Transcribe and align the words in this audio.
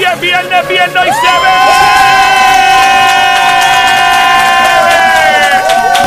Hoy 0.00 0.06
es 0.06 0.20
viernes, 0.22 0.64
y 0.64 0.76
se 0.76 0.80
ve. 0.80 1.50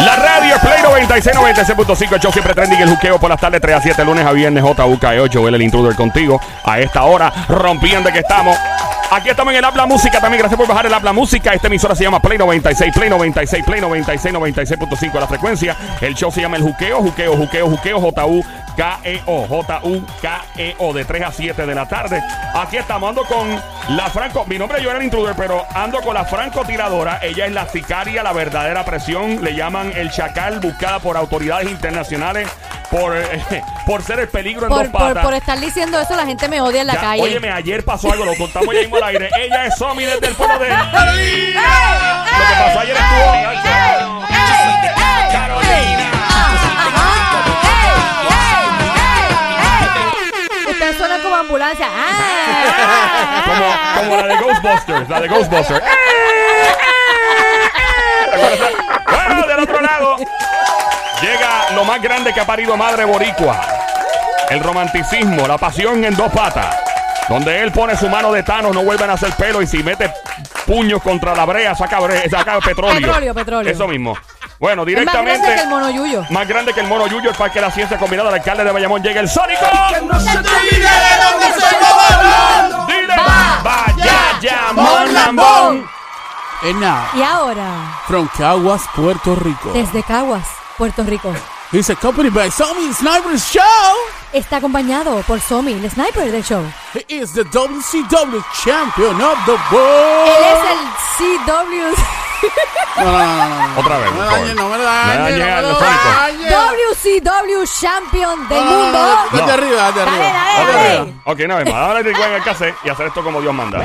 La 0.04 0.16
radio 0.16 0.55
Play 0.60 0.81
96, 0.81 1.38
96.5. 1.38 2.14
El 2.14 2.20
show 2.20 2.32
siempre 2.32 2.56
trending. 2.56 2.82
El 2.82 2.90
juqueo 2.90 3.20
por 3.20 3.29
las 3.29 3.40
tardes 3.40 3.62
3 3.62 3.76
a 3.76 3.82
7, 3.82 4.04
lunes 4.04 4.26
a 4.26 4.32
viernes. 4.32 4.64
JUK8. 4.64 5.48
Él 5.48 5.54
el 5.54 5.62
intruder 5.62 5.96
contigo. 5.96 6.42
A 6.64 6.79
esta 6.79 7.04
hora, 7.04 7.32
rompiendo 7.48 8.12
que 8.12 8.19
estamos. 8.19 8.58
Aquí 9.12 9.29
estamos 9.29 9.51
en 9.51 9.60
el 9.60 9.65
Habla 9.65 9.85
Música 9.85 10.19
también. 10.19 10.39
Gracias 10.39 10.57
por 10.57 10.67
bajar 10.67 10.87
el 10.87 10.94
Habla 10.94 11.13
Música. 11.13 11.53
Esta 11.53 11.67
emisora 11.67 11.94
se 11.94 12.03
llama 12.03 12.19
Play 12.19 12.39
96, 12.39 12.91
Play 12.96 13.12
96, 13.12 13.63
Play 13.63 13.79
96, 13.79 14.33
96.5 14.33 15.19
la 15.19 15.28
frecuencia. 15.28 15.78
El 16.02 16.16
show 16.16 16.31
se 16.31 16.41
llama 16.41 16.57
El 16.57 16.63
Juqueo, 16.63 16.98
Juqueo, 16.98 17.38
Juqueo, 17.38 17.70
Juqueo, 17.70 17.99
J-U-K-E-O, 18.77 19.48
J-U-K-E-O, 19.48 20.94
de 20.94 21.05
3 21.05 21.23
a 21.23 21.31
7 21.31 21.66
de 21.66 21.76
la 21.76 21.88
tarde. 21.88 22.21
Aquí 22.55 22.77
estamos, 22.77 23.09
ando 23.09 23.23
con 23.26 23.49
la 23.89 24.09
Franco. 24.09 24.45
Mi 24.45 24.57
nombre 24.57 24.81
yo 24.81 24.89
era 24.89 24.99
el 24.99 25.05
intruder, 25.05 25.35
pero 25.35 25.65
ando 25.73 26.02
con 26.02 26.13
la 26.13 26.25
francotiradora. 26.25 27.20
Ella 27.21 27.45
es 27.45 27.51
la 27.51 27.67
sicaria, 27.67 28.23
la 28.23 28.34
verdadera 28.34 28.84
presión. 28.85 29.43
Le 29.43 29.55
llaman 29.55 29.91
el 29.95 30.12
chacal, 30.12 30.59
buscada 30.59 30.99
por 30.99 31.17
autoridades 31.17 31.70
internacionales 31.70 32.48
por, 32.89 33.15
eh, 33.17 33.23
por 33.85 34.03
ser 34.03 34.20
el 34.20 34.27
peligro 34.29 34.63
en 34.63 34.70
Por, 34.70 34.84
dos 34.84 34.87
por, 34.90 35.01
patas. 35.01 35.23
por 35.23 35.34
estar 35.34 35.59
diciendo 35.59 35.99
eso, 35.99 36.15
la 36.15 36.26
gente 36.26 36.48
me 36.48 36.62
odia 36.62 36.81
en 36.81 36.87
la 36.87 36.93
Ya, 36.93 37.01
calle. 37.01 37.21
Óyeme, 37.23 37.51
ayer 37.51 37.84
pasó 37.84 38.12
algo, 38.12 38.26
lo 38.26 38.35
contamos 38.35 38.73
ya 38.73 38.81
mismo 38.81 38.98
al 38.98 39.03
aire. 39.03 39.29
Ella 39.40 39.65
es 39.65 39.76
Somi 39.77 40.03
desde 40.05 40.27
el 40.27 40.35
pueblo 40.35 40.59
de. 40.59 40.70
Lo 40.70 40.76
que 40.76 41.59
pasó 42.65 42.79
ayer 42.79 42.95
estuvo. 42.95 43.34
Usted 45.59 46.02
ambulancia. 51.53 51.88
Ah. 51.91 53.43
Como, 53.45 54.09
como 54.09 54.21
la 54.21 54.27
de 54.27 54.35
Ghostbusters, 54.43 55.09
la 55.09 55.20
de 55.21 55.27
Ghostbusters. 55.27 55.84
bueno, 59.12 59.48
del 59.48 59.59
otro 59.59 59.81
lado 59.81 60.18
llega 61.21 61.71
lo 61.76 61.84
más 61.85 62.01
grande 62.01 62.34
que 62.34 62.40
ha 62.40 62.46
parido 62.46 62.76
madre 62.76 63.05
boricua. 63.05 63.62
El 64.50 64.62
romanticismo, 64.64 65.48
la 65.48 65.58
pasión 65.58 66.04
en 66.04 66.16
dos 66.16 66.31
patas. 66.31 66.76
Donde 67.30 67.62
él 67.62 67.72
pone 67.72 67.96
su 67.96 68.09
mano 68.09 68.31
de 68.34 68.44
Thanos, 68.44 68.74
no 68.76 68.84
vuelven 68.84 69.09
a 69.09 69.14
hacer 69.14 69.31
pelo 69.34 69.62
y 69.62 69.68
si 69.68 69.81
mete 69.81 70.12
puños 70.66 71.02
contra 71.02 71.34
la 71.34 71.46
brea, 71.46 71.74
saca, 71.74 72.00
bre- 72.00 72.30
saca 72.30 72.59
petróleo. 72.59 72.96
Petróleo, 73.00 73.34
petróleo. 73.34 73.72
Eso 73.72 73.88
mismo. 73.88 74.18
Bueno, 74.59 74.84
Es 74.84 74.86
más 74.86 74.86
directamente. 74.88 75.40
grande 75.40 75.56
que 75.56 75.62
el 75.62 75.68
mono 75.70 75.90
yuyo. 75.90 76.23
Más 76.30 76.48
grande 76.48 76.73
que 76.73 76.80
el 76.80 76.88
mono 76.88 77.08
Yuyo, 77.08 77.30
el 77.30 77.36
Parque 77.36 77.59
de 77.59 77.66
la 77.66 77.72
Ciencia 77.72 77.98
Combinada, 77.98 78.30
el 78.30 78.36
alcalde 78.36 78.64
de 78.64 78.72
Bayamón, 78.72 79.02
llega 79.04 79.20
el 79.20 79.28
Sónico. 79.30 79.66
Dile, 82.88 83.16
vaya, 83.64 84.40
ya, 84.42 84.72
mon, 84.74 85.14
lambón. 85.14 85.86
And 86.64 86.80
now, 86.80 87.04
Y 87.14 87.22
ahora, 87.22 88.00
from 88.08 88.28
Caguas, 88.38 88.84
Puerto 88.96 89.36
Rico, 89.36 89.74
desde 89.74 90.02
Caguas, 90.04 90.48
Puerto 90.78 91.04
Rico, 91.04 91.34
he's 91.74 91.90
accompanied 91.90 92.31
by 92.34 92.50
Tommy 92.52 92.94
Sniper's 92.94 93.44
Show. 93.52 93.64
está 94.31 94.58
acompañado 94.58 95.22
por 95.28 95.42
Somi, 95.42 95.74
el 95.74 95.90
sniper 95.92 96.31
del 96.31 96.42
show. 96.44 96.64
He 96.94 97.04
is 97.09 97.34
the 97.34 97.44
WCW 97.44 98.42
champion 98.64 99.22
of 99.22 99.38
the 99.46 99.52
Él 99.56 99.59
world. 99.72 100.30
es 100.40 100.64
el 100.72 101.46
CW. 101.46 102.23
No, 102.96 103.04
no, 103.06 103.12
no, 103.12 103.50
no, 103.50 103.68
no. 103.74 103.80
Otra 103.80 103.98
vez, 103.98 104.12
No 104.12 104.20
me 104.22 104.26
favor. 104.28 104.40
dañe, 104.40 104.54
no 104.56 104.70
me 104.70 104.78
No 104.78 104.84
dañe. 104.84 105.32
me 105.32 105.40
dañe 105.40 105.62
no 105.62 105.80
me. 105.80 106.50
WCW 106.50 107.64
champion 107.82 108.48
del 108.50 108.64
mundo. 108.64 109.00
Date 109.32 109.52
arriba, 109.52 109.82
date 109.92 110.00
Dale, 110.00 110.12
arriba. 110.12 110.34
dale, 110.58 110.98
dale. 110.98 111.14
Ok, 111.26 111.40
no, 111.48 111.56
vamos 111.56 111.74
a 111.74 111.80
darle 111.80 112.12
el 112.12 112.16
en 112.22 112.34
el 112.34 112.44
cassette 112.44 112.76
y 112.84 112.90
hacer 112.90 113.08
esto 113.08 113.24
como 113.24 113.42
Dios 113.42 113.54
manda. 113.54 113.80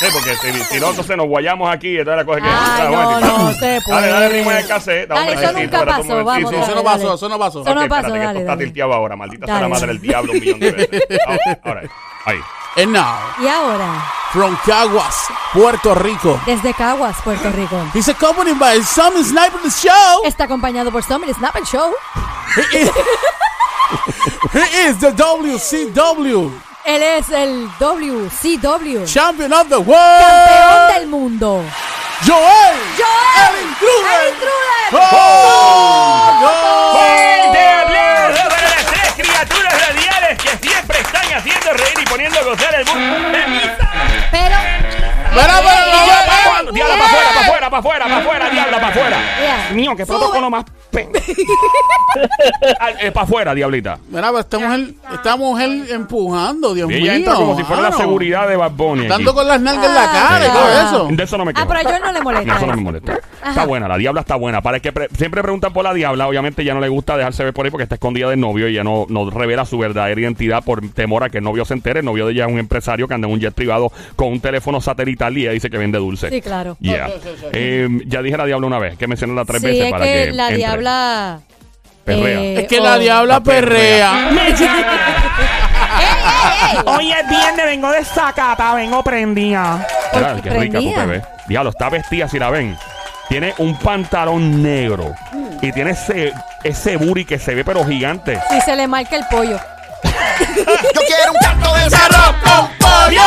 Sí, 0.00 0.06
porque 0.12 0.34
si, 0.36 0.64
si 0.74 0.80
no, 0.80 0.90
entonces 0.90 1.16
nos 1.16 1.26
guayamos 1.26 1.72
aquí 1.72 1.98
y 1.98 2.04
toda 2.04 2.16
la 2.16 2.24
cosa 2.24 2.40
que. 2.40 2.48
Ay, 2.48 2.82
Dale, 2.82 2.88
un 2.96 3.20
no, 3.20 3.38
no 3.38 3.52
se 3.52 3.80
puede. 3.84 4.00
Dale, 4.00 4.08
dale 4.08 4.28
ritmo 4.28 4.50
en 4.52 4.56
el 4.58 4.66
cassette. 4.66 5.08
Dale, 5.08 5.32
eso 5.32 5.52
nunca 5.52 5.84
pasó, 5.86 6.24
vamos, 6.24 6.50
Sí, 6.50 6.56
dale, 6.56 6.58
eso 6.66 6.74
no 6.74 6.82
dale. 6.82 6.84
pasó, 6.84 7.14
eso 7.14 7.28
no 7.28 7.38
pasó. 7.38 7.62
Eso 7.62 7.74
no 7.74 7.88
pasó, 7.88 8.06
espérate, 8.06 8.12
que 8.12 8.18
dale, 8.18 8.26
esto 8.28 8.38
está 8.40 8.52
dale. 8.52 8.64
tilteado 8.64 8.92
ahora, 8.92 9.16
maldita 9.16 9.46
sea 9.46 9.54
Dale. 9.54 9.64
la 9.68 9.74
madre 9.74 9.86
del 9.88 10.00
diablo 10.00 10.32
un 10.32 10.40
millón 10.40 10.60
de 10.60 10.70
veces. 10.72 11.02
Ahora, 11.26 11.58
ahora, 11.64 11.82
ahí. 12.26 12.38
And 12.76 12.92
now, 12.92 13.18
Y 13.40 13.46
ahora, 13.46 14.04
from 14.32 14.56
Caguas, 14.66 15.14
Puerto 15.52 15.94
Rico, 15.94 16.40
desde 16.44 16.74
Caguas, 16.74 17.16
Puerto 17.22 17.48
Rico, 17.50 17.80
he's 17.94 18.08
accompanied 18.08 18.58
by 18.58 18.80
Tommy 18.94 19.22
Sniper's 19.22 19.80
Show. 19.80 20.24
está 20.24 20.44
acompañado 20.44 20.90
por 20.90 21.02
Snap 21.04 21.22
and 21.56 21.66
Show. 21.66 21.94
He 22.56 22.78
is, 22.80 22.90
he 24.52 24.88
is 24.88 24.98
the 24.98 25.12
WCW 25.12 26.50
Él 26.84 27.02
es 27.02 27.30
el 27.30 27.68
WCW 27.78 29.04
champion 29.06 29.52
of 29.52 29.68
the 29.68 29.76
campeón 29.76 29.86
world. 29.86 30.94
del 30.98 31.06
mundo. 31.08 31.62
Joel. 32.26 32.76
¡Joel! 32.96 33.54
El 33.56 33.68
intruder. 33.68 34.20
¡El 34.20 34.34
intruder! 34.34 34.92
¡Oh! 34.92 36.40
Fuerte 36.40 36.44
aplauso 36.44 37.33
haciendo 41.64 41.84
reír 41.84 41.98
y 42.00 42.04
poniendo 42.04 42.38
a 42.38 42.42
gozar 42.42 42.74
el 42.74 42.86
mundo. 42.86 43.28
Pero, 43.32 43.44
Espera, 44.24 44.60
espera, 44.78 45.08
espera, 45.24 45.62
Diabla, 46.72 46.72
Diabla, 46.72 46.96
para 46.96 47.06
afuera, 47.06 47.28
para 47.32 47.40
afuera, 47.40 47.70
para 47.70 47.78
afuera, 47.78 48.04
para 48.04 48.18
afuera, 48.18 48.50
diabla, 48.50 48.76
para 48.80 48.88
afuera. 48.88 49.16
Mío, 49.72 49.96
qué 49.96 50.06
protocolo 50.06 50.50
más. 50.50 50.64
Pe- 50.94 51.08
para 53.12 53.24
afuera, 53.24 53.54
diablita. 53.54 53.98
Mira, 54.08 54.30
pues, 54.30 54.44
esta 54.44 54.58
mujer, 54.58 54.94
esta 55.12 55.36
mujer 55.36 55.70
empujando, 55.90 56.74
Dios 56.74 56.90
Y 56.90 56.94
mío. 56.94 57.02
ella 57.04 57.14
entra 57.16 57.34
como 57.34 57.56
si 57.56 57.64
fuera 57.64 57.82
la 57.82 57.90
mano. 57.90 58.00
seguridad 58.02 58.48
de 58.48 58.56
Bad 58.56 58.70
Bunny. 58.72 59.00
aquí. 59.00 59.08
Dando 59.08 59.34
con 59.34 59.46
las 59.48 59.60
nalgas 59.60 59.86
en 59.86 59.94
la 59.94 60.04
Ah, 60.04 60.12
cara 60.12 60.46
y 60.46 60.48
todo 60.50 60.64
Ah. 60.64 60.84
eso. 60.88 61.08
De 61.10 61.22
eso 61.24 61.38
no 61.38 61.44
me 61.44 61.50
ah, 61.50 61.54
quejo. 61.54 61.68
pero 61.68 61.80
a 61.80 61.82
Joel 61.84 62.02
no 62.02 62.12
le 62.12 62.20
molesta. 62.22 62.46
No, 62.52 62.56
eso 62.56 62.66
no 62.66 62.74
me 62.76 62.82
molesta. 62.82 63.18
Está 63.46 63.64
buena, 63.66 63.88
la 63.88 63.96
diabla 63.98 64.20
está 64.22 64.36
buena. 64.36 64.62
Para 64.62 64.76
el 64.76 64.82
que 64.82 64.92
pre- 64.92 65.08
siempre 65.16 65.42
preguntan 65.42 65.72
por 65.72 65.84
la 65.84 65.92
diabla, 65.92 66.26
obviamente 66.28 66.64
ya 66.64 66.72
no 66.74 66.80
le 66.80 66.88
gusta 66.88 67.16
dejarse 67.16 67.44
ver 67.44 67.52
por 67.52 67.64
ahí 67.66 67.70
porque 67.70 67.82
está 67.82 67.96
escondida 67.96 68.30
del 68.30 68.40
novio 68.40 68.68
y 68.68 68.74
ya 68.74 68.84
no, 68.84 69.06
no 69.08 69.28
revela 69.30 69.64
su 69.66 69.76
verdadera 69.78 70.20
identidad 70.20 70.62
por 70.64 70.80
temor 70.90 71.24
a 71.24 71.28
que 71.30 71.38
el 71.38 71.44
novio 71.44 71.64
se 71.64 71.74
entere. 71.74 72.00
El 72.00 72.06
novio 72.06 72.26
de 72.26 72.32
ella 72.32 72.46
es 72.46 72.52
un 72.52 72.58
empresario 72.58 73.06
que 73.08 73.14
anda 73.14 73.26
en 73.28 73.34
un 73.34 73.40
jet 73.40 73.54
privado 73.54 73.92
con 74.16 74.28
un 74.28 74.40
teléfono 74.40 74.80
satelital 74.80 75.36
y 75.36 75.42
ella 75.42 75.52
dice 75.52 75.68
que 75.70 75.78
vende 75.78 75.98
dulce. 75.98 76.30
Sí, 76.30 76.40
claro. 76.40 76.76
Yeah. 76.80 77.10
Eh, 77.52 77.88
ya 78.06 78.22
dije 78.22 78.36
la 78.36 78.46
diabla 78.46 78.66
una 78.66 78.78
vez, 78.78 78.96
que 78.96 79.06
mencioné 79.06 79.34
tres 79.44 79.60
Sí, 79.60 79.66
veces 79.66 79.84
es 79.86 79.90
para 79.90 80.04
que, 80.04 80.12
que. 80.12 80.32
la 80.32 80.42
entre. 80.44 80.56
diabla... 80.58 80.83
Perrea. 82.04 82.40
eh, 82.40 82.60
Es 82.60 82.68
que 82.68 82.80
oh. 82.80 82.84
la 82.84 82.98
diabla 82.98 83.34
La 83.34 83.40
perrea. 83.40 84.28
perrea. 84.34 85.34
Hoy 86.86 87.12
es 87.12 87.28
viernes, 87.28 87.64
vengo 87.66 87.90
de 87.90 88.04
sacata, 88.04 88.74
vengo 88.74 89.02
prendida. 89.02 89.86
Porque 90.12 90.42
qué 90.42 90.50
rica 90.50 90.78
te 90.78 91.06
ves. 91.06 91.22
Diablo, 91.46 91.70
está 91.70 91.88
vestida, 91.88 92.28
si 92.28 92.38
la 92.38 92.50
ven. 92.50 92.76
Tiene 93.28 93.54
un 93.58 93.78
pantalón 93.78 94.62
negro 94.62 95.14
y 95.62 95.72
tiene 95.72 95.92
ese, 95.92 96.32
ese 96.62 96.96
booty 96.96 97.24
que 97.24 97.38
se 97.38 97.54
ve 97.54 97.64
pero 97.64 97.84
gigante. 97.84 98.38
Si 98.50 98.60
se 98.60 98.76
le 98.76 98.86
marca 98.86 99.16
el 99.16 99.24
pollo. 99.30 99.58
Yo 100.04 101.00
quiero 101.06 101.32
un 101.32 101.38
canto 101.40 101.74
de 101.74 101.96
Arroz 101.96 102.68
El. 103.16 103.20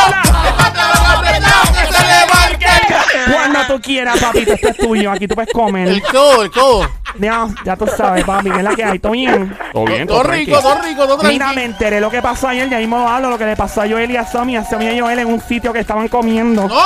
Cuando 3.32 3.60
tú 3.66 3.80
quieras, 3.80 4.18
papito, 4.20 4.52
esto 4.54 4.68
es 4.68 4.76
tuyo. 4.76 5.10
Aquí 5.10 5.26
tú 5.28 5.34
puedes 5.34 5.48
El 5.48 5.54
comer. 5.54 6.02
codo, 6.10 6.42
el 6.42 6.50
codo. 6.50 6.88
Ya, 7.18 7.46
ya 7.64 7.76
tú 7.76 7.86
sabes, 7.96 8.24
papi, 8.24 8.50
que 8.50 8.56
es 8.58 8.62
la 8.62 8.74
que 8.74 8.84
hay. 8.84 8.98
¿Todo 8.98 9.12
bien? 9.12 9.56
Todo 9.72 9.84
bien, 9.84 10.06
Todo 10.06 10.22
todo 10.22 10.30
rico, 10.32 10.60
todo 10.60 10.80
rico, 10.82 11.06
todo 11.06 11.18
Mira, 11.24 11.46
me 11.48 11.52
tranquilo. 11.54 11.62
enteré 11.66 12.00
lo 12.00 12.10
que 12.10 12.22
pasó 12.22 12.48
ayer. 12.48 12.68
Ya 12.68 12.78
mismo 12.78 12.98
lo 12.98 13.08
hablo. 13.08 13.30
Lo 13.30 13.38
que 13.38 13.46
le 13.46 13.56
pasó 13.56 13.82
a 13.82 13.88
Joel 13.88 14.10
y 14.10 14.16
a 14.16 14.26
Somi. 14.26 14.56
A 14.56 14.64
Somi 14.64 14.86
y 14.86 14.98
a 14.98 15.02
Joel 15.02 15.18
en 15.20 15.28
un 15.28 15.40
sitio 15.40 15.72
que 15.72 15.80
estaban 15.80 16.08
comiendo. 16.08 16.68
No, 16.68 16.78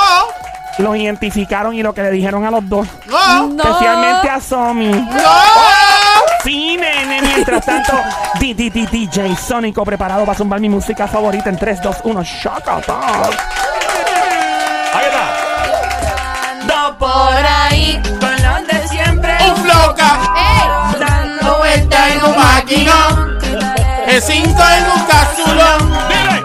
Los 0.79 0.95
identificaron 0.97 1.75
y 1.75 1.83
lo 1.83 1.93
que 1.93 2.01
le 2.01 2.11
dijeron 2.11 2.45
a 2.45 2.51
los 2.51 2.67
dos. 2.67 2.87
no. 3.07 3.55
Especialmente 3.63 4.29
a 4.29 4.41
Somi. 4.41 4.87
no. 4.87 5.92
Nene. 6.45 7.21
Mientras 7.21 7.65
tanto, 7.65 7.93
D- 8.39 8.53
D- 8.53 8.69
D- 8.69 8.87
DJ 8.91 9.35
Sónico 9.37 9.83
preparado 9.85 10.25
para 10.25 10.37
zumbar 10.37 10.59
mi 10.59 10.67
música 10.69 11.07
favorita 11.07 11.49
en 11.49 11.57
3, 11.57 11.81
2, 11.81 11.97
1. 12.03 12.23
Shaka 12.23 12.75
Ahí 14.93 15.05
está. 15.05 15.23
Ando 16.61 16.97
por 16.97 17.33
ahí 17.45 18.01
con 18.19 18.31
los 18.31 18.67
de 18.67 18.87
siempre. 18.89 19.37
Un 19.49 19.55
floca. 19.63 20.19
¡Ey! 20.35 20.99
Dando 20.99 21.57
vuelta 21.59 22.09
en 22.09 22.23
un 22.25 22.35
maquinón. 22.37 23.37
El 24.07 24.21
cinco 24.21 24.63
en 24.77 24.85
un 24.91 25.05
capsulón. 25.05 25.93
Dile. 26.09 26.43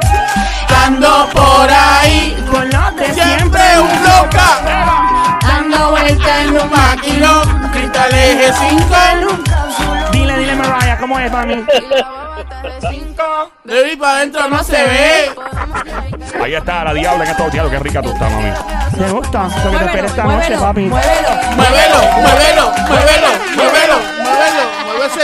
Dando 0.68 1.28
por 1.30 1.68
ahí. 1.70 2.36
Con 2.50 2.70
los 2.70 2.96
de 2.96 3.12
Siempre 3.14 3.80
un 3.80 3.90
floca. 3.90 5.38
Dando 5.42 5.90
vuelta 5.90 6.42
en 6.42 6.56
un 6.56 6.70
Maquinón. 6.70 7.70
Cristal 7.72 8.14
eje 8.14 8.52
cinco 8.58 8.94
en 9.12 9.24
un 9.28 9.47
Cómo 11.00 11.18
es, 11.18 11.30
mami. 11.30 11.64
Baby, 13.64 13.96
para 13.96 14.16
adentro 14.18 14.48
no 14.48 14.64
se 14.64 14.82
ve. 14.82 15.30
Ahí 16.42 16.54
está 16.54 16.84
la 16.84 16.94
diabla 16.94 17.24
que 17.24 17.34
todo 17.34 17.50
diablo. 17.50 17.70
Qué 17.70 17.78
rica 17.78 18.02
tú 18.02 18.10
estás, 18.10 18.32
mami. 18.32 18.50
Me 18.98 19.10
gusta. 19.10 19.48
Lo 19.64 19.70
que 19.70 19.78
te 19.78 19.84
espera 19.84 20.06
esta 20.06 20.24
noche, 20.24 20.58
papi. 20.58 20.80
Muévelo, 20.82 21.30
muévelo, 21.56 22.00
muévelo, 22.22 22.72
muévelo, 22.86 23.28
muévelo, 23.56 23.98
muévelo. 24.22 24.78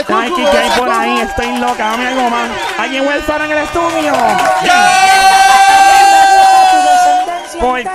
Ay, 0.07 0.31
que 0.31 0.57
hay 0.57 0.69
por 0.77 0.89
ahí, 0.89 1.19
estoy 1.19 1.57
loca, 1.57 1.91
dame 1.91 2.07
algo 2.07 2.29
más. 2.29 2.49
¿Alguien 2.79 3.07
Welfare 3.07 3.45
en 3.45 3.51
el 3.51 3.57
estudio? 3.59 4.13
¿Por 7.59 7.83
¿Por? 7.83 7.89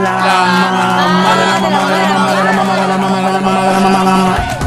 La 0.00 0.10
mamá 3.90 4.57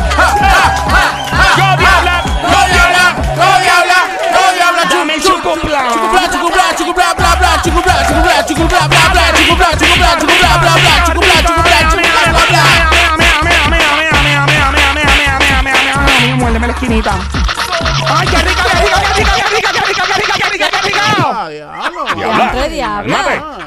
¡Go 22.53 22.67
diabla! 22.69 23.61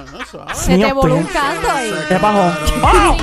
Se 0.52 0.79
te 0.79 0.93
voló 0.93 1.17
un 1.17 1.25
canto 1.25 1.70
ahí. 1.70 1.94
¿Qué 2.08 2.17
pasó? 2.17 2.52
¡Oh! 2.82 3.17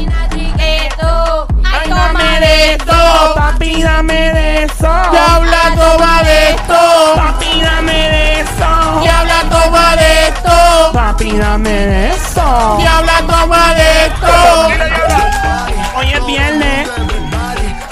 Dame 1.92 2.40
de 2.40 2.72
esto. 2.74 3.36
Papi, 3.36 3.84
dame 3.84 4.34
de 4.34 4.64
eso. 4.64 4.94
Diabla, 5.12 5.64
toma 5.76 6.24
de 6.24 6.50
esto. 6.52 7.14
Papi, 7.16 7.62
dame 7.62 7.92
de 7.94 8.42
eso. 8.42 9.00
Diabla, 9.02 9.40
toma 9.50 9.96
de 9.96 10.28
esto. 10.28 10.92
Papi, 10.94 11.38
dame 11.38 11.70
de 11.70 12.10
eso. 12.10 12.78
Diabla, 12.80 13.18
toma 13.28 13.74
de 13.74 14.06
esto. 14.06 14.34
Hoy 15.96 16.14
es 16.14 16.26
viernes. 16.26 16.90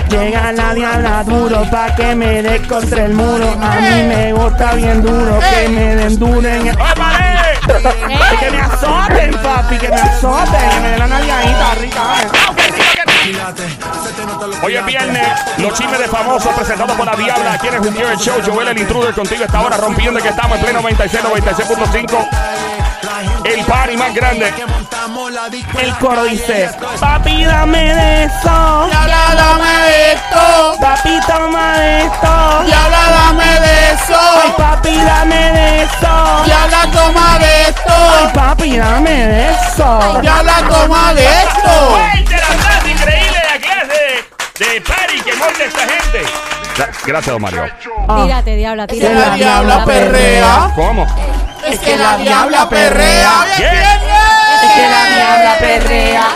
Llega 0.09 0.51
la 0.53 0.73
diabla 0.73 1.23
duro 1.23 1.69
pa' 1.69 1.93
que 1.95 2.15
me 2.15 2.41
dé 2.41 2.59
contra 2.67 3.05
el 3.05 3.13
muro. 3.13 3.55
A 3.61 3.75
mí 3.75 4.03
me 4.07 4.33
gusta 4.33 4.73
bien 4.73 5.03
duro 5.03 5.39
que 5.39 5.69
me 5.69 5.95
den 5.95 6.17
duro 6.17 6.47
en 6.49 6.67
el... 6.67 6.77
Que 8.39 8.49
me 8.49 8.59
azoten, 8.59 9.31
papi, 9.43 9.77
que 9.77 9.89
me 9.89 10.01
azoten. 10.01 10.69
Que 10.69 10.79
me 10.81 10.89
den 10.89 10.99
la 10.99 11.07
nalgadita 11.07 11.75
rica. 11.79 12.01
Hoy 14.63 14.75
es 14.75 14.85
viernes, 14.85 15.27
los 15.57 15.73
chismes 15.73 15.99
de 15.99 16.07
famosos 16.07 16.51
presentados 16.55 16.95
por 16.97 17.05
la 17.05 17.15
Diabla. 17.15 17.53
Aquí 17.53 17.67
en 17.67 17.73
el 17.75 17.79
Juqueo 17.79 18.09
el 18.09 18.17
Show, 18.17 18.41
Joel 18.45 18.69
el 18.69 18.77
Intruder 18.79 19.13
contigo 19.13 19.43
esta 19.43 19.61
hora 19.61 19.77
rompiendo 19.77 20.19
que 20.19 20.29
estamos 20.29 20.57
en 20.57 20.63
pleno 20.63 20.81
96, 20.81 21.23
96.5. 21.23 22.27
El 23.45 23.65
party 23.65 23.97
más 23.97 24.13
grande. 24.13 24.53
El 25.79 25.97
coro 25.97 26.23
dice, 26.23 26.69
papi, 26.99 27.43
dame 27.45 27.93
de 27.93 28.23
eso. 28.25 28.87
Diabla, 28.89 29.35
dame 29.35 29.77
de 29.85 30.11
esto. 30.13 30.75
Papi, 30.81 31.19
toma 31.27 31.77
de 31.77 31.99
esto. 32.05 32.63
Diabla, 32.65 32.99
dame 33.11 33.59
de 33.59 33.69
Ay, 33.69 33.95
eso. 33.95 34.55
papi, 34.57 34.95
dame 34.95 35.51
de 35.51 35.83
eso. 35.83 36.43
Diabla, 36.45 36.81
toma 36.91 37.39
de 37.39 37.45
Ay, 37.45 37.65
esto. 37.69 38.33
papi, 38.33 38.77
dame 38.77 39.27
de 39.27 39.49
eso. 39.51 40.19
Diabla, 40.21 40.63
toma 40.69 41.13
de 41.13 41.25
esto. 41.25 41.97
De 44.59 44.81
party 44.81 45.21
que 45.21 45.35
monta 45.37 45.63
esta 45.63 45.79
gente! 45.87 46.25
Gracias, 47.05 47.25
don 47.33 47.41
Mario. 47.41 47.63
Tírate, 48.23 48.55
diabla, 48.55 48.87
Que 48.87 48.95
tírate. 48.95 49.15
la 49.15 49.35
diabla 49.35 49.85
perrea. 49.85 50.71
¿Cómo? 50.75 51.07
Es 51.65 51.79
que 51.79 51.97
la 51.97 52.17
diabla 52.17 52.69
perrea. 52.69 53.31
¿Qué? 53.57 53.63
Es 53.65 54.71
que 54.73 54.89
la 54.89 55.05
diabla 55.15 55.57
perrea. 55.59 56.27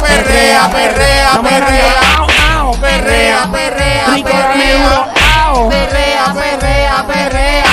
Perrea, 0.00 0.70
perrea, 0.70 1.40
perrea. 1.42 1.94
Perrea, 2.80 3.48
perrea, 3.50 4.06
perrea. 4.22 5.06
Perrea, 5.68 6.34
perrea, 6.34 7.04
perrea. 7.06 7.64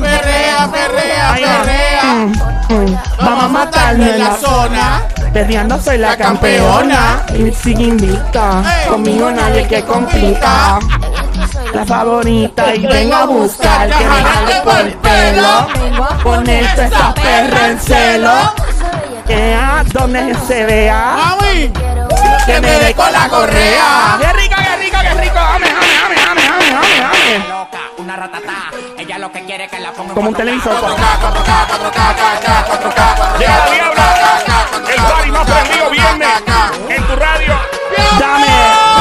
Perrea, 0.00 0.68
perrea, 0.68 1.34
perrea. 1.34 2.02
Mm, 2.14 2.32
mm. 2.68 2.98
Vamos 3.18 3.44
a 3.44 3.48
matarlo 3.48 4.04
en 4.04 4.18
la 4.18 4.36
zona. 4.36 5.02
Perdiendo 5.36 5.78
soy 5.78 5.98
la 5.98 6.12
La 6.12 6.16
campeona. 6.16 7.22
campeona. 7.26 7.48
Y 7.50 7.52
sigue 7.52 7.82
invicta. 7.84 8.62
Ey. 8.64 8.88
Conmigo 8.88 9.30
nadie 9.30 9.68
que 9.68 9.82
compita. 9.84 10.78
La 11.74 11.84
favorita 11.84 12.74
y 12.74 12.86
vengo 12.86 13.14
a 13.16 13.26
buscar 13.26 13.86
que 13.86 14.04
me 14.06 14.22
jale 14.22 14.60
por 14.64 14.78
el 14.78 14.94
pelo. 14.94 15.66
Ponerte 16.22 16.84
esa 16.86 17.12
perra 17.12 17.66
en 17.68 17.78
celo. 17.78 18.32
Que 19.26 19.54
a 19.54 19.84
donde 19.92 20.34
se 20.46 20.64
vea. 20.64 21.16
Mami, 21.18 21.70
Que 22.46 22.58
me 22.58 22.70
dé 22.70 22.94
con 22.94 23.12
la 23.12 23.28
correa. 23.28 24.16
correa. 24.16 24.18
¡Qué 24.18 24.32
rico, 24.40 24.54
qué 24.56 24.76
rico, 24.84 24.98
qué 25.02 25.20
rico! 25.20 25.38
¡Ame, 25.38 25.66
ame, 25.66 25.86
ame, 26.02 26.16
ame, 26.30 26.42
ame, 26.48 26.76
ame, 26.78 27.04
ame! 27.04 27.48
loca, 27.50 27.78
una 27.98 28.16
ratatá. 28.16 28.70
Ella 29.06 29.18
lo 29.18 29.30
que 29.30 29.44
quiere 29.44 29.64
es 29.66 29.70
que 29.70 29.78
la 29.78 29.92
ponga 29.92 30.14
Como 30.14 30.30
un 30.30 30.34
4K. 30.34 30.36
televisor. 30.38 30.74
Llega 33.38 33.56
la 33.58 33.70
Diabla. 33.70 34.04
El 34.88 35.02
party 35.02 35.30
más 35.30 35.48
prendido 35.48 35.90
viernes 35.90 36.28
en 36.88 37.06
tu 37.06 37.14
radio. 37.14 37.54
¡Dame! 38.18 38.95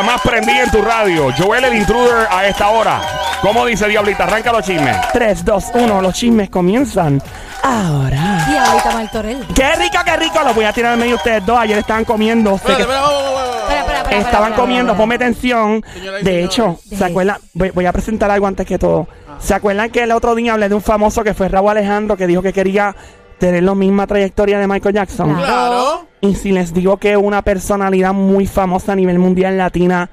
La 0.00 0.06
más 0.06 0.20
prendida 0.22 0.62
en 0.64 0.70
tu 0.70 0.80
radio. 0.80 1.28
Joel 1.36 1.64
el 1.64 1.74
Intruder 1.74 2.26
a 2.30 2.46
esta 2.46 2.68
hora. 2.70 3.00
¿Cómo 3.42 3.66
dice 3.66 3.86
Diablita? 3.86 4.24
Arranca 4.24 4.52
los 4.52 4.64
chismes. 4.64 4.96
3, 5.12 5.44
2, 5.44 5.64
1, 5.74 6.00
los 6.02 6.14
chismes 6.14 6.48
comienzan 6.48 7.22
ahora. 7.62 8.46
Diablita 8.48 8.90
Martorell. 8.92 9.46
¡Qué 9.54 9.74
rico, 9.76 9.98
qué 10.04 10.16
rico! 10.16 10.38
Los 10.44 10.54
voy 10.54 10.64
a 10.64 10.72
tirar 10.72 10.94
en 10.94 11.00
medio 11.00 11.12
de 11.12 11.16
ustedes 11.16 11.46
dos. 11.46 11.58
Ayer 11.58 11.78
estaban 11.78 12.04
comiendo. 12.04 12.52
sé 12.58 12.72
Espérate, 12.72 12.76
que 12.76 12.82
espera, 12.82 13.00
espera, 13.00 13.18
espera, 13.18 13.40
Espera, 13.60 13.80
espera. 13.80 13.80
espera, 13.80 13.98
espera. 14.00 14.18
estaban 14.18 14.48
espera, 14.52 14.56
comiendo. 14.62 14.92
espera, 14.92 14.98
Ponme 15.02 15.14
atención. 15.16 15.84
Y 16.20 16.24
De 16.24 16.44
hecho, 16.44 16.78
¿se 16.96 17.04
acuerdan? 17.04 17.36
Voy, 17.54 17.70
voy 17.70 17.86
a 17.86 17.92
presentar 17.92 18.30
algo 18.30 18.46
antes 18.46 18.66
que 18.66 18.78
todo. 18.78 19.06
¿Se 19.38 19.54
acuerdan 19.54 19.90
que 19.90 20.02
el 20.02 20.12
otro 20.12 20.34
día 20.34 20.52
hablé 20.52 20.68
de 20.68 20.74
un 20.74 20.82
famoso 20.82 21.22
que 21.24 21.32
fue 21.34 21.48
Raúl 21.48 21.70
Alejandro 21.70 22.16
que 22.16 22.26
dijo 22.26 22.42
que 22.42 22.52
quería 22.52 22.94
tener 23.40 23.64
la 23.64 23.74
misma 23.74 24.06
trayectoria 24.06 24.60
de 24.60 24.68
Michael 24.68 24.94
Jackson? 24.94 25.34
Claro. 25.34 26.06
Y 26.20 26.34
si 26.36 26.52
les 26.52 26.72
digo 26.72 26.98
que 26.98 27.16
una 27.16 27.42
personalidad 27.42 28.12
muy 28.12 28.46
famosa 28.46 28.92
a 28.92 28.94
nivel 28.96 29.18
mundial 29.18 29.56
latina 29.58 30.08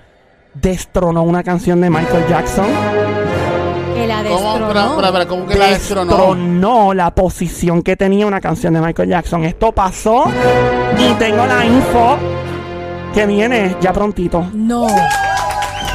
destronó 0.56 1.22
una 1.22 1.44
canción 1.44 1.80
de 1.82 1.90
Michael 1.92 2.26
Jackson, 2.28 2.66
Que 3.94 4.08
la 4.08 4.24
¿Cómo? 4.24 4.54
Destronó. 4.58 5.02
espera, 5.06 5.26
¿cómo 5.28 5.46
que 5.46 5.56
la 5.56 5.68
destronó? 5.68 6.12
destronó 6.16 6.94
la 6.94 7.14
posición 7.14 7.82
que 7.84 7.96
tenía 7.98 8.26
una 8.26 8.40
canción 8.42 8.74
de 8.74 8.82
Michael 8.82 9.10
Jackson. 9.10 9.44
Esto 9.44 9.72
pasó 9.72 10.26
y 10.98 11.14
tengo 11.16 11.46
la 11.46 11.66
info 11.66 12.18
que 13.14 13.26
viene 13.28 13.76
ya 13.82 13.92
prontito. 13.94 14.46
No. 14.54 14.88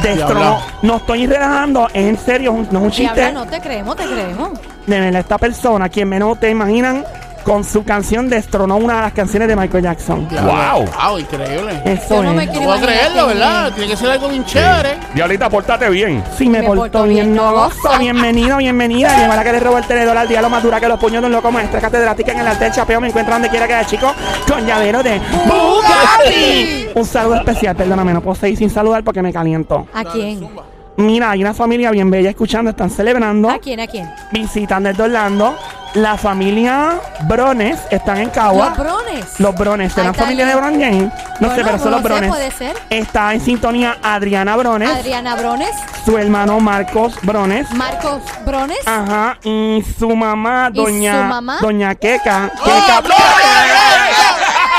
Destronó. 0.02 0.40
Diabla. 0.40 0.66
No 0.82 0.96
estoy 0.96 1.26
relajando, 1.26 1.88
es 1.88 1.94
en 2.08 2.18
serio, 2.18 2.52
no 2.52 2.58
es 2.60 2.66
un 2.66 2.70
Diabla, 2.90 2.90
chiste. 2.90 3.32
no 3.32 3.46
te 3.46 3.60
creemos, 3.60 3.96
te 3.96 4.04
creemos. 4.04 4.50
De 4.86 5.00
verdad, 5.00 5.20
esta 5.20 5.38
persona, 5.38 5.88
quien 5.88 6.08
menos 6.08 6.38
te 6.40 6.50
imaginan, 6.50 7.04
con 7.42 7.64
su 7.64 7.84
canción 7.84 8.28
destronó 8.28 8.76
una 8.76 8.96
de 8.96 9.00
las 9.02 9.12
canciones 9.12 9.48
de 9.48 9.56
Michael 9.56 9.84
Jackson. 9.84 10.28
Wow. 10.28 10.84
Wow, 10.86 11.18
increíble. 11.18 11.82
Eso 11.84 12.16
Yo 12.16 12.22
no 12.22 12.32
me 12.34 12.44
es. 12.44 12.50
quiero 12.50 12.62
No 12.62 12.66
puedo 12.66 12.78
imaginar 12.78 12.82
creerlo, 12.82 13.26
¿verdad? 13.28 13.72
Tiene 13.72 13.90
que 13.90 13.96
ser 13.96 14.10
algo 14.10 14.28
bien 14.28 14.44
chévere. 14.44 14.96
Diablita, 15.14 15.50
portate 15.50 15.88
bien. 15.90 16.22
Si 16.36 16.48
me, 16.48 16.60
Me 16.60 16.66
porto 16.66 16.82
porto 16.82 17.02
bien, 17.04 17.34
no 17.34 17.52
gozo. 17.52 17.98
Bienvenido, 17.98 18.56
bienvenida. 18.58 19.16
Llegó 19.18 19.34
la 19.34 19.44
que 19.44 19.52
le 19.52 19.60
robó 19.60 19.78
el 19.78 19.84
tenedor 19.86 20.16
al 20.16 20.28
diablo 20.28 20.50
más 20.50 20.62
dura 20.62 20.80
que 20.80 20.88
los 20.88 20.98
puños 20.98 21.20
de 21.22 21.26
un 21.26 21.32
loco 21.32 21.50
maestra 21.52 21.80
catedrática 21.80 22.32
en 22.32 22.40
el 22.40 22.46
arte 22.48 22.64
del 22.64 22.72
chapeo. 22.72 23.00
Me 23.00 23.08
encuentro 23.08 23.34
donde 23.34 23.48
quiera 23.48 23.66
que 23.66 23.74
haya 23.74 23.86
chico 23.88 24.12
con 24.48 24.66
llavero 24.66 25.02
de 25.02 25.20
Bugatti. 25.46 26.88
Un 26.94 27.04
saludo 27.04 27.36
especial, 27.36 27.74
perdóname, 27.76 28.12
no 28.12 28.20
puedo 28.20 28.34
seguir 28.34 28.58
sin 28.58 28.70
saludar 28.70 29.02
porque 29.02 29.22
me 29.22 29.32
caliento. 29.32 29.86
¿A 29.94 30.04
quién? 30.04 30.48
Mira, 30.96 31.30
hay 31.30 31.40
una 31.42 31.54
familia 31.54 31.90
bien 31.90 32.10
bella 32.10 32.30
escuchando, 32.30 32.70
están 32.70 32.90
celebrando, 32.90 33.48
¿A 33.50 33.58
quién? 33.58 33.80
¿A 33.80 33.86
quién? 33.86 34.10
visitan 34.30 34.82
desde 34.84 35.02
Orlando. 35.02 35.56
La 35.94 36.16
familia 36.16 37.00
Brones 37.24 37.78
están 37.90 38.16
en 38.18 38.30
Cagua. 38.30 38.70
Los 38.70 38.78
brones. 38.78 39.40
Los 39.40 39.54
Brones, 39.54 39.92
¿serán 39.92 40.12
está 40.12 40.22
familia 40.24 40.46
de. 40.46 40.54
Bron 40.54 40.72
James? 40.80 41.12
No 41.38 41.54
sé, 41.54 41.62
pero 41.62 41.78
son 41.78 41.90
los 41.90 42.00
sé, 42.00 42.08
Brones. 42.08 42.30
puede 42.30 42.50
ser. 42.50 42.74
Está 42.88 43.34
en 43.34 43.40
sintonía 43.42 43.98
Adriana 44.02 44.56
Brones, 44.56 44.88
Adriana 44.88 45.34
Brones. 45.36 45.68
su 46.06 46.16
hermano 46.16 46.60
Marcos 46.60 47.14
Brones. 47.22 47.70
Marcos 47.72 48.22
Brones. 48.46 48.78
Ajá, 48.86 49.36
y 49.44 49.84
su 49.98 50.16
mamá, 50.16 50.70
¿Y 50.72 50.76
doña, 50.78 51.22
su 51.24 51.28
mamá? 51.28 51.58
doña 51.60 51.94
Queca. 51.94 52.50
¡No, 52.54 52.62
Queca- 52.64 53.02
no, 53.02 53.08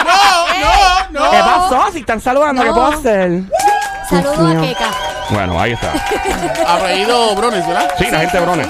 no, 0.03 1.20
no, 1.20 1.25
no, 1.25 1.32
¿Qué 1.32 1.38
pasó? 1.39 1.91
Si 1.91 2.00
están 2.00 2.22
saludando, 2.22 2.63
¿qué 2.63 2.72
puedo 2.72 2.88
hacer? 2.88 3.43
Saludos 4.10 4.39
a 4.39 4.43
mío. 4.43 4.62
Bueno, 5.34 5.60
ahí 5.60 5.72
está. 5.74 5.92
Apellido 6.68 7.36
Brones, 7.36 7.66
¿verdad? 7.68 7.92
Sí, 7.98 8.06
la 8.12 8.20
gente 8.20 8.38
de 8.38 8.46
Brones. 8.46 8.68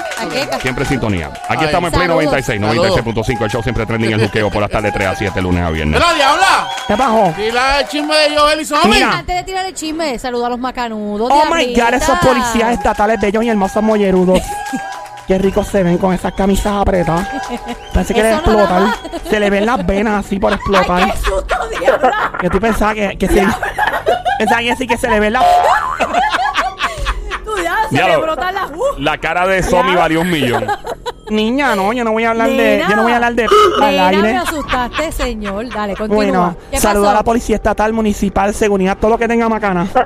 Siempre 0.62 0.84
en 0.84 0.88
sintonía. 0.88 1.30
Aquí 1.48 1.64
estamos 1.64 1.92
en 1.92 1.98
Play 1.98 2.08
Saludos. 2.08 2.24
96, 2.24 2.60
96.5. 2.60 3.42
El 3.44 3.50
show 3.50 3.62
siempre 3.62 3.86
trending 3.86 4.12
el 4.12 4.24
juqueo 4.24 4.50
por 4.50 4.62
las 4.62 4.70
tardes 4.70 4.92
3 4.94 5.08
a 5.08 5.14
7, 5.14 5.42
lunes 5.42 5.62
a 5.64 5.70
viernes. 5.70 6.00
Mira, 6.00 6.14
diabla. 6.14 6.68
¿Qué 6.86 6.96
pasó? 6.96 7.34
Dile 7.36 7.60
el 7.80 7.88
chisme 7.88 8.14
de 8.16 8.36
Joel 8.36 8.60
y 8.60 8.64
Somi. 8.64 8.94
Mira. 8.94 9.18
Antes 9.18 9.36
de 9.36 9.42
tirar 9.44 9.66
el 9.66 9.74
chisme, 9.74 10.18
saludos 10.18 10.46
a 10.46 10.48
los 10.50 10.58
macanudos. 10.58 11.30
Oh 11.30 11.44
my 11.50 11.66
Diablita. 11.66 11.84
god, 11.84 11.94
esos 11.94 12.18
policías 12.20 12.72
estatales 12.72 13.20
bellos 13.20 13.44
y 13.44 13.48
hermosos 13.50 13.82
mollerudos. 13.82 14.40
Qué 15.26 15.38
ricos 15.38 15.66
se 15.68 15.82
ven 15.82 15.96
con 15.96 16.12
esas 16.12 16.34
camisas 16.34 16.72
apretadas. 16.82 17.26
Parece 17.94 18.12
que 18.12 18.22
le 18.22 18.30
Eso 18.30 18.42
no 18.44 18.52
explotar. 18.52 18.80
nada 18.82 18.96
Se 19.30 19.40
le 19.40 19.48
ven 19.48 19.64
las 19.64 19.86
venas 19.86 20.24
así 20.26 20.38
por 20.38 20.52
explotar. 20.52 21.02
¡Ay, 21.02 21.10
qué 21.12 21.16
susto, 21.18 21.56
diabla! 21.80 22.32
Que 22.40 22.50
tú 22.50 22.60
pensabas 22.60 22.94
que, 22.94 23.16
que 23.16 23.28
se. 23.28 23.46
Pensaba 24.38 24.60
que 24.60 24.76
sí 24.76 24.86
que 24.86 24.98
se 24.98 25.08
le 25.08 25.20
ven 25.20 25.32
las. 25.32 25.44
Tú 27.94 27.98
ya, 27.98 28.04
se 28.04 28.08
Ya 28.08 28.08
le 28.08 28.14
lo- 28.14 28.22
brotan 28.22 28.54
las... 28.54 28.70
Uh. 28.70 28.82
La 28.98 29.18
cara 29.18 29.46
de 29.46 29.62
Somi 29.62 29.94
valió 29.94 30.20
un 30.20 30.30
millón. 30.30 30.66
Niña, 31.30 31.74
no, 31.74 31.90
yo 31.94 32.04
no 32.04 32.12
voy 32.12 32.24
a 32.24 32.30
hablar 32.30 32.50
de. 32.50 32.56
Nena. 32.56 32.88
Yo 32.90 32.96
no 32.96 33.02
voy 33.04 33.12
a 33.12 33.14
hablar 33.14 33.34
de 33.34 33.44
al 33.44 33.90
Nena, 33.92 34.06
aire. 34.08 34.22
me 34.22 34.36
asustaste, 34.36 35.10
señor. 35.10 35.66
Dale, 35.72 35.96
continúa. 35.96 36.16
Bueno, 36.16 36.56
¿Qué 36.70 36.78
saludo 36.78 37.04
pasó? 37.04 37.10
a 37.12 37.14
la 37.14 37.24
policía 37.24 37.56
estatal, 37.56 37.94
municipal, 37.94 38.52
seguridad, 38.52 38.98
todo 39.00 39.12
lo 39.12 39.18
que 39.18 39.26
tenga 39.26 39.48
macana. 39.48 39.86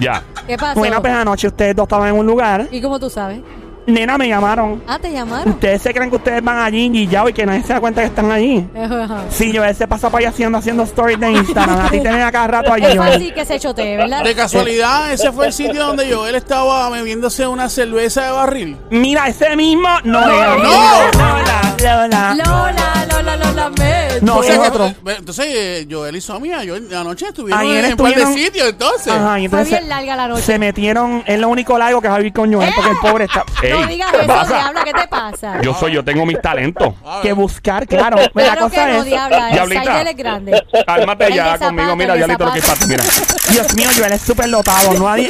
Ya. 0.00 0.22
¿Qué 0.46 0.56
pasó? 0.56 0.78
Bueno, 0.78 1.00
pues 1.00 1.12
anoche 1.12 1.46
ustedes 1.48 1.74
dos 1.76 1.84
estaban 1.84 2.08
en 2.08 2.16
un 2.18 2.26
lugar. 2.26 2.66
¿Y 2.70 2.80
cómo 2.82 2.98
tú 2.98 3.08
sabes? 3.08 3.40
Nena, 3.86 4.16
me 4.18 4.28
llamaron. 4.28 4.82
Ah, 4.86 4.98
te 4.98 5.12
llamaron. 5.12 5.50
Ustedes 5.52 5.82
se 5.82 5.92
creen 5.92 6.10
que 6.10 6.16
ustedes 6.16 6.42
van 6.42 6.58
allí 6.58 6.90
y 6.92 7.06
ya 7.06 7.28
y 7.28 7.32
que 7.32 7.44
nadie 7.44 7.62
se 7.62 7.72
da 7.74 7.80
cuenta 7.80 8.00
que 8.00 8.06
están 8.08 8.30
allí. 8.30 8.66
Ajá. 8.76 9.24
Sí, 9.30 9.52
yo 9.52 9.62
se 9.74 9.86
pasa 9.86 10.08
para 10.10 10.20
allá 10.20 10.28
haciendo, 10.30 10.58
haciendo 10.58 10.82
stories 10.84 11.20
de 11.20 11.32
Instagram. 11.32 11.80
A 11.86 11.90
ti 11.90 12.00
te 12.00 12.08
ven 12.10 12.30
cada 12.30 12.46
rato 12.46 12.72
allí. 12.72 12.86
Es 12.86 12.96
fácil 12.96 13.34
que 13.34 13.44
se 13.44 13.60
chotee, 13.60 13.96
¿verdad? 13.96 14.24
De 14.24 14.34
casualidad, 14.34 15.12
ese 15.12 15.32
fue 15.32 15.46
el 15.48 15.52
sitio 15.52 15.84
donde 15.86 16.08
yo 16.08 16.26
él 16.26 16.34
estaba 16.34 16.88
bebiéndose 16.90 17.46
una 17.46 17.68
cerveza 17.68 18.24
de 18.26 18.30
barril. 18.32 18.76
Mira, 18.90 19.28
ese 19.28 19.54
mismo 19.56 19.88
no 20.04 20.20
es. 20.20 20.26
¡No! 20.26 20.94
Lola, 21.14 21.74
Lola. 21.82 22.34
Lola, 22.34 23.06
Lola, 23.10 23.36
Lola, 23.36 23.70
me. 23.78 24.04
No, 24.22 24.36
Porque, 24.36 24.52
es 24.52 24.58
otro. 24.58 24.86
eh, 24.86 24.94
Entonces, 25.18 25.46
eh, 25.50 25.86
Joel 25.90 26.16
y 26.16 26.20
su 26.20 26.32
amiga, 26.32 26.62
yo 26.64 26.76
anoche 26.98 27.26
estuvieron 27.28 27.66
en 27.66 27.90
un 27.92 27.96
par 27.96 28.14
de 28.14 28.26
sitios, 28.26 28.68
entonces. 28.68 29.12
Ajá, 29.12 29.38
y 29.40 29.48
Fue 29.48 29.58
entonces 29.60 29.78
bien 29.80 29.88
larga 29.88 30.16
la 30.16 30.28
noche. 30.28 30.42
se 30.42 30.58
metieron. 30.58 31.22
Es 31.26 31.38
lo 31.38 31.48
único 31.48 31.76
largo 31.78 32.00
que 32.00 32.08
va 32.08 32.14
a 32.14 32.18
vivir 32.18 32.32
con 32.32 32.52
Joel 32.52 32.70
porque 32.74 32.90
el 32.90 32.96
pobre 32.98 33.24
está. 33.24 33.44
No 33.80 33.86
digas 33.86 34.10
¿qué 34.12 34.18
eso, 34.18 34.26
pasa? 34.26 34.54
diabla, 34.56 34.84
¿qué 34.84 34.92
te 34.92 35.08
pasa? 35.08 35.60
Yo 35.62 35.74
soy, 35.74 35.92
yo 35.92 36.04
tengo 36.04 36.26
mis 36.26 36.40
talentos. 36.40 36.94
A 37.04 37.14
ver. 37.16 37.22
Que 37.22 37.32
buscar, 37.32 37.86
claro. 37.86 38.16
Pues 38.32 38.46
la 38.46 38.52
claro 38.54 38.70
que 38.70 38.76
cosa 38.76 38.88
no, 38.92 38.98
es. 38.98 39.04
diabla. 39.04 39.48
El 39.48 39.52
Diablita. 39.54 39.84
Saidel 39.84 40.06
es 40.08 40.16
grande. 40.16 40.62
Cálmate 40.86 41.26
El 41.26 41.34
ya 41.34 41.52
de 41.52 41.58
conmigo. 41.58 41.82
zapato, 41.82 41.96
Mira, 41.96 42.14
el 42.14 42.20
de 42.20 42.26
Diablito, 42.26 42.44
lo 42.46 42.52
que 42.52 42.60
zapato. 42.60 42.80
pasa. 42.80 42.88
Mira. 42.88 43.04
Dios 43.50 43.74
mío, 43.74 43.88
Joel 43.96 44.12
es 44.12 44.22
súper 44.22 44.50
dotado. 44.50 44.94
No 44.94 45.08
hay, 45.08 45.28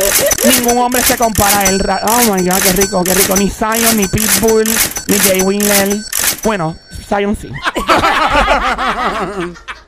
ningún 0.59 0.79
hombre 0.79 1.03
se 1.03 1.17
compara 1.17 1.61
a 1.61 1.65
él. 1.65 1.79
Ra- 1.81 2.01
Oh 2.07 2.33
my 2.33 2.43
god, 2.49 2.59
qué 2.63 2.73
rico, 2.73 3.03
qué 3.05 3.15
rico. 3.15 3.37
Ni 3.37 3.51
Zion, 3.51 3.97
ni 3.97 4.07
Pitbull, 4.09 4.65
ni 5.09 5.19
Jay 5.19 5.41
Wheeler. 5.43 5.97
Bueno, 6.43 6.77
Zion 7.09 7.37
sí. 7.37 7.51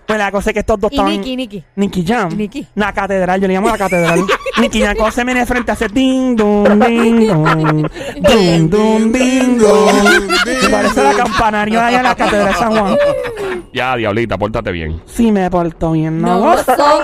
pues 0.06 0.18
la 0.18 0.30
cosa 0.30 0.50
es 0.50 0.54
que 0.54 0.60
estos 0.60 0.78
dos 0.78 0.92
Y 0.92 0.96
están. 0.96 1.10
Nicky, 1.10 1.36
Nicky. 1.36 1.64
Nicky 1.76 2.04
Jam. 2.06 2.36
Nicky. 2.36 2.66
La 2.74 2.92
catedral, 2.92 3.40
yo 3.40 3.48
le 3.48 3.54
llamo 3.54 3.68
la 3.68 3.78
catedral. 3.78 4.24
Nicky 4.60 4.80
Jam, 4.82 4.96
cuando 4.96 5.12
se 5.14 5.24
viene 5.24 5.40
de 5.40 5.46
frente 5.46 5.72
hace 5.72 5.88
ding, 5.88 6.36
dum, 6.36 6.64
ding, 6.78 7.26
dum, 7.28 7.82
dum, 8.22 8.68
dum, 8.70 9.12
ding, 9.12 9.58
dum. 9.58 10.28
Me 10.62 10.68
parece 10.68 11.02
la 11.02 11.12
campanario 11.14 11.80
allá 11.80 11.98
en 11.98 12.02
la 12.04 12.14
catedral 12.14 12.46
de 12.48 12.54
San 12.54 12.70
Juan. 12.76 12.96
Ya, 13.72 13.96
Diablita, 13.96 14.38
pórtate 14.38 14.72
bien. 14.72 15.02
Sí 15.06 15.30
me 15.32 15.50
porto 15.50 15.92
bien, 15.92 16.20
¿no? 16.20 16.28
No 16.28 16.40
gozo. 16.40 17.02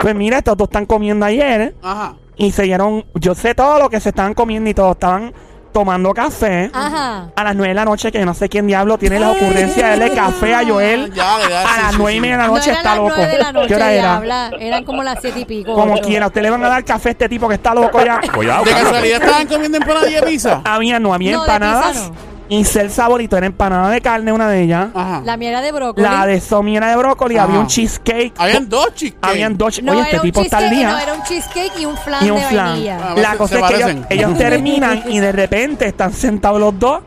Pues 0.00 0.14
mira, 0.14 0.38
estos 0.38 0.56
dos 0.56 0.68
están 0.68 0.86
comiendo 0.86 1.26
ayer 1.26 1.74
Ajá. 1.82 2.16
y 2.36 2.52
se 2.52 2.62
dieron, 2.64 3.04
yo 3.14 3.34
sé 3.34 3.54
todo 3.54 3.78
lo 3.78 3.90
que 3.90 4.00
se 4.00 4.08
estaban 4.10 4.34
comiendo 4.34 4.68
y 4.70 4.74
todos 4.74 4.92
estaban 4.92 5.32
tomando 5.72 6.12
café. 6.12 6.70
Ajá. 6.72 7.26
A 7.36 7.44
las 7.44 7.54
nueve 7.54 7.68
de 7.68 7.74
la 7.74 7.84
noche, 7.84 8.10
que 8.12 8.18
yo 8.18 8.26
no 8.26 8.34
sé 8.34 8.48
quién 8.48 8.66
diablo 8.66 8.98
tiene 8.98 9.18
la 9.20 9.30
ocurrencia 9.30 9.88
de 9.88 9.98
darle 9.98 10.14
café 10.14 10.54
a 10.54 10.66
Joel. 10.66 11.12
Ya, 11.12 11.38
ya, 11.48 11.62
A 11.62 11.74
sí, 11.74 11.80
las 11.82 11.90
sí, 11.92 11.96
nueve 11.98 12.12
y 12.12 12.16
sí. 12.16 12.20
media 12.20 12.36
de 12.36 12.42
la 12.42 12.48
No 12.48 12.54
noche 12.54 12.70
eran 12.70 12.76
está 12.78 12.88
las 12.90 12.98
loco. 12.98 13.12
nueve 13.16 13.32
de 13.32 13.38
la 13.38 13.52
noche, 13.52 13.66
¿Qué 13.68 13.74
hora 13.74 13.92
era? 13.92 14.02
diabla. 14.02 14.50
Eran 14.60 14.84
como 14.84 15.02
las 15.02 15.18
siete 15.20 15.40
y 15.40 15.44
pico. 15.44 15.74
Como 15.74 15.94
ocho. 15.94 16.02
quiera, 16.04 16.26
usted 16.26 16.42
le 16.42 16.50
van 16.50 16.64
a 16.64 16.68
dar 16.68 16.84
café 16.84 17.08
a 17.10 17.12
este 17.12 17.28
tipo 17.28 17.48
que 17.48 17.54
está 17.54 17.74
loco 17.74 18.04
ya. 18.04 18.20
Cuidado, 18.34 18.64
¿De 18.64 18.70
casualidad 18.72 19.22
estaban 19.22 19.46
comiendo 19.46 19.78
empanadilla 19.78 20.20
de 20.20 20.26
pizza? 20.26 20.60
Había, 20.64 20.98
no 20.98 21.14
había 21.14 21.32
No, 21.32 21.44
de 21.44 21.46
empanadas. 21.52 21.86
pizza 21.98 22.08
no. 22.08 22.39
Y 22.50 22.66
el 22.78 22.90
saborito 22.90 23.36
era 23.38 23.46
empanada 23.46 23.88
de 23.90 24.00
carne, 24.00 24.32
una 24.32 24.48
de 24.48 24.62
ellas. 24.62 24.88
Ajá. 24.92 25.22
La 25.24 25.36
miel 25.36 25.52
era 25.52 25.60
de 25.62 25.70
brócoli. 25.72 26.04
La 26.06 26.26
de 26.26 26.40
somi 26.40 26.76
era 26.76 26.90
de 26.90 26.96
brócoli, 26.96 27.36
Ajá. 27.36 27.44
había 27.44 27.60
un 27.60 27.66
cheesecake. 27.68 28.34
Habían 28.36 28.68
dos 28.68 28.92
chicas. 28.94 29.18
Habían 29.22 29.56
dos. 29.56 29.80
No, 29.82 29.92
Oye, 29.92 30.00
era 30.00 30.08
este 30.08 30.16
un 30.18 30.22
tipo 30.24 30.40
está 30.42 30.58
al 30.58 30.64
cheesecake, 30.64 30.78
día. 30.80 30.90
no, 30.92 30.98
era 30.98 31.14
un 31.14 31.22
cheesecake 31.22 31.78
y 31.80 31.86
un 31.86 31.96
flan 31.96 32.26
y 32.26 32.30
un 32.30 32.36
de 32.40 32.44
flan. 32.46 32.66
vainilla. 32.72 32.98
Ah, 33.02 33.14
La 33.16 33.36
cosa 33.36 33.58
es 33.60 33.64
que 34.08 34.14
ellos, 34.14 34.36
terminan 34.38 35.04
y 35.08 35.20
de 35.20 35.32
repente 35.32 35.86
están 35.86 36.12
sentados 36.12 36.60
los 36.60 36.76
dos 36.78 37.00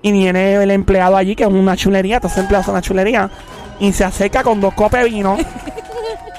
y 0.00 0.12
viene 0.12 0.54
el 0.54 0.70
empleado 0.70 1.16
allí, 1.16 1.34
que 1.34 1.42
es 1.42 1.48
una 1.50 1.76
chulería, 1.76 2.20
todos 2.20 2.32
los 2.36 2.38
empleados 2.42 2.66
son 2.66 2.74
una 2.74 2.82
chulería, 2.82 3.30
y 3.80 3.92
se 3.92 4.04
acerca 4.04 4.42
con 4.44 4.60
dos 4.60 4.74
copes 4.74 5.02
de 5.02 5.10
vino. 5.10 5.36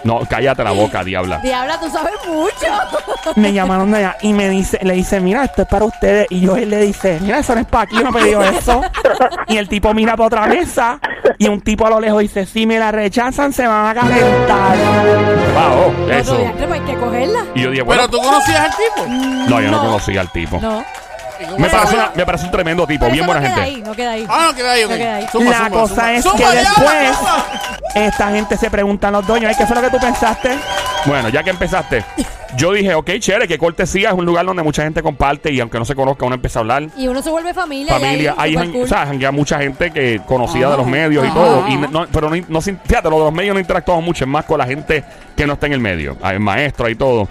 No, 0.06 0.20
cállate 0.30 0.64
la 0.64 0.70
boca, 0.72 1.04
Diabla. 1.04 1.40
Diabla, 1.40 1.80
tú 1.80 1.90
sabes 1.90 2.14
mucho. 2.28 3.34
me 3.36 3.52
llamaron 3.52 3.90
de 3.92 3.98
allá 3.98 4.18
y 4.22 4.34
me 4.34 4.48
dice, 4.50 4.78
le 4.84 4.94
dice, 4.94 5.20
mira, 5.20 5.44
esto 5.44 5.64
es 5.64 5.68
para 5.68 5.84
ustedes. 5.84 6.28
Y 6.30 6.42
yo 6.42 6.56
él 6.56 6.70
le 6.70 6.78
dice, 6.82 7.18
mira, 7.22 7.40
eso 7.40 7.56
no 7.56 7.62
es 7.62 7.68
para 7.68 7.86
aquí, 7.86 7.96
yo 7.96 8.04
no 8.04 8.12
he 8.12 8.22
pedido 8.22 8.44
eso. 8.44 8.84
y 9.48 9.58
el 9.58 9.68
tipo 9.68 9.92
mira 9.96 10.16
para 10.16 10.28
otra 10.28 10.46
mesa 10.46 11.00
y 11.40 11.48
un 11.48 11.60
tipo 11.60 11.88
a 11.88 11.90
lo 11.90 12.00
lejos 12.00 12.20
dice, 12.20 12.46
si 12.46 12.68
me 12.68 12.78
la 12.78 12.92
rechazan 12.92 13.52
se 13.52 13.66
van 13.66 13.88
a 13.98 14.00
calentar. 14.00 14.78
Wow, 15.56 16.10
eso. 16.12 16.38
día, 16.38 16.54
creo 16.56 16.68
que 16.68 16.74
hay 16.76 16.82
que 16.82 16.96
cogerla. 16.98 17.40
Y 17.56 17.62
yo 17.62 17.72
dije, 17.72 17.82
bueno, 17.82 18.04
Pero 18.06 18.12
tú 18.20 18.24
conocías 18.24 18.60
al 18.60 18.72
tipo. 18.72 19.08
no, 19.50 19.60
yo 19.62 19.72
no 19.72 19.80
conocía 19.80 20.22
al 20.22 20.32
tipo. 20.32 20.60
No. 20.62 20.86
¿Y 21.40 21.46
cómo 21.46 21.58
Me 21.60 21.70
parece, 21.70 21.96
una- 21.96 22.12
me 22.16 22.26
parece 22.26 22.46
un 22.46 22.52
tremendo 22.52 22.88
tipo, 22.88 23.00
Pero 23.06 23.12
bien 23.14 23.24
eso 23.26 23.32
buena 23.34 23.48
no 23.48 23.54
queda 23.56 23.66
gente. 23.66 23.78
ahí, 23.78 23.84
no 23.86 23.96
queda 23.96 24.12
ahí. 24.12 24.26
Ah, 24.30 24.46
no, 24.50 24.56
queda 24.56 24.72
ahí, 24.72 24.84
ok. 24.84 24.90
No 24.92 24.98
queda 24.98 25.16
ahí. 25.16 25.28
Zumba, 25.32 25.52
la 25.52 25.58
zumba, 25.58 25.70
cosa 25.70 25.96
zumba. 25.96 26.14
es 26.14 26.24
Zumba, 26.24 26.38
que 26.38 26.44
ya, 26.44 26.52
después 26.54 27.18
zumba. 27.18 27.46
esta 27.96 28.32
gente 28.32 28.58
se 28.58 28.70
preguntan 28.70 29.14
los 29.14 29.28
dueños, 29.28 29.50
"Ay, 29.50 29.56
¿qué 29.58 29.66
fue 29.66 29.76
lo 29.76 29.82
que 29.82 29.90
tú 29.90 30.00
pensaste? 30.00 30.52
Bueno, 31.06 31.30
ya 31.30 31.44
que 31.44 31.52
empezaste, 31.52 32.04
yo 32.58 32.72
dije, 32.74 32.96
ok, 32.96 33.12
chévere, 33.20 33.48
que 33.48 33.60
cortesía 33.60 34.10
es 34.10 34.16
un 34.16 34.26
lugar 34.26 34.44
donde 34.46 34.64
mucha 34.64 34.82
gente 34.84 35.04
comparte 35.04 35.52
y 35.52 35.60
aunque 35.60 35.78
no 35.78 35.86
se 35.86 35.94
conozca, 35.94 36.26
uno 36.26 36.34
empieza 36.36 36.60
a 36.60 36.62
hablar. 36.62 36.84
Y 36.98 37.08
uno 37.08 37.22
se 37.22 37.30
vuelve 37.30 37.54
familia. 37.54 37.94
Familia, 37.94 38.34
y 38.38 38.42
ahí, 38.42 38.50
hay 38.52 38.56
jan- 38.56 38.72
cool. 38.72 38.84
o 38.84 38.88
sea, 38.88 39.06
janguea 39.06 39.32
mucha 39.32 39.60
gente 39.60 39.92
que 39.92 40.20
conocida 40.26 40.66
Ajá. 40.66 40.72
de 40.72 40.78
los 40.82 40.88
medios 40.88 41.28
y 41.28 41.32
todo. 41.32 41.68
Y 41.68 41.78
no, 41.78 42.08
pero 42.12 42.30
no, 42.32 42.36
no 42.48 42.62
sin- 42.62 42.80
fíjate, 42.86 43.10
lo 43.10 43.18
de 43.20 43.24
los 43.26 43.34
medios 43.34 43.54
no 43.54 43.60
interactuamos 43.60 44.04
mucho, 44.04 44.24
es 44.24 44.30
más 44.30 44.46
con 44.46 44.58
la 44.58 44.66
gente 44.66 45.04
que 45.38 45.46
no 45.46 45.54
está 45.54 45.68
en 45.68 45.74
el 45.74 45.80
medio, 45.80 46.18
el 46.24 46.40
maestro 46.40 46.90
y 46.90 46.96
todo. 46.96 47.28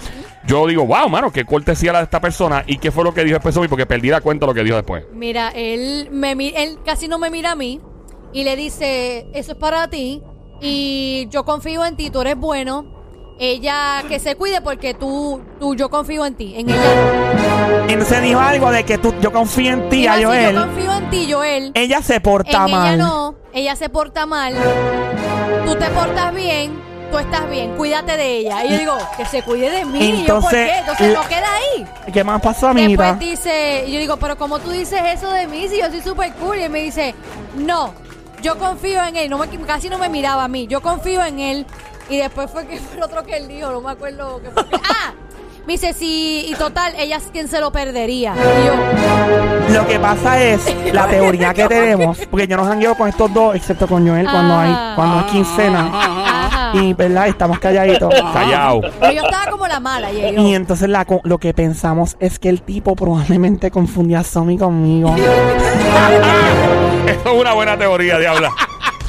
Yo 0.47 0.67
digo, 0.67 0.87
wow, 0.87 1.09
mano, 1.09 1.33
qué 1.33 1.45
cortesía 1.45 1.93
la 1.93 1.99
de 1.99 2.05
esta 2.05 2.21
persona 2.21 2.65
y 2.67 2.79
qué 2.79 2.91
fue 2.91 3.03
lo 3.05 3.15
que 3.15 3.25
dijo 3.25 3.35
después 3.35 3.55
de 3.55 3.63
mí, 3.63 3.69
porque 3.69 3.87
perdí 3.87 4.09
la 4.11 4.21
cuenta 4.21 4.45
de 4.47 4.51
lo 4.51 4.55
que 4.55 4.63
dijo 4.63 4.77
después. 4.77 5.05
Mira, 5.13 5.49
él, 5.55 6.09
me, 6.11 6.33
él 6.33 6.79
casi 6.85 7.09
no 7.09 7.19
me 7.19 7.31
mira 7.31 7.53
a 7.53 7.57
mí 7.57 7.81
y 8.33 8.45
le 8.45 8.57
dice, 8.57 9.27
eso 9.33 9.53
es 9.53 9.59
para 9.59 9.89
ti 9.89 10.23
y 10.61 11.29
yo 11.31 11.45
confío 11.45 11.85
en 11.85 11.97
ti, 11.97 12.11
tú 12.11 12.21
eres 12.21 12.37
bueno. 12.37 12.93
Ella 13.37 14.05
que 14.09 14.21
se 14.21 14.37
cuide 14.37 14.61
porque 14.61 14.95
tú, 14.95 15.41
tú 15.59 15.75
yo 15.75 15.91
confío 15.91 16.25
en 16.25 16.35
ti, 16.37 16.55
en 16.57 16.71
ella. 16.71 17.85
Entonces 17.89 18.23
dijo 18.23 18.39
algo 18.39 18.71
de 18.71 18.85
que 18.85 18.97
tú, 18.97 19.13
yo 19.21 19.33
confío 19.33 19.73
en 19.73 19.89
ti, 19.89 20.07
a 20.07 20.17
si 20.19 20.25
Joel. 20.25 20.55
yo 20.55 20.61
confío 20.61 20.93
en 20.97 21.11
ti, 21.11 21.33
Joel. 21.33 21.73
Ella 21.75 22.01
se 22.01 22.21
porta 22.21 22.65
en 22.67 22.71
mal. 22.71 22.95
ella 22.95 23.05
no, 23.05 23.35
ella 23.53 23.75
se 23.75 23.89
porta 23.89 24.25
mal. 24.27 24.55
Tú 25.67 25.75
te 25.75 25.87
portas 25.87 26.33
bien, 26.33 26.79
tú 27.15 27.21
estás 27.21 27.49
bien, 27.49 27.77
cuídate 27.77 28.17
de 28.17 28.39
ella. 28.39 28.65
Y 28.65 28.71
yo 28.71 28.79
digo, 28.79 28.99
que 29.17 29.25
se 29.27 29.43
cuide 29.43 29.71
de 29.71 29.85
mí. 29.85 30.01
y 30.01 30.25
yo, 30.27 30.41
¿por 30.41 30.53
Entonces, 30.53 30.69
qué? 30.71 30.79
Entonces 30.79 31.15
no 31.15 31.29
queda 31.29 31.47
ahí. 31.55 31.87
¿Qué 32.13 32.25
más 32.25 32.41
pasó, 32.41 32.69
amiguita? 32.69 33.05
Después 33.15 33.31
dice, 33.31 33.85
y 33.87 33.93
yo 33.93 34.01
digo, 34.01 34.17
pero 34.17 34.37
como 34.37 34.59
tú 34.59 34.71
dices 34.71 35.01
eso 35.15 35.31
de 35.31 35.47
mí, 35.47 35.69
si 35.69 35.79
yo 35.79 35.89
soy 35.91 36.01
súper 36.01 36.33
cool. 36.35 36.59
Y 36.61 36.69
me 36.69 36.81
dice, 36.81 37.15
no, 37.55 37.95
yo 38.43 38.59
confío 38.59 39.05
en 39.05 39.15
él. 39.15 39.31
No 39.31 39.39
me, 39.39 39.47
casi 39.65 39.89
no 39.89 39.99
me 39.99 40.09
miraba 40.09 40.43
a 40.45 40.49
mí, 40.49 40.67
yo 40.67 40.81
confío 40.83 41.23
en 41.25 41.39
él. 41.39 41.67
Y 42.11 42.17
después 42.17 42.51
fue 42.51 42.67
que 42.67 42.79
fue 42.81 42.97
el 42.97 43.05
otro 43.05 43.23
que 43.25 43.37
él 43.37 43.47
dijo, 43.47 43.71
no 43.71 43.81
me 43.81 43.93
acuerdo 43.93 44.41
qué 44.43 44.51
fue. 44.51 44.69
que- 44.69 44.77
¡Ah! 44.89 45.13
Me 45.67 45.75
dice, 45.75 45.95
sí, 45.95 46.45
y 46.51 46.55
total, 46.57 46.93
ella 46.99 47.17
es 47.17 47.23
quien 47.33 47.49
se 47.49 47.59
lo 47.59 47.71
perdería. 47.73 48.35
Y 48.37 48.67
yo, 48.67 49.75
Lo 49.81 49.87
que 49.87 49.99
pasa 49.99 50.39
es 50.43 50.61
la 50.93 51.07
teoría 51.09 51.55
que 51.55 51.67
tenemos, 51.67 52.19
porque 52.31 52.47
yo 52.47 52.59
no 52.59 52.67
jangueo 52.67 52.95
con 52.95 53.09
estos 53.09 53.33
dos, 53.33 53.55
excepto 53.57 53.87
con 53.87 54.07
Joel 54.07 54.27
cuando 54.31 54.59
hay 54.59 54.71
Ah. 54.77 54.93
cuando 54.95 55.21
es 55.21 55.25
quincena. 55.33 55.91
Y 56.75 56.93
verdad, 56.93 57.29
estamos 57.29 57.59
calladitos. 57.59 58.13
Callao. 58.33 58.81
Pero 59.01 59.13
yo 59.13 59.23
estaba 59.23 59.51
como 59.51 59.67
la 59.67 59.81
mala. 59.81 60.13
Y 60.13 60.21
yo, 60.21 60.43
Y 60.43 60.55
entonces 60.55 60.89
la, 60.89 61.07
lo 61.23 61.39
que 61.39 61.55
pensamos 61.55 62.17
es 62.21 62.39
que 62.39 62.49
el 62.49 62.63
tipo 62.63 62.95
probablemente 62.97 63.71
confundía 63.71 64.21
a 64.21 64.25
Somi 64.25 64.59
conmigo. 64.59 65.15
Eso 67.07 67.33
es 67.33 67.41
una 67.41 67.53
buena 67.55 67.79
teoría, 67.79 68.19
Diabla. 68.19 68.51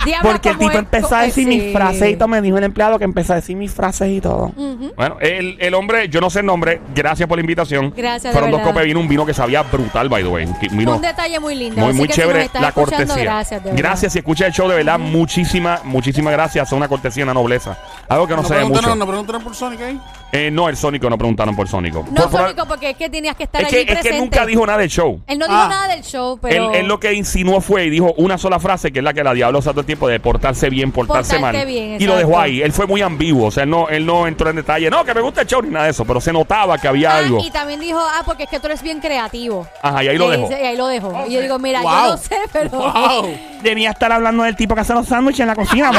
Diabla, 0.05 0.31
Porque 0.31 0.49
el 0.49 0.57
tipo 0.57 0.69
es- 0.71 0.77
empezó 0.77 1.15
a 1.15 1.21
decir 1.23 1.43
sí. 1.43 1.49
mis 1.49 1.73
frases 1.73 2.11
y 2.11 2.15
todo. 2.15 2.27
Me 2.27 2.41
dijo 2.41 2.57
el 2.57 2.63
empleado 2.63 2.97
que 2.97 3.03
empezó 3.05 3.33
a 3.33 3.37
decir 3.37 3.55
mis 3.55 3.71
frases 3.73 4.09
y 4.09 4.21
todo. 4.21 4.53
Ujú. 4.55 4.93
Bueno, 4.95 5.17
el, 5.19 5.57
el 5.59 5.73
hombre, 5.73 6.07
yo 6.09 6.21
no 6.21 6.29
sé 6.29 6.39
el 6.39 6.45
nombre, 6.45 6.79
gracias 6.93 7.27
por 7.27 7.37
la 7.37 7.41
invitación. 7.41 7.93
Gracias, 7.95 8.23
de 8.23 8.31
Fueron 8.31 8.51
dos 8.51 8.59
verdad. 8.59 8.71
copas 8.71 8.81
de 8.83 8.87
vino, 8.87 8.99
un 8.99 9.07
vino 9.07 9.25
que 9.25 9.33
sabía 9.33 9.63
brutal, 9.63 10.07
by 10.09 10.23
the 10.23 10.29
way. 10.29 10.47
Vino 10.71 10.95
Un 10.95 11.01
detalle 11.01 11.39
muy 11.39 11.55
lindo. 11.55 11.79
muy, 11.81 11.89
así 11.89 11.97
muy 11.97 12.07
que 12.07 12.13
si 12.13 12.19
nos 12.21 12.27
chévere 12.29 12.45
estás 12.45 12.61
la 12.61 12.67
escuchando, 12.69 12.97
cortesía. 13.07 13.23
Gracias, 13.23 13.63
de 13.63 13.69
verdad. 13.71 13.83
Gracias, 13.83 14.13
si 14.13 14.19
escuchas 14.19 14.47
el 14.47 14.53
show, 14.53 14.69
de 14.69 14.75
verdad, 14.75 14.99
muchísimas, 14.99 15.83
muchísimas 15.83 16.33
gracias. 16.33 16.67
Es 16.67 16.73
una 16.73 16.87
cortesía, 16.87 17.23
una 17.23 17.33
nobleza. 17.33 17.77
Algo 18.07 18.27
que 18.27 18.35
no, 18.35 18.41
No 18.43 18.47
se 18.47 18.53
ve 18.53 18.59
mucho. 18.61 18.73
preguntaron, 18.73 18.99
no 18.99 19.07
preguntaron 19.07 19.43
por 19.43 19.55
Sonic 19.55 19.81
ahí. 19.81 19.99
Eh, 20.31 20.51
no, 20.51 20.67
el 20.69 20.75
Sónico, 20.77 21.09
no 21.09 21.17
preguntaron 21.17 21.55
por 21.55 21.67
Sónico. 21.67 22.05
No, 22.11 22.23
Por- 22.23 22.31
por- 22.31 22.41
Sónico, 22.41 22.65
porque 22.67 22.89
es 22.91 22.97
que 22.97 23.09
tenías 23.09 23.35
que 23.35 23.43
estar 23.43 23.61
es 23.61 23.67
allí 23.67 23.75
que, 23.77 23.81
es 23.81 23.85
presente. 23.99 24.09
que 24.09 24.19
nunca 24.19 24.45
dijo 24.45 24.65
nada 24.65 24.79
del 24.79 24.89
show. 24.89 25.21
Él 25.27 25.39
no 25.39 25.45
dijo 25.47 25.57
Ah. 25.57 25.67
nada 25.69 25.87
del 25.87 26.03
show, 26.03 26.37
pero... 26.41 26.71
Él, 26.71 26.75
él 26.81 26.87
lo 26.87 26.99
que 26.99 27.13
insinuó 27.13 27.61
fue 27.61 27.85
y 27.85 27.89
dijo 27.89 28.13
una 28.17 28.37
sola 28.37 28.59
frase, 28.59 28.91
que 28.91 28.99
es 28.99 29.05
la 29.05 29.13
que 29.13 29.23
la 29.23 29.33
diabla 29.33 29.59
usa 29.59 29.71
todo 29.71 29.79
el 29.81 29.85
tiempo, 29.95 30.07
de 30.07 30.19
portarse 30.19 30.69
bien, 30.69 30.91
portarse 30.91 31.39
mal. 31.39 31.65
bien, 31.65 31.97
y 32.01 32.05
lo 32.05 32.15
dejó 32.17 32.39
ahí. 32.39 32.61
Él 32.61 32.71
fue 32.73 32.85
muy 32.87 33.01
ambiguo. 33.01 33.47
O 33.47 33.51
sea, 33.51 33.63
él 33.63 33.69
no, 33.69 33.87
él 33.89 34.05
no 34.05 34.27
entró 34.27 34.49
en 34.49 34.57
detalle. 34.57 34.89
No, 34.89 35.03
que 35.05 35.13
me 35.13 35.21
gusta 35.21 35.41
el 35.41 35.47
show 35.47 35.61
ni 35.61 35.69
nada 35.69 35.85
de 35.85 35.91
eso. 35.91 36.05
Pero 36.05 36.19
se 36.21 36.33
notaba 36.33 36.77
que 36.77 36.87
había 36.87 37.11
Ah, 37.11 37.17
algo. 37.19 37.39
y 37.41 37.49
también 37.51 37.79
dijo, 37.79 37.99
ah, 37.99 38.23
porque 38.25 38.43
es 38.43 38.49
que 38.49 38.59
tú 38.59 38.67
eres 38.67 38.81
bien 38.81 38.99
creativo. 38.99 39.67
Ajá, 39.81 40.03
y 40.03 40.07
ahí 40.09 40.17
lo 40.17 40.29
dejó. 40.29 40.49
y 40.51 40.53
ahí 40.53 40.75
lo 40.77 40.87
dejó. 40.87 41.23
Y 41.27 41.33
yo 41.33 41.41
digo, 41.41 41.59
mira, 41.59 41.81
yo 41.83 41.89
no 42.11 42.17
sé, 42.17 42.35
pero... 42.51 42.69
Wow. 42.71 43.29
Debía 43.63 43.89
estar 43.91 44.11
hablando 44.11 44.43
del 44.43 44.55
tipo 44.55 44.75
que 44.75 44.81
hace 44.81 44.93
los 44.93 45.07
sándwiches 45.07 45.39
en 45.41 45.47
la 45.47 45.55
cocina. 45.55 45.91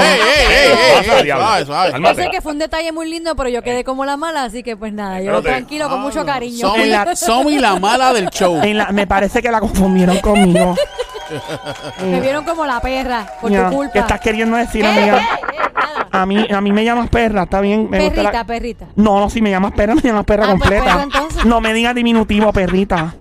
suave. 1.65 1.93
Yo 2.01 2.15
sé 2.15 2.29
que 2.31 2.41
fue 2.41 2.53
un 2.53 2.59
detalle 2.59 2.93
muy 2.93 3.09
lindo, 3.11 3.35
pero 3.35 3.49
yo 3.49 3.63
quedé 3.63 3.83
como 3.85 4.05
la 4.05 4.17
mala, 4.17 4.45
así 4.45 4.63
que 4.63 4.77
pues 4.77 4.93
nada, 4.93 5.21
yo 5.21 5.33
Espérate. 5.37 5.49
tranquilo, 5.49 5.89
con 5.89 6.01
mucho 6.01 6.25
cariño. 6.25 6.69
Somi, 6.69 6.83
En 6.85 6.91
la- 6.93 7.17
Somi 7.17 7.59
la 7.59 7.77
mala 7.79 8.13
del 8.13 8.29
show. 8.31 8.61
En 8.63 8.79
la- 8.79 8.93
me 8.93 9.07
parece 9.07 9.43
que 9.43 9.51
la 9.51 9.61
confundieron 9.61 10.19
conmigo. 10.19 10.77
Me 12.03 12.21
vieron 12.21 12.45
como 12.45 12.65
la 12.67 12.81
perra, 12.81 13.27
por 13.41 13.51
Ya, 13.51 13.69
tu 13.69 13.77
culpa. 13.77 13.93
¿Qué 13.93 13.99
estás 14.01 14.21
queriendo 14.21 14.57
decir, 14.57 14.85
Eh, 14.85 14.89
amiga? 14.89 15.19
eh, 15.19 15.21
eh, 15.53 15.71
nada. 15.75 16.09
A 16.13 16.27
mí, 16.27 16.47
a 16.51 16.61
mí 16.61 16.73
me 16.73 16.85
llamas 16.85 17.09
perra, 17.09 17.43
está 17.45 17.61
bien. 17.61 17.89
Me 17.91 17.99
gusta 17.99 18.15
Perrita, 18.15 18.33
la- 18.33 18.45
perrita. 18.47 18.87
No, 18.97 19.21
no, 19.21 19.31
si 19.31 19.41
me 19.43 19.51
llamas 19.51 19.73
perra, 19.73 19.95
me 19.95 20.01
llamas 20.03 20.25
perra 20.25 20.45
Ah, 20.45 20.49
pues 20.51 20.61
completa. 20.61 20.85
perra, 20.85 21.03
entonces. 21.03 21.45
No 21.45 21.61
me 21.61 21.73
digas 21.75 21.95
diminutivo, 21.95 22.53
perrita. 22.53 23.15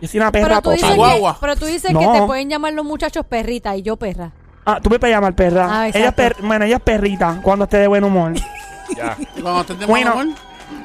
Yo 0.00 0.08
soy 0.08 0.18
una 0.20 0.32
perra 0.32 0.46
Pero 0.48 0.62
tú 0.62 0.70
dices, 0.70 0.88
total. 0.88 0.96
que, 0.96 1.14
Chihuahua. 1.16 1.36
pero 1.40 1.56
tú 1.56 1.66
dices 1.66 1.92
No. 1.92 2.00
que 2.00 2.06
te 2.20 2.22
pueden 2.26 2.48
llamar 2.48 2.72
los 2.72 2.84
muchachos 2.86 3.24
perrita 3.26 3.76
y 3.76 3.82
yo 3.82 3.96
perra. 3.96 4.32
Ah, 4.64 4.78
tú 4.82 4.88
me 4.90 4.98
puedes 4.98 5.14
llamar 5.14 5.34
perra. 5.34 5.66
Ah, 5.70 5.88
ella 5.88 5.88
es 5.88 5.96
exacto. 5.96 6.16
per- 6.22 6.36
bueno, 6.46 6.64
ella 6.64 6.76
es 6.76 6.82
perrita 6.82 7.38
cuando 7.42 7.64
esté 7.64 7.78
de 7.78 7.86
buen 7.86 8.04
humor. 8.04 8.32
Ya. 8.96 9.16
Cuando 9.40 9.60
estés 9.60 9.78
de 9.78 9.86
Bueno. 9.86 10.14
mal 10.16 10.26
humor, 10.26 10.38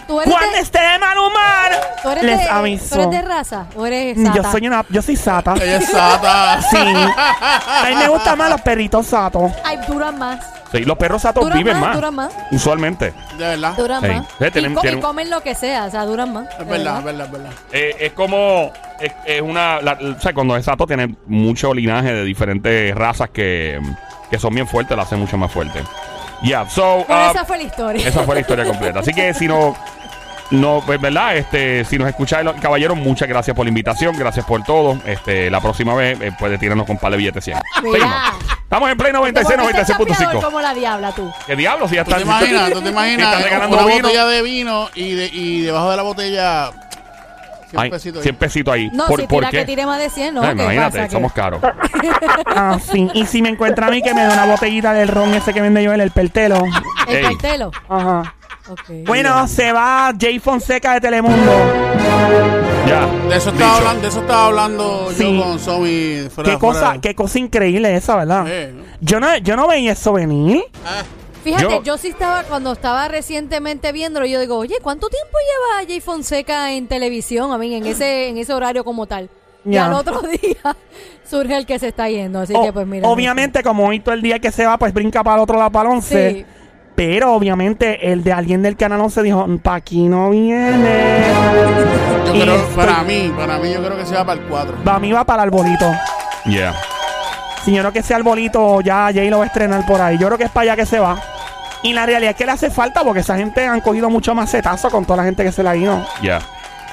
¿Tú 0.08 0.22
eres, 0.22 0.32
cuando 0.34 0.52
de, 0.56 0.60
esté 0.62 0.80
de 0.80 1.00
mal 1.00 1.18
humor, 1.18 1.82
tú 2.04 2.10
eres 2.12 2.24
les 2.24 2.40
de- 2.40 2.50
aviso. 2.50 2.96
¿tú 2.96 3.02
eres 3.02 3.12
de 3.12 3.22
raza 3.24 3.66
o 3.76 3.86
eres 3.86 4.18
Yo 4.36 4.44
soy 4.52 4.68
una, 4.68 4.86
yo 4.90 5.02
soy 5.02 5.16
sata. 5.16 5.54
ella 5.56 5.78
es 5.78 5.90
sata. 5.90 6.62
Sí. 6.62 6.78
A 6.78 7.86
mí 7.90 7.96
me 7.96 8.08
gustan 8.10 8.38
más 8.38 8.50
los 8.50 8.62
perritos 8.62 9.08
satos. 9.08 9.52
Ay, 9.64 9.80
duran 9.88 10.18
más. 10.20 10.40
Sí, 10.72 10.80
los 10.84 10.98
perros 10.98 11.22
satos 11.22 11.44
Duran 11.44 11.58
viven 11.58 11.74
más, 11.80 11.88
más. 11.90 11.96
duran 11.96 12.16
más. 12.16 12.34
Usualmente. 12.52 13.14
De 13.38 13.46
verdad. 13.46 13.74
Duran 13.78 14.02
Sí. 14.02 14.08
más. 14.10 14.26
Sí, 14.54 14.60
y, 14.60 14.96
co- 14.96 15.08
comen 15.08 15.30
lo 15.30 15.42
que 15.42 15.56
sea, 15.56 15.86
o 15.86 15.92
sea, 15.92 16.06
duran 16.06 16.34
más. 16.34 16.48
Es 16.60 16.68
verdad, 16.68 16.98
es 17.00 17.04
verdad, 17.06 17.26
es 17.28 17.32
verdad. 17.32 17.50
Eh, 17.72 17.96
es 18.00 18.12
como. 18.14 18.74
Es, 19.00 19.12
es 19.26 19.42
una. 19.42 19.80
la- 19.82 19.94
o 20.18 20.20
sea, 20.20 20.34
cuando 20.34 20.58
es 20.58 20.66
sato, 20.66 20.86
tiene 20.86 21.16
mucho 21.28 21.74
linaje 21.74 22.12
de 22.14 22.24
diferentes 22.24 22.94
razas 22.94 23.30
que, 23.30 23.80
que 24.30 24.38
son 24.38 24.54
bien 24.54 24.68
fuertes, 24.68 24.98
la 24.98 25.04
hacen 25.04 25.20
mucho 25.20 25.38
más 25.38 25.52
fuerte. 25.52 25.82
Yeah, 26.46 26.70
so. 26.70 27.04
Bueno, 27.08 27.28
uh, 27.28 27.32
esa 27.32 27.46
fue 27.46 27.58
la 27.58 27.64
historia. 27.64 28.08
esa 28.08 28.24
fue 28.24 28.36
la 28.36 28.42
historia 28.42 28.66
completa. 28.66 29.00
Así 29.00 29.14
que 29.14 29.34
si 29.34 29.48
no. 29.48 29.76
No, 30.52 30.84
pues 30.86 31.02
verdad, 31.02 31.36
este, 31.36 31.84
si 31.86 31.98
nos 31.98 32.08
escucháis, 32.08 32.48
caballero, 32.62 32.96
muchas 32.96 33.28
gracias 33.28 33.56
por 33.56 33.66
la 33.66 33.70
invitación, 33.70 34.16
gracias 34.16 34.46
por 34.46 34.62
todo. 34.64 35.00
Este, 35.04 35.50
la 35.50 35.60
próxima 35.60 35.96
vez 35.96 36.22
eh, 36.22 36.32
puede 36.38 36.60
tirarnos 36.60 36.86
con 36.86 37.00
par 37.00 37.10
de 37.12 37.18
billetes 37.18 37.44
100. 37.46 37.58
Mira. 37.82 37.98
Seguimos. 37.98 38.58
Estamos 38.62 38.92
en 38.92 38.98
Play 38.98 39.12
Te 39.12 39.18
96, 39.18 39.58
volviste 39.58 39.86
chapeador 39.86 40.34
96.5. 40.36 40.42
como 40.44 40.62
la 40.62 40.74
diabla 40.76 41.12
tú. 41.14 41.32
¿Qué 41.48 41.56
diablos? 41.56 41.90
Si 41.90 41.96
ya 41.96 42.04
¿Tú 42.04 42.12
te 42.12 42.22
imaginas? 42.22 42.72
¿Tú 42.72 42.82
te 42.82 42.90
imaginas? 42.92 43.28
Están 43.28 43.44
regalando 43.44 43.78
una 43.78 43.86
vino. 43.88 44.02
botella 44.04 44.26
de 44.28 44.42
vino 44.44 44.90
y, 44.94 45.14
de, 45.16 45.26
y 45.34 45.62
debajo 45.62 45.90
de 45.90 45.98
la 45.98 46.04
botella 46.04 46.72
100 47.76 47.84
Ay, 47.84 47.90
pesitos. 47.92 48.24
100 48.24 48.36
pesitos 48.36 48.74
ahí. 48.74 48.90
No, 48.94 49.06
¿Por, 49.08 49.22
si 49.22 49.28
por 49.28 49.40
tira 49.40 49.52
qué? 49.52 49.58
que 49.60 49.66
tire 49.66 49.86
más 49.86 50.00
de 50.00 50.10
100, 50.10 50.34
¿no? 50.34 50.42
Ay, 50.42 50.56
¿Qué 50.56 50.64
imagínate, 50.64 50.98
pasa? 51.00 51.12
somos 51.12 51.34
caros. 51.34 51.62
Ah, 52.48 52.78
sí. 52.80 53.10
Y 53.14 53.26
si 53.26 53.42
me 53.42 53.50
encuentra 53.50 53.88
a 53.88 53.92
mí 53.92 54.02
que 54.02 54.14
me 54.14 54.22
da 54.24 54.34
una 54.34 54.46
botellita 54.46 54.94
del 54.94 55.08
ron 55.10 55.34
ese 55.34 55.54
que 55.54 55.62
vende 55.62 55.86
Joel, 55.86 56.00
el 56.02 56.12
pertelo. 56.12 56.64
El 57.08 57.16
Ey. 57.18 57.24
cartelo. 57.24 57.72
Ajá. 57.90 58.36
Bueno, 59.06 59.48
se 59.48 59.72
va 59.72 60.12
Jay 60.20 60.40
Fonseca 60.40 60.94
de 60.94 61.02
Telemundo. 61.02 61.52
Ya. 62.88 63.06
De 63.30 63.36
eso 63.36 63.50
estaba 63.50 63.78
hablando, 63.78 64.02
de 64.02 64.08
eso 64.08 64.20
estaba 64.22 64.46
hablando 64.46 65.10
Sí. 65.16 65.38
yo 65.38 65.44
con 65.44 65.60
Somi 65.60 66.28
fuera 66.34 66.50
Qué 66.52 66.58
cosa, 66.60 66.96
qué 67.02 67.16
cosa 67.16 67.40
increíble 67.40 67.96
esa, 67.96 68.16
¿verdad? 68.16 68.46
Yo 69.02 69.20
no, 69.20 69.36
yo 69.38 69.56
no 69.56 69.68
veía 69.68 69.92
eso 69.94 70.14
venir. 70.14 70.64
Ah, 70.86 71.02
Fíjate, 71.46 71.64
Yo- 71.64 71.84
yo, 71.84 71.98
sí 71.98 72.10
estaba, 72.10 72.44
cuando 72.44 72.74
estaba 72.74 73.08
recientemente 73.08 73.92
viéndolo, 73.94 74.26
yo 74.26 74.40
digo, 74.42 74.58
oye, 74.58 74.76
¿cuánto 74.82 75.08
tiempo 75.10 75.38
lleva 75.38 75.88
Jay 75.88 76.02
Fonseca 76.02 76.74
en 76.74 76.88
televisión? 76.88 77.52
A 77.54 77.58
mí, 77.58 77.74
en 77.74 77.86
ese, 77.86 78.28
en 78.30 78.38
ese 78.38 78.54
horario 78.54 78.84
como 78.84 79.06
tal. 79.06 79.30
Y 79.64 79.72
Ya. 79.74 79.86
al 79.86 79.94
otro 79.94 80.22
día 80.42 80.76
surge 81.30 81.56
el 81.56 81.66
que 81.66 81.80
se 81.80 81.88
está 81.90 82.10
yendo. 82.10 82.40
Así 82.42 82.54
O- 82.56 82.64
que, 82.64 82.74
pues 82.74 82.86
mira. 82.88 83.08
obviamente, 83.08 83.64
como 83.64 83.88
hoy 83.88 84.00
todo 84.00 84.14
el 84.16 84.22
día 84.22 84.40
que 84.40 84.52
se 84.52 84.66
va, 84.66 84.78
pues 84.78 84.92
brinca 84.94 85.24
para 85.24 85.38
el 85.38 85.44
otro 85.44 85.58
lado, 85.58 85.70
para 85.72 85.90
el 85.90 85.96
11. 85.98 86.32
Sí. 86.32 86.46
Pero 86.96 87.34
obviamente 87.34 88.12
el 88.12 88.24
de 88.24 88.32
alguien 88.32 88.62
del 88.64 88.76
canal 88.78 89.02
11 89.02 89.22
dijo, 89.22 89.46
pa' 89.62 89.76
aquí 89.76 90.08
no 90.08 90.30
viene. 90.32 91.26
yo 92.26 92.32
creo, 92.42 92.56
estoy- 92.56 92.76
para 92.76 93.04
mí, 93.04 93.32
para 93.38 93.58
mí 93.60 93.72
yo 93.72 93.84
creo 93.84 93.98
que 93.98 94.06
se 94.06 94.16
va 94.16 94.26
para 94.26 94.40
el 94.42 94.48
4. 94.48 94.78
Va, 94.88 94.96
a 94.96 95.00
mí 95.00 95.12
va 95.12 95.24
para 95.26 95.44
el 95.44 95.50
bolito. 95.52 95.86
Yeah. 96.46 96.74
Si 97.66 97.74
yo 97.74 97.82
no 97.84 97.92
que 97.92 98.02
sea 98.04 98.18
el 98.18 98.24
bolito, 98.24 98.80
ya 98.82 99.10
Jay 99.14 99.30
lo 99.30 99.40
va 99.40 99.44
a 99.46 99.48
estrenar 99.48 99.86
por 99.88 100.00
ahí. 100.00 100.18
Yo 100.20 100.28
creo 100.28 100.38
que 100.38 100.44
es 100.46 100.52
para 100.52 100.72
allá 100.72 100.76
que 100.76 100.86
se 100.86 101.00
va. 101.00 101.20
Y 101.84 101.94
la 101.94 102.06
realidad 102.06 102.32
es 102.32 102.38
que 102.38 102.46
le 102.46 102.52
hace 102.52 102.72
falta 102.72 103.04
porque 103.04 103.20
esa 103.20 103.38
gente 103.38 103.66
han 103.66 103.82
cogido 103.82 104.10
mucho 104.10 104.34
macetazo 104.34 104.90
con 104.90 105.06
toda 105.06 105.18
la 105.18 105.24
gente 105.26 105.44
que 105.44 105.52
se 105.52 105.62
la 105.64 105.72
ha 105.72 105.76
ido. 105.76 106.04
Yeah. 106.22 106.40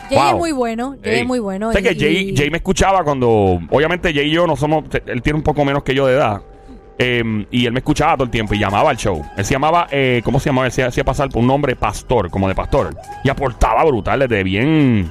Jay 0.08 0.18
Wow. 0.18 0.28
es 0.28 0.34
muy 0.34 0.52
bueno. 0.52 0.96
Jay 1.02 1.14
Ey. 1.14 1.20
es 1.20 1.26
muy 1.26 1.38
bueno. 1.38 1.72
Sé 1.72 1.80
y- 1.80 1.82
que 1.82 1.94
Jay, 1.98 2.30
y- 2.30 2.36
Jay 2.36 2.50
me 2.50 2.58
escuchaba 2.58 3.02
cuando. 3.02 3.58
Obviamente, 3.70 4.12
Jay 4.12 4.28
y 4.28 4.32
yo 4.32 4.46
no 4.46 4.56
somos. 4.56 4.88
te- 4.90 5.02
Él 5.06 5.22
tiene 5.22 5.38
un 5.38 5.42
poco 5.42 5.64
menos 5.64 5.82
que 5.82 5.94
yo 5.94 6.06
de 6.06 6.14
edad. 6.14 6.42
eh, 6.98 7.46
y 7.50 7.66
él 7.66 7.72
me 7.72 7.78
escuchaba 7.80 8.12
todo 8.14 8.24
el 8.24 8.30
tiempo 8.30 8.54
y 8.54 8.58
llamaba 8.58 8.90
al 8.90 8.96
show. 8.96 9.24
Él 9.36 9.44
se 9.44 9.54
llamaba. 9.54 9.88
eh, 9.90 10.20
¿Cómo 10.24 10.38
se 10.38 10.50
llamaba? 10.50 10.66
Él 10.66 10.72
se 10.72 10.84
hacía 10.84 11.02
pasar 11.02 11.30
por 11.30 11.40
un 11.40 11.48
nombre 11.48 11.74
pastor, 11.74 12.30
como 12.30 12.46
de 12.46 12.54
pastor. 12.54 12.94
Y 13.24 13.28
aportaba 13.30 13.82
brutal 13.84 14.20
desde 14.20 14.44
bien. 14.44 15.10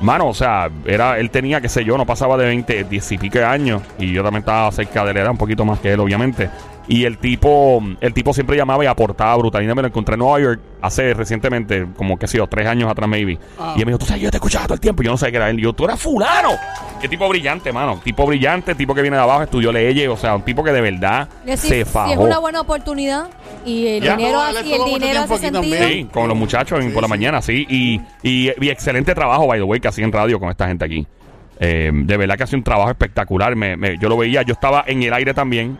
Mano, 0.00 0.28
o 0.28 0.34
sea, 0.34 0.68
era, 0.84 1.18
él 1.18 1.30
tenía, 1.30 1.60
qué 1.60 1.68
sé 1.68 1.82
yo, 1.84 1.96
no 1.96 2.04
pasaba 2.04 2.36
de 2.36 2.44
20, 2.46 2.84
10 2.84 3.10
y 3.12 3.18
pico 3.18 3.38
de 3.38 3.44
años. 3.46 3.82
Y 3.98 4.12
yo 4.12 4.22
también 4.22 4.40
estaba 4.40 4.70
cerca 4.70 5.02
de 5.04 5.12
él, 5.12 5.16
era 5.16 5.30
un 5.30 5.38
poquito 5.38 5.64
más 5.64 5.80
que 5.80 5.92
él, 5.94 6.00
obviamente. 6.00 6.50
Y 6.86 7.04
el 7.06 7.16
tipo, 7.16 7.82
el 8.00 8.12
tipo 8.12 8.34
siempre 8.34 8.56
llamaba 8.58 8.84
y 8.84 8.86
aportaba 8.86 9.34
brutal. 9.36 9.62
Y 9.62 9.66
me 9.66 9.74
lo 9.80 9.88
encontré 9.88 10.14
en 10.14 10.18
Nueva 10.18 10.38
York 10.40 10.60
hace 10.82 11.14
recientemente, 11.14 11.86
como 11.96 12.18
que 12.18 12.26
sé 12.26 12.36
yo, 12.36 12.46
tres 12.46 12.66
años 12.66 12.90
atrás, 12.90 13.08
maybe. 13.08 13.38
Ah. 13.58 13.72
Y 13.74 13.80
él 13.80 13.86
me 13.86 13.92
dijo, 13.92 13.98
tú 14.00 14.04
sabes, 14.06 14.22
yo 14.22 14.30
te 14.30 14.36
escuchaba 14.36 14.66
todo 14.66 14.74
el 14.74 14.80
tiempo. 14.80 15.02
Y 15.02 15.06
yo 15.06 15.12
no 15.12 15.16
sabía 15.16 15.30
que 15.32 15.36
era 15.38 15.50
él. 15.50 15.58
Y 15.58 15.62
yo, 15.62 15.72
tú 15.72 15.84
eras 15.86 15.98
fulano. 16.00 16.50
Qué 17.00 17.08
tipo 17.08 17.26
brillante, 17.28 17.72
mano. 17.72 18.00
Tipo 18.04 18.26
brillante, 18.26 18.74
tipo 18.74 18.94
que 18.94 19.00
viene 19.00 19.16
de 19.16 19.22
abajo, 19.22 19.42
estudió 19.44 19.72
leyes. 19.72 20.08
O 20.10 20.16
sea, 20.18 20.34
un 20.36 20.42
tipo 20.42 20.62
que 20.62 20.72
de 20.72 20.80
verdad 20.82 21.28
se 21.46 21.56
si 21.56 21.84
fajó. 21.84 22.12
es 22.12 22.18
una 22.18 22.38
buena 22.38 22.60
oportunidad 22.60 23.28
y 23.64 23.86
el 23.86 24.02
Ya. 24.04 24.16
dinero, 24.16 24.38
No, 24.52 24.60
y 24.62 24.72
el 24.74 24.84
dinero 24.84 25.20
hace 25.20 25.38
sentido. 25.38 25.60
también. 25.62 25.88
Sí, 25.88 26.04
con 26.12 26.28
los 26.28 26.36
muchachos 26.36 26.80
en- 26.80 26.88
Sí, 26.88 26.92
por 26.94 27.02
la 27.02 27.08
mañana, 27.08 27.40
sí. 27.40 27.66
Y, 27.68 28.00
y, 28.22 28.50
y 28.60 28.68
excelente 28.68 29.14
trabajo, 29.14 29.46
by 29.46 29.58
the 29.58 29.64
way, 29.64 29.80
que 29.80 29.88
hacía 29.88 30.04
en 30.04 30.12
radio 30.12 30.38
con 30.38 30.50
esta 30.50 30.66
gente 30.68 30.84
aquí. 30.84 31.06
Eh, 31.60 31.90
de 31.94 32.16
verdad 32.16 32.36
que 32.36 32.42
hace 32.42 32.56
un 32.56 32.64
trabajo 32.64 32.90
espectacular. 32.90 33.54
Me, 33.56 33.76
me- 33.76 33.96
yo 33.96 34.08
lo 34.08 34.16
veía, 34.18 34.42
yo 34.42 34.52
estaba 34.52 34.84
en 34.86 35.02
el 35.02 35.12
aire 35.14 35.32
también, 35.32 35.78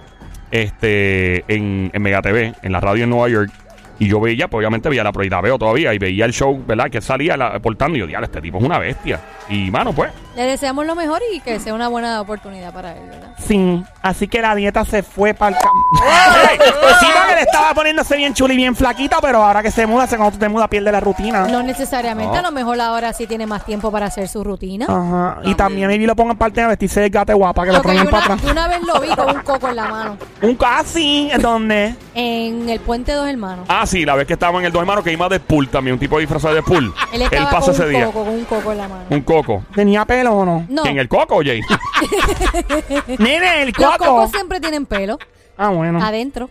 este, 0.55 1.45
en, 1.49 1.91
en 1.93 2.03
Mega 2.03 2.23
TV, 2.23 2.53
en 2.63 2.73
la 2.73 2.81
radio 2.81 3.05
en 3.05 3.11
Nueva 3.11 3.29
York. 3.29 3.51
Y 3.99 4.09
yo 4.09 4.21
veía, 4.21 4.49
pues 4.49 4.61
obviamente 4.61 4.89
veía 4.89 5.05
la 5.05 5.13
pro- 5.13 5.25
veo 5.43 5.59
todavía, 5.59 5.93
y 5.95 5.99
veía 5.99 6.25
el 6.25 6.33
show, 6.33 6.63
¿verdad? 6.67 6.91
Que 6.91 7.01
salía 7.01 7.37
la- 7.37 7.59
portando. 7.61 7.97
Y 7.97 8.01
yo, 8.01 8.07
diablo, 8.07 8.27
este 8.27 8.41
tipo 8.41 8.59
es 8.59 8.65
una 8.65 8.79
bestia. 8.79 9.21
Y, 9.49 9.71
mano, 9.71 9.93
pues. 9.93 10.11
Le 10.37 10.43
deseamos 10.45 10.85
lo 10.85 10.95
mejor 10.97 11.21
y 11.33 11.41
que 11.41 11.61
sea 11.61 11.75
una 11.75 11.87
buena 11.89 12.21
oportunidad 12.21 12.73
para 12.73 12.93
él, 12.97 13.09
¿verdad? 13.09 13.29
Sí, 13.47 13.85
así 14.03 14.27
que 14.27 14.43
la 14.43 14.55
dieta 14.57 14.85
se 14.85 15.03
fue 15.05 15.33
para 15.33 15.57
el 15.57 15.63
campo. 15.63 15.79
¡Ey! 16.51 16.59
sí, 17.01 17.07
porque 17.17 17.35
le 17.37 17.41
estaba 17.43 17.73
poniéndose 17.73 18.17
bien 18.17 18.35
chula 18.35 18.53
y 18.53 18.57
bien 18.57 18.75
flaquita, 18.75 19.19
pero 19.21 19.45
ahora 19.45 19.63
que 19.63 19.71
se 19.71 19.87
muda, 19.87 20.07
se- 20.09 20.17
cuando 20.17 20.33
tú 20.33 20.39
te 20.39 20.49
mudas, 20.49 20.69
pierde 20.69 20.91
la 20.91 20.99
rutina. 21.01 21.47
No 21.47 21.63
necesariamente, 21.63 22.33
No. 22.33 22.39
a 22.41 22.43
lo 22.43 22.51
mejor 22.53 22.81
ahora 22.81 23.13
sí 23.13 23.27
tiene 23.29 23.47
más 23.47 23.65
tiempo 23.65 23.93
para 23.93 24.07
hacer 24.07 24.27
su 24.29 24.43
rutina. 24.43 24.87
Ajá. 24.89 25.39
Y 25.45 25.55
también 25.55 25.87
maybe 25.89 26.07
lo 26.07 26.17
pongan 26.17 26.37
parte 26.37 26.61
de 26.61 26.67
vestirse 26.67 27.01
de 27.01 27.11
gata 27.11 27.33
guapa, 27.35 27.65
que 27.65 27.71
lo 27.73 27.81
Porque 27.83 27.97
yo 27.97 28.05
traigan 28.05 28.11
para 28.11 28.27
una, 28.27 28.35
atrás. 28.35 28.43
yo 28.47 28.53
una 28.53 28.69
vez 28.69 28.83
lo 28.83 29.01
vi 29.01 29.09
con 29.15 29.37
un 29.37 29.43
coco 29.43 29.69
en 29.69 29.77
la 29.77 29.89
mano 29.89 30.17
Un 30.43 30.57
casi, 30.57 31.31
¿dónde? 31.41 31.95
en 32.17 32.69
el 32.69 32.81
puente 32.81 33.13
Dos 33.13 33.29
Hermanos. 33.29 33.67
Ah, 33.69 33.87
sí, 33.87 34.05
la 34.05 34.15
vez 34.17 34.27
que 34.27 34.33
estaba 34.35 34.59
en 34.59 34.65
el 34.67 34.73
Dos 34.73 34.81
Hermanos, 34.81 35.05
que 35.05 35.13
iba 35.13 35.29
de 35.29 35.39
pool 35.41 35.69
también, 35.69 35.95
un 35.95 36.01
tipo 36.01 36.19
disfrazado 36.19 36.55
de 36.55 36.63
pool. 36.63 36.93
Él 37.13 37.23
estaba 37.23 37.51
pasó 37.51 37.67
con 37.67 37.75
ese 37.75 37.83
un 37.85 37.91
día. 37.91 38.07
coco, 38.07 38.25
con 38.25 38.35
un 38.35 38.45
coco 38.45 38.73
en 38.73 38.79
la 38.79 38.89
mano. 38.89 39.05
Un 39.11 39.21
coco. 39.23 39.65
¿Tenía 39.75 40.05
pelo 40.25 40.37
o 40.39 40.45
no? 40.45 40.67
No, 40.69 40.87
¿En 40.87 40.99
el 40.99 41.09
coco, 41.09 41.41
Jay? 41.45 41.61
Nene, 43.19 43.63
el 43.63 43.69
los 43.69 43.77
coco. 43.77 43.99
cocos 43.99 44.31
siempre 44.31 44.61
tienen 44.61 44.87
pelo. 44.87 45.19
Ah, 45.57 45.69
bueno. 45.69 46.03
Adentro. 46.03 46.51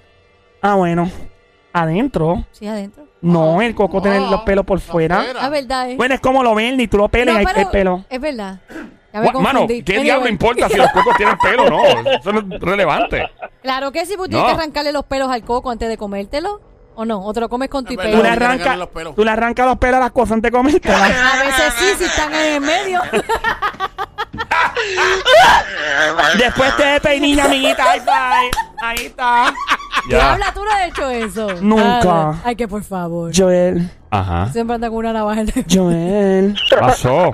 Ah, 0.61 0.75
bueno. 0.75 1.09
Adentro. 1.73 2.45
Sí, 2.51 2.67
adentro. 2.67 3.03
No, 3.21 3.61
el 3.61 3.73
coco 3.73 4.01
tiene 4.01 4.19
los 4.19 4.41
pelos 4.41 4.65
por 4.65 4.79
fuera. 4.79 5.23
La 5.33 5.49
verdad. 5.49 5.87
Bueno, 5.95 6.15
es 6.15 6.21
como 6.21 6.43
lo 6.43 6.53
ven 6.55 6.79
y 6.79 6.87
tú 6.87 6.97
lo 6.97 7.09
No, 7.11 7.19
y 7.19 7.29
hay, 7.29 7.45
hay 7.55 7.65
pelo. 7.71 8.03
Es 8.09 8.19
verdad. 8.19 8.59
Ya 9.13 9.21
me 9.21 9.27
Gua- 9.27 9.41
Mano, 9.41 9.59
confundí. 9.59 9.83
¿qué 9.83 9.91
Anyway, 9.93 10.03
diablo 10.05 10.27
importa 10.27 10.69
si 10.69 10.75
los 10.77 10.91
cocos 10.91 11.15
tienen 11.17 11.37
pelo 11.37 11.65
o 11.65 11.69
no? 11.69 11.83
Eso 12.11 12.31
no 12.33 12.39
es 12.55 12.61
relevante. 12.61 13.23
Claro 13.61 13.91
que 13.91 14.05
sí, 14.05 14.15
porque 14.17 14.31
No. 14.31 14.39
tienes 14.39 14.55
que 14.55 14.61
arrancarle 14.61 14.91
los 14.91 15.05
pelos 15.05 15.29
al 15.31 15.43
coco 15.43 15.69
antes 15.71 15.87
de 15.87 15.97
comértelo. 15.97 16.61
¿O 16.95 17.05
no? 17.05 17.23
¿O 17.25 17.33
te 17.33 17.39
lo 17.39 17.49
comes 17.49 17.69
con 17.69 17.87
Es 17.87 17.95
pelo? 17.97 18.17
Tú 18.17 18.23
le 18.23 18.29
arrancas 18.29 18.77
los 18.77 18.89
pelos. 18.89 19.15
tú 19.15 19.23
le 19.23 19.31
arrancas 19.31 19.65
los 19.65 19.77
pelos 19.77 19.95
a 19.97 19.99
las 20.01 20.11
cosas 20.11 20.33
antes 20.33 20.51
de 20.51 20.57
comértelas. 20.57 21.01
A 21.01 21.43
veces 21.43 21.73
sí, 21.77 21.85
si 21.97 22.03
están 22.05 22.33
en 22.33 22.53
el 22.55 22.61
medio. 22.61 23.01
Después 26.37 26.75
te 26.77 26.99
peinilla, 27.01 27.45
amiguita. 27.45 27.83
High 27.83 27.99
five. 28.01 28.51
Ahí 28.81 29.05
está. 29.05 29.53
Ya. 30.09 30.17
Diabla, 30.17 30.51
tú 30.53 30.63
no 30.63 30.71
has 30.71 30.87
hecho 30.89 31.09
eso. 31.09 31.47
Nunca. 31.61 32.29
Ay, 32.31 32.35
Ay, 32.45 32.55
que 32.55 32.67
por 32.67 32.83
favor. 32.83 33.31
Joel, 33.35 33.89
Ajá. 34.09 34.49
Siempre 34.51 34.75
anda 34.75 34.89
con 34.89 34.97
una 34.97 35.13
navaja. 35.13 35.41
en 35.41 35.49
el- 35.55 35.65
Joel, 35.69 36.55
¿Qué 36.69 36.75
pasó? 36.77 37.31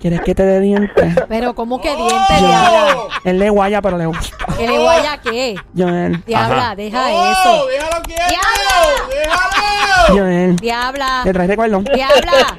¿Quieres 0.00 0.20
que 0.22 0.34
te 0.34 0.44
dé 0.44 0.60
dientes? 0.60 1.14
Pero, 1.28 1.54
¿cómo 1.54 1.80
que 1.80 1.94
diente, 1.94 2.34
diabla? 2.38 2.96
Él 3.24 3.38
le 3.38 3.50
guaya, 3.50 3.82
pero 3.82 3.98
le 3.98 4.06
gusta. 4.06 4.36
¿Que 4.56 4.66
le 4.68 4.78
guaya 4.78 5.18
qué? 5.18 5.56
Joel, 5.76 6.22
Diabla, 6.26 6.66
Ajá. 6.66 6.76
deja 6.76 7.06
¡Oh, 7.10 7.32
eso. 7.32 7.66
déjalo 7.66 8.02
quieto! 8.02 8.22
¡Diablo! 8.28 9.08
¡Déjalo! 9.10 10.18
Joel. 10.18 10.56
Diabla. 10.56 11.20
¿Te 11.24 11.32
traes 11.32 11.50
recuerdo? 11.50 11.80
Diabla. 11.80 12.58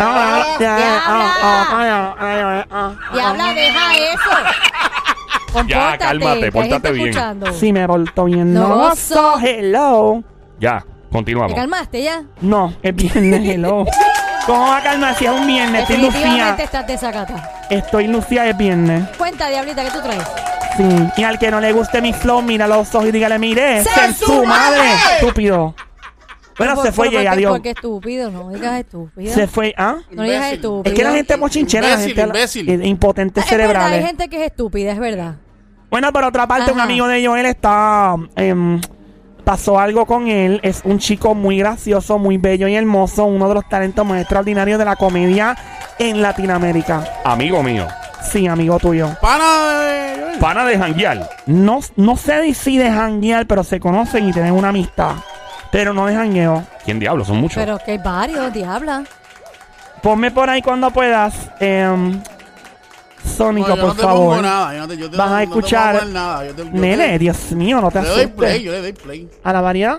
Ah, 0.00 0.44
ya. 0.58 0.58
ya, 0.58 0.76
Diabla. 0.76 1.34
ah, 1.42 2.66
ah. 2.70 2.94
Diabla, 3.12 3.54
deja 3.54 3.94
eso. 3.96 5.50
Compórtate, 5.52 5.98
cálmate, 5.98 6.52
pórtate 6.52 6.92
bien. 6.92 7.08
escuchando. 7.08 7.52
Sí, 7.52 7.72
me 7.72 7.86
porto 7.86 8.24
bien. 8.24 8.52
No, 8.52 8.68
No, 8.68 8.96
so- 8.96 9.38
hello. 9.40 10.22
Ya, 10.60 10.80
¿Te 10.80 11.12
continuamos. 11.12 11.54
calmaste 11.54 12.02
ya? 12.02 12.22
No, 12.40 12.74
es 12.82 12.94
viernes, 12.94 13.48
hello. 13.48 13.84
¿Cómo 14.48 14.62
va 14.66 14.78
a 14.78 14.82
calmar 14.82 15.14
si 15.14 15.26
es 15.26 15.30
un 15.30 15.46
viernes? 15.46 15.82
Estoy 15.82 15.96
Definitivamente 15.96 16.50
lucía. 16.50 16.64
estás 16.64 16.86
desacata. 16.86 17.50
Estoy 17.68 18.08
lucía, 18.08 18.46
es 18.48 18.56
viernes. 18.56 19.04
Cuenta, 19.18 19.48
Diablita, 19.50 19.84
¿qué 19.84 19.90
tú 19.90 20.00
traes? 20.02 20.22
Sí. 20.76 20.84
Y 21.18 21.22
al 21.24 21.38
que 21.38 21.50
no 21.50 21.60
le 21.60 21.70
guste 21.72 22.00
mi 22.00 22.12
flow, 22.14 22.40
mira 22.40 22.66
los 22.66 22.94
ojos 22.94 23.08
y 23.08 23.12
dígale, 23.12 23.38
mire, 23.38 23.82
¡Sé 23.84 23.90
¡Sé 23.90 24.04
en 24.06 24.14
su 24.14 24.24
su 24.24 24.44
madre! 24.46 24.78
madre! 24.78 25.16
Estúpido. 25.20 25.74
Bueno, 26.56 26.74
Por- 26.76 26.86
se 26.86 26.92
fue 26.92 27.06
por- 27.06 27.12
y 27.12 27.16
porque- 27.16 27.28
adiós. 27.28 27.52
Porque 27.52 27.70
estúpido, 27.70 28.30
no 28.30 28.48
digas 28.48 28.80
estúpido. 28.80 29.34
Se 29.34 29.46
fue, 29.46 29.74
¿ah? 29.76 29.96
No 30.10 30.22
digas 30.22 30.36
Imbécil. 30.38 30.54
estúpido. 30.56 30.82
Es 30.94 30.98
que 30.98 31.04
la 31.04 31.12
gente 31.12 31.36
mochinchera, 31.36 31.86
la 31.88 31.92
Imbécil, 31.94 32.14
gente 32.16 32.28
imbécil. 32.38 32.68
eh, 32.70 32.86
impotentes 32.88 33.44
Es 33.44 33.50
verdad, 33.50 33.66
hay 33.68 33.72
cerebrales. 33.76 34.06
gente 34.06 34.28
que 34.28 34.36
es 34.44 34.50
estúpida, 34.50 34.92
es 34.92 34.98
verdad. 34.98 35.34
Bueno, 35.90 36.12
por 36.12 36.24
otra 36.24 36.46
parte, 36.48 36.72
un 36.72 36.78
Ajá. 36.78 36.84
amigo 36.88 37.06
de 37.06 37.24
Joel 37.26 37.46
está. 37.46 38.14
em, 38.36 38.80
pasó 39.48 39.78
algo 39.78 40.04
con 40.04 40.28
él. 40.28 40.60
Es 40.62 40.82
un 40.84 40.98
chico 40.98 41.34
muy 41.34 41.56
gracioso, 41.56 42.18
muy 42.18 42.36
bello 42.36 42.68
y 42.68 42.74
hermoso. 42.74 43.24
Uno 43.24 43.48
de 43.48 43.54
los 43.54 43.66
talentos 43.66 44.04
más 44.04 44.20
extraordinarios 44.20 44.78
de 44.78 44.84
la 44.84 44.94
comedia 44.94 45.56
en 45.98 46.20
Latinoamérica. 46.20 47.02
Amigo 47.24 47.62
mío. 47.62 47.88
Sí, 48.30 48.46
amigo 48.46 48.78
tuyo. 48.78 49.08
Pana 49.22 49.80
de. 49.80 50.38
Pana 50.38 50.66
de 50.66 50.76
janguear. 50.76 51.30
No, 51.46 51.80
no 51.96 52.16
sé 52.18 52.52
si 52.52 52.76
de 52.76 52.90
janguear, 52.90 53.46
pero 53.46 53.64
se 53.64 53.80
conocen 53.80 54.28
y 54.28 54.32
tienen 54.32 54.52
una 54.52 54.68
amistad. 54.68 55.12
Pero 55.72 55.94
no 55.94 56.04
de 56.04 56.14
jangueo. 56.14 56.62
¿Quién 56.84 56.98
diablo? 56.98 57.24
Son 57.24 57.38
muchos. 57.38 57.56
Pero 57.56 57.78
que 57.78 57.92
hay 57.92 57.98
varios, 57.98 58.52
diabla. 58.52 59.04
Ponme 60.02 60.30
por 60.30 60.50
ahí 60.50 60.60
cuando 60.60 60.90
puedas. 60.90 61.32
em, 61.58 62.20
Sónico, 63.28 63.76
por 63.76 63.94
favor. 63.96 64.28
pongo 64.36 64.42
nada. 64.42 64.74
Yo 64.74 64.78
no 64.80 64.88
te, 64.88 64.96
yo 64.96 65.10
te- 65.10 65.16
Vas 65.16 65.26
a 65.26 65.30
no 65.30 65.38
te 65.40 65.46
voy 65.46 65.58
escuchar. 65.58 65.98
poner 65.98 66.14
nada. 66.14 66.46
Yo 66.46 66.54
te- 66.54 66.64
yo 66.64 66.70
te- 66.72 66.78
Nene, 66.78 67.18
Dios 67.18 67.52
mío, 67.52 67.80
no 67.80 67.90
te 67.90 67.98
Yo 67.98 68.04
le 68.04 68.08
doy 68.10 68.26
play, 68.28 68.50
asustes. 68.50 68.62
yo 68.64 68.72
le 68.72 68.80
doy 68.80 68.92
play. 68.92 69.30
A 69.44 69.52
la 69.52 69.60
variedad. 69.60 69.98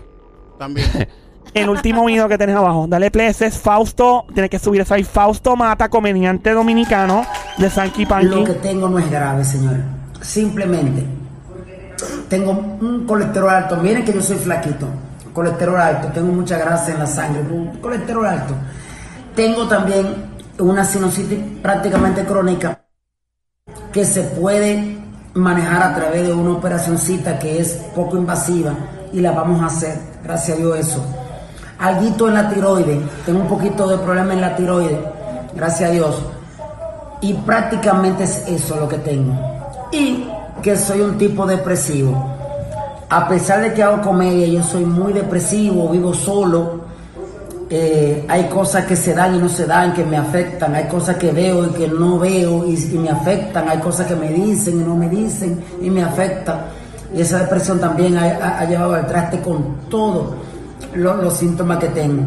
También. 0.57 0.87
El 1.53 1.67
último 1.69 2.05
video 2.05 2.27
que 2.29 2.37
tenés 2.37 2.55
abajo. 2.55 2.85
Dale 2.87 3.09
play. 3.09 3.27
Ese 3.27 3.47
es 3.47 3.57
Fausto. 3.57 4.25
Tienes 4.33 4.51
que 4.51 4.59
subir 4.59 4.81
eso 4.81 4.93
ahí. 4.93 5.03
Fausto 5.03 5.55
Mata, 5.55 5.89
comediante 5.89 6.51
dominicano 6.51 7.25
de 7.57 7.69
Sanky 7.71 8.03
Lo 8.03 8.09
Panky. 8.09 8.43
que 8.43 8.53
tengo 8.53 8.87
no 8.87 8.99
es 8.99 9.09
grave, 9.09 9.43
señor. 9.43 9.77
Simplemente 10.21 11.03
tengo 12.29 12.51
un 12.51 13.05
colesterol 13.07 13.49
alto. 13.49 13.77
Miren 13.77 14.05
que 14.05 14.13
yo 14.13 14.21
soy 14.21 14.37
flaquito. 14.37 14.87
Colesterol 15.33 15.77
alto. 15.79 16.09
Tengo 16.09 16.31
mucha 16.33 16.57
grasa 16.57 16.91
en 16.91 16.99
la 16.99 17.07
sangre. 17.07 17.41
Colesterol 17.81 18.25
alto. 18.25 18.53
Tengo 19.35 19.67
también 19.67 20.07
una 20.59 20.83
sinusitis 20.83 21.39
prácticamente 21.61 22.25
crónica 22.25 22.79
que 23.91 24.05
se 24.05 24.21
puede 24.23 24.97
manejar 25.33 25.81
a 25.83 25.95
través 25.95 26.27
de 26.27 26.33
una 26.33 26.51
operacioncita 26.51 27.39
que 27.39 27.59
es 27.59 27.73
poco 27.95 28.17
invasiva 28.17 28.73
y 29.13 29.19
la 29.19 29.31
vamos 29.31 29.61
a 29.61 29.67
hacer. 29.67 29.97
Gracias 30.23 30.57
a 30.57 30.61
Dios 30.61 30.77
eso. 30.77 31.05
Alguito 31.79 32.27
en 32.27 32.33
la 32.33 32.49
tiroide. 32.49 32.99
Tengo 33.25 33.39
un 33.41 33.47
poquito 33.47 33.87
de 33.87 33.97
problema 33.97 34.33
en 34.33 34.41
la 34.41 34.55
tiroide. 34.55 34.99
Gracias 35.55 35.89
a 35.89 35.93
Dios. 35.93 36.15
Y 37.21 37.33
prácticamente 37.33 38.23
es 38.23 38.43
eso 38.47 38.75
lo 38.75 38.87
que 38.87 38.97
tengo. 38.97 39.33
Y 39.91 40.27
que 40.61 40.75
soy 40.75 41.01
un 41.01 41.17
tipo 41.17 41.45
depresivo. 41.45 42.35
A 43.09 43.27
pesar 43.27 43.61
de 43.61 43.73
que 43.73 43.81
hago 43.81 44.01
comedia, 44.01 44.47
yo 44.47 44.63
soy 44.63 44.85
muy 44.85 45.13
depresivo, 45.13 45.89
vivo 45.89 46.13
solo. 46.13 46.88
Eh, 47.71 48.25
hay 48.27 48.45
cosas 48.45 48.85
que 48.85 48.95
se 48.95 49.13
dan 49.13 49.35
y 49.35 49.37
no 49.37 49.47
se 49.47 49.65
dan, 49.67 49.93
que 49.93 50.03
me 50.03 50.17
afectan. 50.17 50.73
Hay 50.75 50.85
cosas 50.85 51.17
que 51.17 51.31
veo 51.31 51.65
y 51.65 51.69
que 51.69 51.87
no 51.87 52.17
veo 52.17 52.65
y, 52.65 52.73
y 52.73 52.97
me 52.97 53.09
afectan. 53.09 53.69
Hay 53.69 53.77
cosas 53.79 54.07
que 54.07 54.15
me 54.15 54.29
dicen 54.29 54.81
y 54.81 54.83
no 54.83 54.95
me 54.95 55.07
dicen 55.07 55.63
y 55.81 55.89
me 55.89 56.01
afectan. 56.03 56.61
Y 57.13 57.21
esa 57.21 57.39
depresión 57.39 57.79
también 57.79 58.17
ha, 58.17 58.23
ha- 58.23 58.59
ha 58.59 58.65
llevado 58.65 58.93
al 58.95 59.05
traste 59.07 59.39
con 59.41 59.75
todos 59.89 60.33
lo- 60.95 61.17
los 61.21 61.33
síntomas 61.35 61.77
que 61.77 61.87
tengo. 61.89 62.23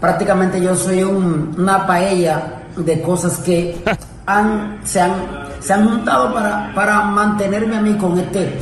Prácticamente 0.00 0.60
yo 0.60 0.74
soy 0.76 1.02
un- 1.02 1.54
una 1.58 1.86
paella 1.86 2.42
de 2.76 3.02
cosas 3.02 3.38
que 3.38 3.82
han, 4.26 4.78
se, 4.84 5.00
han, 5.00 5.12
se 5.60 5.72
han 5.72 5.88
juntado 5.88 6.32
para, 6.32 6.72
para 6.74 7.02
mantenerme 7.02 7.76
a 7.76 7.80
mí 7.80 7.94
con 7.94 8.18
este, 8.18 8.56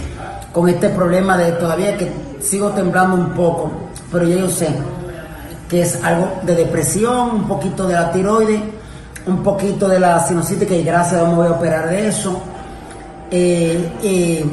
con 0.52 0.68
este 0.70 0.88
problema 0.88 1.36
de 1.36 1.52
todavía 1.52 1.96
que 1.98 2.10
sigo 2.40 2.70
temblando 2.70 3.14
un 3.16 3.28
poco, 3.30 3.70
pero 4.10 4.26
ya 4.26 4.36
yo 4.36 4.48
sé 4.48 4.68
que 5.68 5.82
es 5.82 6.02
algo 6.02 6.28
de 6.42 6.54
depresión, 6.54 7.30
un 7.30 7.48
poquito 7.48 7.86
de 7.86 7.94
la 7.94 8.10
tiroide, 8.10 8.60
un 9.26 9.42
poquito 9.42 9.88
de 9.88 10.00
la 10.00 10.20
sinusitis, 10.20 10.66
que 10.66 10.82
gracias 10.82 11.14
a 11.14 11.16
Dios 11.18 11.28
me 11.30 11.36
voy 11.36 11.46
a 11.48 11.52
operar 11.52 11.88
de 11.88 12.08
eso. 12.08 12.40
Eh, 13.30 13.92
eh, 14.02 14.44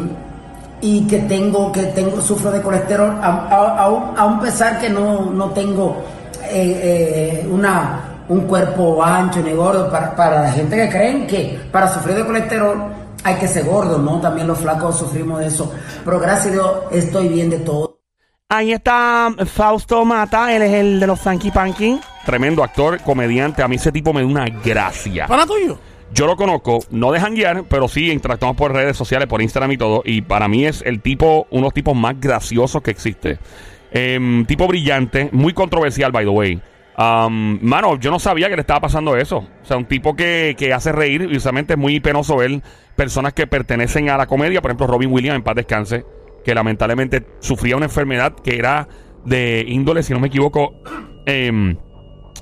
y 0.81 1.07
que 1.07 1.19
tengo, 1.19 1.71
que 1.71 1.83
tengo, 1.83 2.21
sufro 2.21 2.51
de 2.51 2.61
colesterol, 2.61 3.17
aún 3.21 4.39
pesar 4.39 4.79
que 4.79 4.89
no, 4.89 5.31
no 5.31 5.49
tengo 5.49 6.03
eh, 6.43 7.41
eh, 7.43 7.49
una, 7.49 8.01
un 8.29 8.41
cuerpo 8.41 9.03
ancho 9.03 9.41
ni 9.41 9.53
gordo, 9.53 9.89
para, 9.89 10.15
para 10.15 10.43
la 10.43 10.51
gente 10.51 10.75
que 10.75 10.89
creen 10.89 11.25
que 11.25 11.59
para 11.71 11.91
sufrir 11.91 12.15
de 12.17 12.25
colesterol 12.25 12.83
hay 13.23 13.35
que 13.35 13.47
ser 13.47 13.65
gordo, 13.65 13.97
¿no? 13.97 14.19
También 14.19 14.47
los 14.47 14.59
flacos 14.59 14.97
sufrimos 14.97 15.39
de 15.39 15.47
eso, 15.47 15.71
pero 16.03 16.19
gracias 16.19 16.47
a 16.47 16.51
Dios 16.51 16.71
estoy 16.91 17.29
bien 17.29 17.49
de 17.49 17.57
todo. 17.59 17.94
Ahí 18.47 18.73
está 18.73 19.33
Fausto 19.47 20.05
Mata. 20.05 20.55
Él 20.55 20.61
es 20.61 20.73
el 20.73 20.99
de 20.99 21.07
los 21.07 21.19
Sanky 21.19 21.49
Panky. 21.49 21.99
Tremendo 22.27 22.63
actor, 22.63 23.01
comediante. 23.01 23.63
A 23.63 23.67
mí 23.67 23.77
ese 23.77 23.91
tipo 23.91 24.13
me 24.13 24.21
da 24.21 24.27
una 24.27 24.45
gracia. 24.45 25.25
Pana 25.25 25.47
tuyo. 25.47 25.79
Yo 26.13 26.27
lo 26.27 26.35
conozco, 26.35 26.77
no 26.91 27.11
de 27.11 27.19
janguear, 27.19 27.63
pero 27.67 27.87
sí 27.87 28.11
interactuamos 28.11 28.55
por 28.55 28.71
redes 28.71 28.95
sociales, 28.95 29.27
por 29.27 29.41
Instagram 29.41 29.71
y 29.71 29.77
todo. 29.77 30.03
Y 30.05 30.21
para 30.21 30.47
mí 30.47 30.63
es 30.63 30.83
el 30.85 31.01
tipo, 31.01 31.47
uno 31.49 31.61
de 31.61 31.63
los 31.63 31.73
tipos 31.73 31.95
más 31.95 32.21
graciosos 32.21 32.83
que 32.83 32.91
existe. 32.91 33.39
Em, 33.89 34.45
tipo 34.45 34.67
brillante, 34.67 35.29
muy 35.31 35.53
controversial, 35.53 36.11
by 36.11 36.25
the 36.25 36.29
way. 36.29 36.61
Am, 36.97 37.57
mano, 37.63 37.99
yo 37.99 38.11
no 38.11 38.19
sabía 38.19 38.47
que 38.47 38.55
le 38.55 38.61
estaba 38.61 38.81
pasando 38.81 39.17
eso. 39.17 39.37
O 39.37 39.65
sea, 39.65 39.77
un 39.77 39.85
tipo 39.85 40.15
que, 40.15 40.55
que 40.55 40.71
hace 40.71 40.91
reír. 40.91 41.27
Y 41.31 41.37
usualmente 41.37 41.73
es 41.73 41.79
muy 41.79 41.99
penoso 41.99 42.37
ver 42.37 42.61
personas 42.95 43.33
que 43.33 43.47
pertenecen 43.47 44.11
a 44.11 44.17
la 44.17 44.27
comedia. 44.27 44.61
Por 44.61 44.69
ejemplo, 44.69 44.85
Robin 44.85 45.11
Williams, 45.11 45.37
en 45.37 45.43
paz 45.43 45.55
descanse, 45.55 46.05
que 46.45 46.53
lamentablemente 46.53 47.25
sufría 47.39 47.75
una 47.75 47.87
enfermedad 47.87 48.35
que 48.35 48.55
era 48.55 48.87
de 49.25 49.65
índole, 49.67 50.03
si 50.03 50.13
no 50.13 50.19
me 50.19 50.27
equivoco, 50.27 50.75
em, 51.25 51.75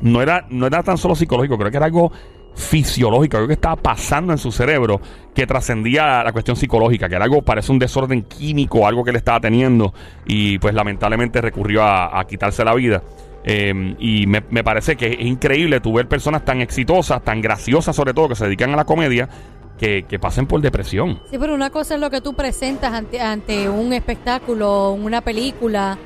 no 0.01 0.21
era, 0.21 0.45
no 0.49 0.67
era 0.67 0.83
tan 0.83 0.97
solo 0.97 1.15
psicológico, 1.15 1.57
creo 1.57 1.71
que 1.71 1.77
era 1.77 1.85
algo 1.85 2.11
fisiológico, 2.53 3.37
algo 3.37 3.47
que 3.47 3.53
estaba 3.53 3.77
pasando 3.77 4.33
en 4.33 4.37
su 4.37 4.51
cerebro 4.51 4.99
que 5.33 5.47
trascendía 5.47 6.21
la 6.23 6.33
cuestión 6.33 6.57
psicológica, 6.57 7.07
que 7.07 7.15
era 7.15 7.23
algo, 7.23 7.41
parece 7.41 7.71
un 7.71 7.79
desorden 7.79 8.23
químico, 8.23 8.85
algo 8.85 9.05
que 9.05 9.13
le 9.13 9.17
estaba 9.19 9.39
teniendo 9.39 9.93
y 10.25 10.59
pues 10.59 10.75
lamentablemente 10.75 11.41
recurrió 11.41 11.83
a, 11.83 12.23
quitarse 12.27 12.65
la 12.65 12.75
vida. 12.75 13.01
Eh, 13.45 13.95
y 13.99 14.27
me, 14.27 14.43
me 14.49 14.63
parece 14.63 14.95
que 14.95 15.07
es 15.07 15.21
increíble 15.21 15.79
tu 15.79 15.93
ver 15.93 16.07
personas 16.07 16.45
tan 16.45 16.61
exitosas, 16.61 17.23
tan 17.23 17.41
graciosas 17.41 17.95
sobre 17.95 18.13
todo, 18.13 18.29
que 18.29 18.35
se 18.35 18.45
dedican 18.45 18.71
a 18.73 18.75
la 18.75 18.85
comedia, 18.85 19.29
que, 19.77 20.03
que 20.03 20.19
pasen 20.19 20.45
por 20.47 20.61
depresión. 20.61 21.19
Sí, 21.29 21.37
pero 21.39 21.53
una 21.53 21.69
cosa 21.69 21.95
es 21.95 21.99
lo 22.01 22.09
que 22.09 22.21
tú 22.21 22.33
presentas 22.33 22.93
ante, 22.93 23.19
ante 23.19 23.67
un 23.69 23.91
espectáculo, 23.93 24.91
una 24.91 25.21
película, 25.21 25.97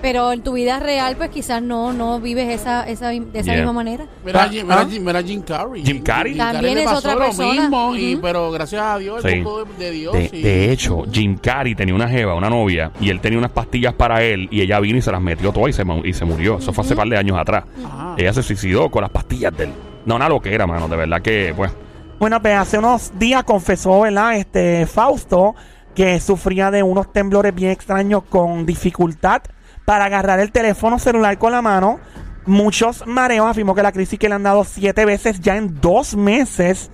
pero 0.00 0.32
en 0.32 0.42
tu 0.42 0.52
vida 0.54 0.78
real, 0.80 1.16
pues 1.16 1.30
quizás 1.30 1.60
no, 1.60 1.92
no 1.92 2.20
vives 2.20 2.48
esa, 2.48 2.88
esa, 2.88 3.08
de 3.10 3.16
esa 3.34 3.42
Yeah. 3.52 3.56
misma 3.56 3.72
manera. 3.72 4.06
Mira, 4.24 4.44
Ah, 4.44 4.48
Jim, 4.48 4.62
mira, 4.66 4.80
ah. 4.80 4.86
Jim, 4.88 5.04
mira 5.04 5.22
Jim 5.22 5.42
Carrey. 5.42 5.84
Jim 5.84 6.02
Carrey. 6.02 6.34
También 6.36 6.74
le 6.74 6.80
es 6.80 6.86
pasó 6.86 6.98
otra 6.98 7.14
lo 7.14 7.20
persona. 7.20 7.52
mismo, 7.52 7.96
y, 7.96 8.12
Ujú. 8.14 8.22
pero 8.22 8.50
gracias 8.52 8.82
a 8.82 8.98
Dios, 8.98 9.22
Sí. 9.22 9.28
el 9.28 9.42
poco 9.42 9.64
de, 9.64 9.84
de 9.84 9.90
Dios. 9.90 10.12
De, 10.14 10.30
y- 10.32 10.42
de 10.42 10.72
hecho, 10.72 11.04
Jim 11.10 11.36
Carrey 11.38 11.74
tenía 11.74 11.94
una 11.94 12.08
jeva, 12.08 12.34
una 12.34 12.48
novia, 12.48 12.90
y 13.00 13.10
él 13.10 13.20
tenía 13.20 13.38
unas 13.38 13.50
pastillas 13.50 13.92
para 13.94 14.22
él, 14.22 14.48
y 14.50 14.60
ella 14.60 14.80
vino 14.80 14.98
y 14.98 15.02
se 15.02 15.10
las 15.12 15.20
metió 15.20 15.52
todas 15.52 15.70
y 15.70 15.72
se, 15.72 15.84
mu- 15.84 16.04
y 16.04 16.12
se 16.12 16.24
murió. 16.24 16.58
Eso 16.58 16.72
fue 16.72 16.84
hace 16.84 16.94
par 16.96 17.08
de 17.08 17.16
años 17.18 17.36
atrás. 17.38 17.64
Ajá. 17.84 18.14
Ella 18.16 18.32
se 18.32 18.42
suicidó 18.42 18.88
con 18.90 19.02
las 19.02 19.10
pastillas 19.10 19.54
de 19.56 19.64
él. 19.64 19.70
No, 20.06 20.16
una 20.16 20.28
loquera, 20.28 20.66
mano. 20.66 20.88
De 20.88 20.96
verdad 20.96 21.20
que, 21.20 21.52
pues. 21.56 21.72
Bueno, 22.18 22.40
pues 22.40 22.56
hace 22.56 22.78
unos 22.78 23.12
días 23.18 23.44
confesó, 23.44 24.00
¿verdad? 24.00 24.36
Este 24.36 24.86
Fausto 24.86 25.54
que 25.94 26.18
sufría 26.18 26.70
de 26.70 26.82
unos 26.82 27.12
temblores 27.12 27.54
bien 27.54 27.72
extraños 27.72 28.22
con 28.24 28.64
dificultad 28.64 29.42
para 29.84 30.06
agarrar 30.06 30.40
el 30.40 30.50
teléfono 30.50 30.98
celular 30.98 31.36
con 31.36 31.52
la 31.52 31.60
mano. 31.60 32.00
Muchos 32.46 33.06
mareos, 33.06 33.46
afirmó 33.46 33.74
que 33.74 33.82
la 33.82 33.92
crisis 33.92 34.18
que 34.18 34.30
le 34.30 34.34
han 34.34 34.42
dado 34.42 34.64
siete 34.64 35.04
veces 35.04 35.40
ya 35.40 35.56
en 35.56 35.78
dos 35.80 36.16
meses 36.16 36.90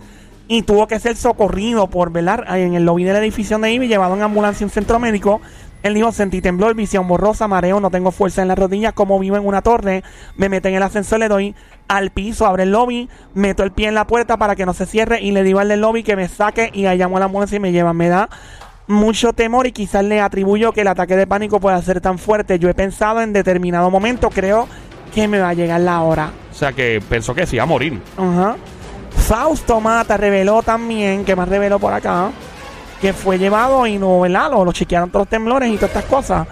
y 0.49 0.63
tuvo 0.63 0.89
que 0.89 0.99
ser 0.99 1.17
socorrido 1.17 1.89
por 1.89 2.11
velar 2.11 2.45
en 2.49 2.75
el 2.75 2.85
lobby 2.85 3.05
del 3.05 3.17
edificio 3.17 3.59
de 3.59 3.73
Ivy, 3.73 3.87
llevado 3.87 4.17
en 4.17 4.23
ambulancia 4.23 4.67
un 4.67 4.73
centro 4.73 4.99
médico. 4.99 5.41
Él 5.83 5.95
dijo, 5.95 6.12
sentí 6.12 6.40
temblor, 6.40 6.75
visión 6.75 7.09
borrosa, 7.09 7.49
mareo, 7.49 7.81
no 7.81 7.90
tengo 7.90 8.12
fuerza 8.12 8.42
en 8.42 8.49
las 8.49 8.59
rodillas, 8.59 8.92
como 8.92 9.18
vivo 9.18 9.37
en 9.37 9.47
una 9.47 9.62
torre, 9.62 10.03
me 10.37 10.49
meto 10.49 10.68
en 10.68 10.75
el 10.75 10.83
ascensor, 10.83 11.18
le 11.18 11.29
doy 11.29 11.55
al 11.88 12.11
piso, 12.11 12.47
abre 12.47 12.62
el 12.62 12.73
lobby, 12.73 13.09
meto 13.35 13.62
el 13.62 13.73
pie 13.73 13.88
en 13.88 13.95
la 13.95 14.07
puerta 14.07 14.37
para 14.37 14.57
que 14.57 14.64
no 14.64 14.75
se 14.75 14.87
cierre 14.87 15.21
y 15.21 15.33
le 15.33 15.42
digo 15.42 15.59
al 15.59 15.68
del 15.68 15.81
lobby 15.81 16.03
que 16.03 16.16
me 16.16 16.29
saque 16.29 16.71
y 16.73 16.87
ahí 16.87 16.99
llamo 16.99 17.16
a 17.16 17.21
la 17.21 17.27
ambulancia 17.27 17.57
y 17.57 17.61
me 17.61 17.73
llevan. 17.73 17.97
Me 17.97 18.09
da 18.09 18.29
mucho 18.87 19.33
temor 19.33 19.66
y 19.66 19.73
quizás 19.73 20.05
le 20.05 20.21
atribuyo 20.21 20.73
que 20.73 20.83
el 20.83 20.88
ataque 20.88 21.16
de 21.16 21.27
pánico 21.27 21.61
pueda 21.61 21.81
ser 21.83 22.01
tan 22.01 22.18
fuerte. 22.18 22.59
Yo 22.59 22.68
he 22.68 22.75
pensado 22.75 23.21
en 23.21 23.33
determinado 23.33 23.90
momento, 23.90 24.31
creo 24.31 24.68
que 25.14 25.29
me 25.29 25.38
va 25.38 25.51
a 25.51 25.55
llegar 25.55 25.81
la 25.81 26.01
hora. 26.03 26.33
O 26.51 26.55
sea, 26.55 26.73
que 26.73 27.03
pensó 27.09 27.35
que 27.35 27.47
se 27.47 27.57
iba 27.57 27.64
a 27.64 27.66
morir. 27.66 28.01
Ajá. 28.16 28.57
Fausto 29.11 29.81
Mata 29.81 30.16
reveló 30.16 30.62
también, 30.62 31.25
que 31.25 31.37
más 31.37 31.49
reveló 31.49 31.79
por 31.79 31.92
acá, 31.92 32.31
que 33.03 33.12
fue 33.12 33.37
llevado 33.38 33.87
y 33.87 33.99
no, 33.99 34.21
¿verdad? 34.21 34.51
Lo, 34.51 34.65
lo 34.65 34.73
chequearon 34.73 35.11
todos 35.11 35.23
los 35.27 35.29
temblores 35.29 35.69
y 35.69 35.75
todas 35.75 35.91
estas 35.91 36.05
cosas. 36.07 36.47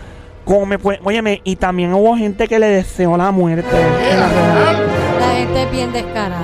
Como 0.45 0.67
me 0.67 0.79
puede, 0.79 0.99
óyeme, 1.05 1.41
y 1.45 1.57
también 1.57 1.95
hubo 1.95 2.17
gente 2.17 2.47
que 2.49 2.59
le 2.59 2.67
deseó 2.67 3.17
la 3.17 3.31
muerte. 3.31 3.69
en. 3.71 4.21
La 5.21 5.35
gente 5.37 5.63
es 5.63 5.71
bien 5.71 5.93
descarada. 5.93 6.43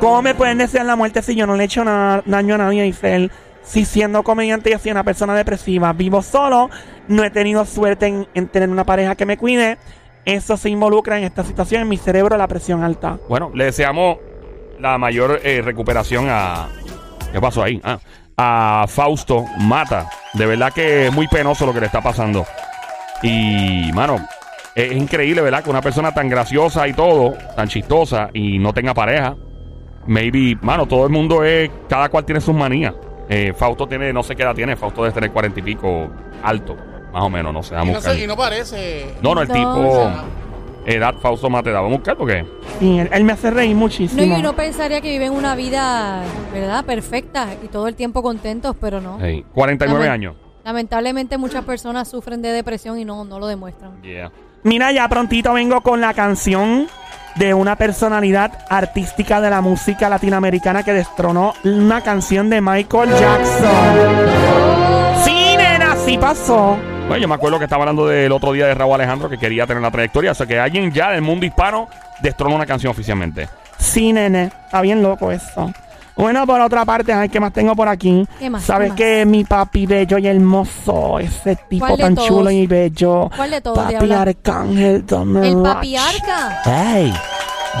¿Cómo 0.00 0.22
me 0.22 0.34
pueden 0.34 0.58
desear 0.58 0.84
la 0.86 0.94
muerte 0.96 1.22
si 1.22 1.34
yo 1.34 1.46
no 1.46 1.56
le 1.56 1.62
he 1.62 1.66
hecho 1.66 1.82
nada- 1.82 2.22
daño 2.26 2.54
a 2.54 2.58
nadie? 2.58 2.82
Dice 2.84 3.16
él. 3.16 3.32
Si 3.64 3.84
siendo 3.84 4.22
comediante 4.22 4.70
yo 4.70 4.78
soy 4.78 4.92
una 4.92 5.02
persona 5.04 5.34
depresiva, 5.34 5.92
vivo 5.92 6.22
solo, 6.22 6.70
no 7.08 7.24
he 7.24 7.30
tenido 7.30 7.64
suerte 7.66 8.06
en, 8.06 8.26
en 8.34 8.48
tener 8.48 8.68
una 8.70 8.84
pareja 8.84 9.14
que 9.16 9.26
me 9.26 9.36
cuide. 9.36 9.78
eso 10.24 10.56
se 10.58 10.68
involucra 10.68 11.16
en 11.18 11.24
esta 11.24 11.42
situación 11.42 11.82
en 11.82 11.88
mi 11.88 11.96
cerebro 11.96 12.36
la 12.36 12.46
presión 12.48 12.84
alta. 12.84 13.18
Bueno, 13.30 13.50
le 13.54 13.64
deseamos 13.64 14.18
la 14.78 14.98
mayor 14.98 15.40
eh, 15.42 15.62
recuperación 15.64 16.26
a. 16.28 16.68
¿Qué 17.32 17.40
pasó 17.40 17.62
ahí? 17.62 17.80
Ah, 17.82 17.98
a 18.38 18.86
Fausto 18.88 19.44
Mata. 19.58 20.08
De 20.32 20.46
verdad 20.46 20.72
que 20.72 21.08
es 21.08 21.12
muy 21.12 21.26
penoso 21.28 21.66
lo 21.66 21.74
que 21.74 21.80
le 21.80 21.86
está 21.86 22.00
pasando. 22.00 22.46
Y, 23.22 23.90
mano, 23.92 24.16
es 24.74 24.92
increíble, 24.92 25.42
¿verdad? 25.42 25.64
Que 25.64 25.70
una 25.70 25.80
persona 25.82 26.14
tan 26.14 26.28
graciosa 26.28 26.86
y 26.86 26.92
todo, 26.92 27.34
tan 27.56 27.68
chistosa 27.68 28.30
y 28.32 28.58
no 28.58 28.72
tenga 28.72 28.94
pareja. 28.94 29.36
Maybe, 30.06 30.56
mano, 30.62 30.86
todo 30.86 31.04
el 31.04 31.10
mundo 31.10 31.44
es. 31.44 31.68
Cada 31.88 32.08
cual 32.08 32.24
tiene 32.24 32.40
sus 32.40 32.54
manías. 32.54 32.94
Eh, 33.28 33.52
Fausto 33.54 33.86
tiene, 33.86 34.12
no 34.12 34.22
sé 34.22 34.34
qué 34.36 34.42
edad 34.42 34.54
tiene, 34.54 34.74
Fausto 34.76 35.02
debe 35.02 35.12
tener 35.12 35.30
cuarenta 35.32 35.60
y 35.60 35.62
pico 35.62 36.08
alto, 36.42 36.76
más 37.12 37.22
o 37.24 37.28
menos, 37.28 37.52
no 37.52 37.62
sé. 37.62 37.74
Y 37.74 37.90
no, 37.90 38.00
sé, 38.00 38.24
y 38.24 38.26
no 38.26 38.36
parece. 38.36 39.14
No, 39.20 39.34
no, 39.34 39.42
el 39.42 39.48
No, 39.48 39.54
tipo. 39.54 40.10
Edad 40.86 41.14
Fausto 41.20 41.50
Mata, 41.50 41.70
vamos 41.70 41.92
a 41.92 41.96
buscar 41.96 42.16
porque. 42.16 42.44
Y 42.80 42.98
él, 42.98 43.08
él 43.12 43.24
me 43.24 43.32
hace 43.32 43.50
reír 43.50 43.74
No, 43.74 43.80
muchísimo. 43.80 44.22
y 44.22 44.30
uno 44.40 44.54
pensaría 44.54 45.00
que 45.00 45.10
viven 45.10 45.32
una 45.32 45.54
vida, 45.54 46.22
¿verdad? 46.52 46.84
Perfecta 46.84 47.48
y 47.62 47.68
todo 47.68 47.88
el 47.88 47.94
tiempo 47.94 48.22
contentos, 48.22 48.74
pero 48.80 49.00
no. 49.00 49.18
hey, 49.20 49.44
49 49.54 50.06
Lamen- 50.06 50.10
años. 50.10 50.36
Lamentablemente 50.64 51.38
muchas 51.38 51.64
personas 51.64 52.08
sufren 52.08 52.42
de 52.42 52.50
depresión 52.52 52.98
y 52.98 53.04
no, 53.04 53.24
no 53.24 53.38
lo 53.38 53.46
demuestran. 53.46 54.02
Yeah. 54.02 54.30
Mira, 54.64 54.92
ya 54.92 55.08
prontito 55.08 55.52
vengo 55.54 55.80
con 55.82 56.00
la 56.00 56.12
canción 56.14 56.88
de 57.36 57.54
una 57.54 57.76
personalidad 57.76 58.66
artística 58.68 59.40
de 59.40 59.48
la 59.48 59.60
música 59.60 60.08
latinoamericana 60.08 60.82
que 60.82 60.92
destronó 60.92 61.54
una 61.64 62.02
canción 62.02 62.50
de 62.50 62.60
Michael 62.60 63.10
Jackson. 63.10 63.68
Sí, 65.24 65.54
nena, 65.56 65.96
sí 66.04 66.18
pasó. 66.18 66.76
Bueno, 67.08 67.22
yo 67.22 67.28
me 67.28 67.34
acuerdo 67.36 67.58
que 67.58 67.64
estaba 67.64 67.82
hablando 67.84 68.06
del 68.06 68.30
otro 68.32 68.52
día 68.52 68.66
de 68.66 68.74
Raúl 68.74 68.94
Alejandro 68.94 69.30
que 69.30 69.38
quería 69.38 69.66
tener 69.66 69.82
la 69.82 69.90
trayectoria. 69.90 70.32
O 70.32 70.34
sea, 70.34 70.46
que 70.46 70.58
alguien 70.60 70.92
ya 70.92 71.10
del 71.12 71.22
mundo 71.22 71.46
hispano 71.46 71.88
destronó 72.20 72.54
una 72.54 72.66
canción 72.66 72.90
oficialmente. 72.90 73.48
Sí, 73.78 74.12
nene. 74.12 74.50
Está 74.66 74.82
bien 74.82 75.02
loco 75.02 75.32
eso. 75.32 75.72
Bueno, 76.16 76.44
por 76.46 76.60
otra 76.60 76.84
parte, 76.84 77.12
ay, 77.12 77.28
¿qué 77.28 77.38
más 77.40 77.52
tengo 77.52 77.74
por 77.76 77.88
aquí? 77.88 78.26
¿Qué 78.40 78.50
más? 78.50 78.64
¿Sabes 78.64 78.92
¿Qué 78.92 79.20
que 79.20 79.24
mi 79.26 79.44
papi 79.44 79.86
bello 79.86 80.18
y 80.18 80.26
hermoso? 80.26 81.18
Ese 81.20 81.54
tipo 81.68 81.86
¿Cuál 81.86 81.96
de 81.96 82.02
tan 82.02 82.14
todos? 82.16 82.28
chulo 82.28 82.50
y 82.50 82.66
bello. 82.66 83.30
¿Cuál 83.34 83.50
de 83.52 83.60
todos, 83.60 83.78
Papi? 83.78 84.12
Arcángel 84.12 85.06
Don 85.06 85.36
El 85.44 85.54
Roach. 85.54 85.74
papiarca. 85.74 86.60
Hey, 86.64 87.14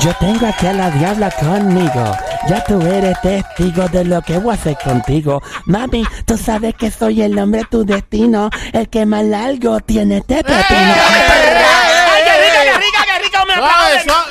yo 0.00 0.14
tengo 0.20 0.46
aquí 0.46 0.66
a 0.66 0.72
la 0.72 0.90
diabla 0.90 1.30
conmigo. 1.30 2.16
Ya 2.48 2.62
tú 2.64 2.80
eres 2.82 3.20
testigo 3.20 3.88
de 3.88 4.04
lo 4.04 4.22
que 4.22 4.38
voy 4.38 4.52
a 4.52 4.54
hacer 4.54 4.76
contigo. 4.82 5.42
Mami, 5.66 6.04
tú 6.24 6.38
sabes 6.38 6.74
que 6.74 6.90
soy 6.90 7.22
el 7.22 7.38
hombre 7.38 7.60
de 7.60 7.66
tu 7.66 7.84
destino. 7.84 8.48
El 8.72 8.88
que 8.88 9.04
más 9.06 9.24
largo 9.24 9.80
tiene 9.80 10.18
este 10.18 10.36
pepino. 10.36 10.58
¡Ay, 10.60 12.22
qué 12.24 12.32
rica, 12.44 12.62
qué 12.64 12.78
rica, 12.78 13.04
qué 13.06 13.18
rica! 13.24 13.44
¡Me 13.44 13.52
aplaude! 13.54 13.94
¡Me 13.94 14.00
aplaude! 14.00 14.02
Suave. 14.04 14.28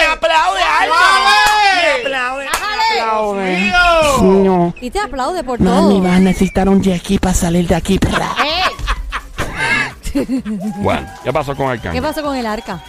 ¡Me 0.00 0.06
aplaude, 2.06 2.44
me 2.44 2.46
aplaude! 3.00 4.76
Y 4.80 4.90
te 4.90 5.00
aplaude 5.00 5.44
por 5.44 5.60
Mami, 5.60 5.94
todo. 5.94 6.02
vas 6.02 6.12
a 6.16 6.20
necesitar 6.20 6.68
un 6.68 6.82
jet 6.82 7.18
para 7.20 7.34
salir 7.34 7.66
de 7.66 7.74
aquí. 7.74 7.98
perra. 7.98 8.28
Bueno, 10.78 11.06
¿qué 11.22 11.32
pasó 11.32 11.54
con 11.54 11.70
Arcángel? 11.70 11.92
¿Qué 11.92 12.02
pasó 12.02 12.20
con 12.20 12.36
el 12.36 12.44
arca? 12.44 12.80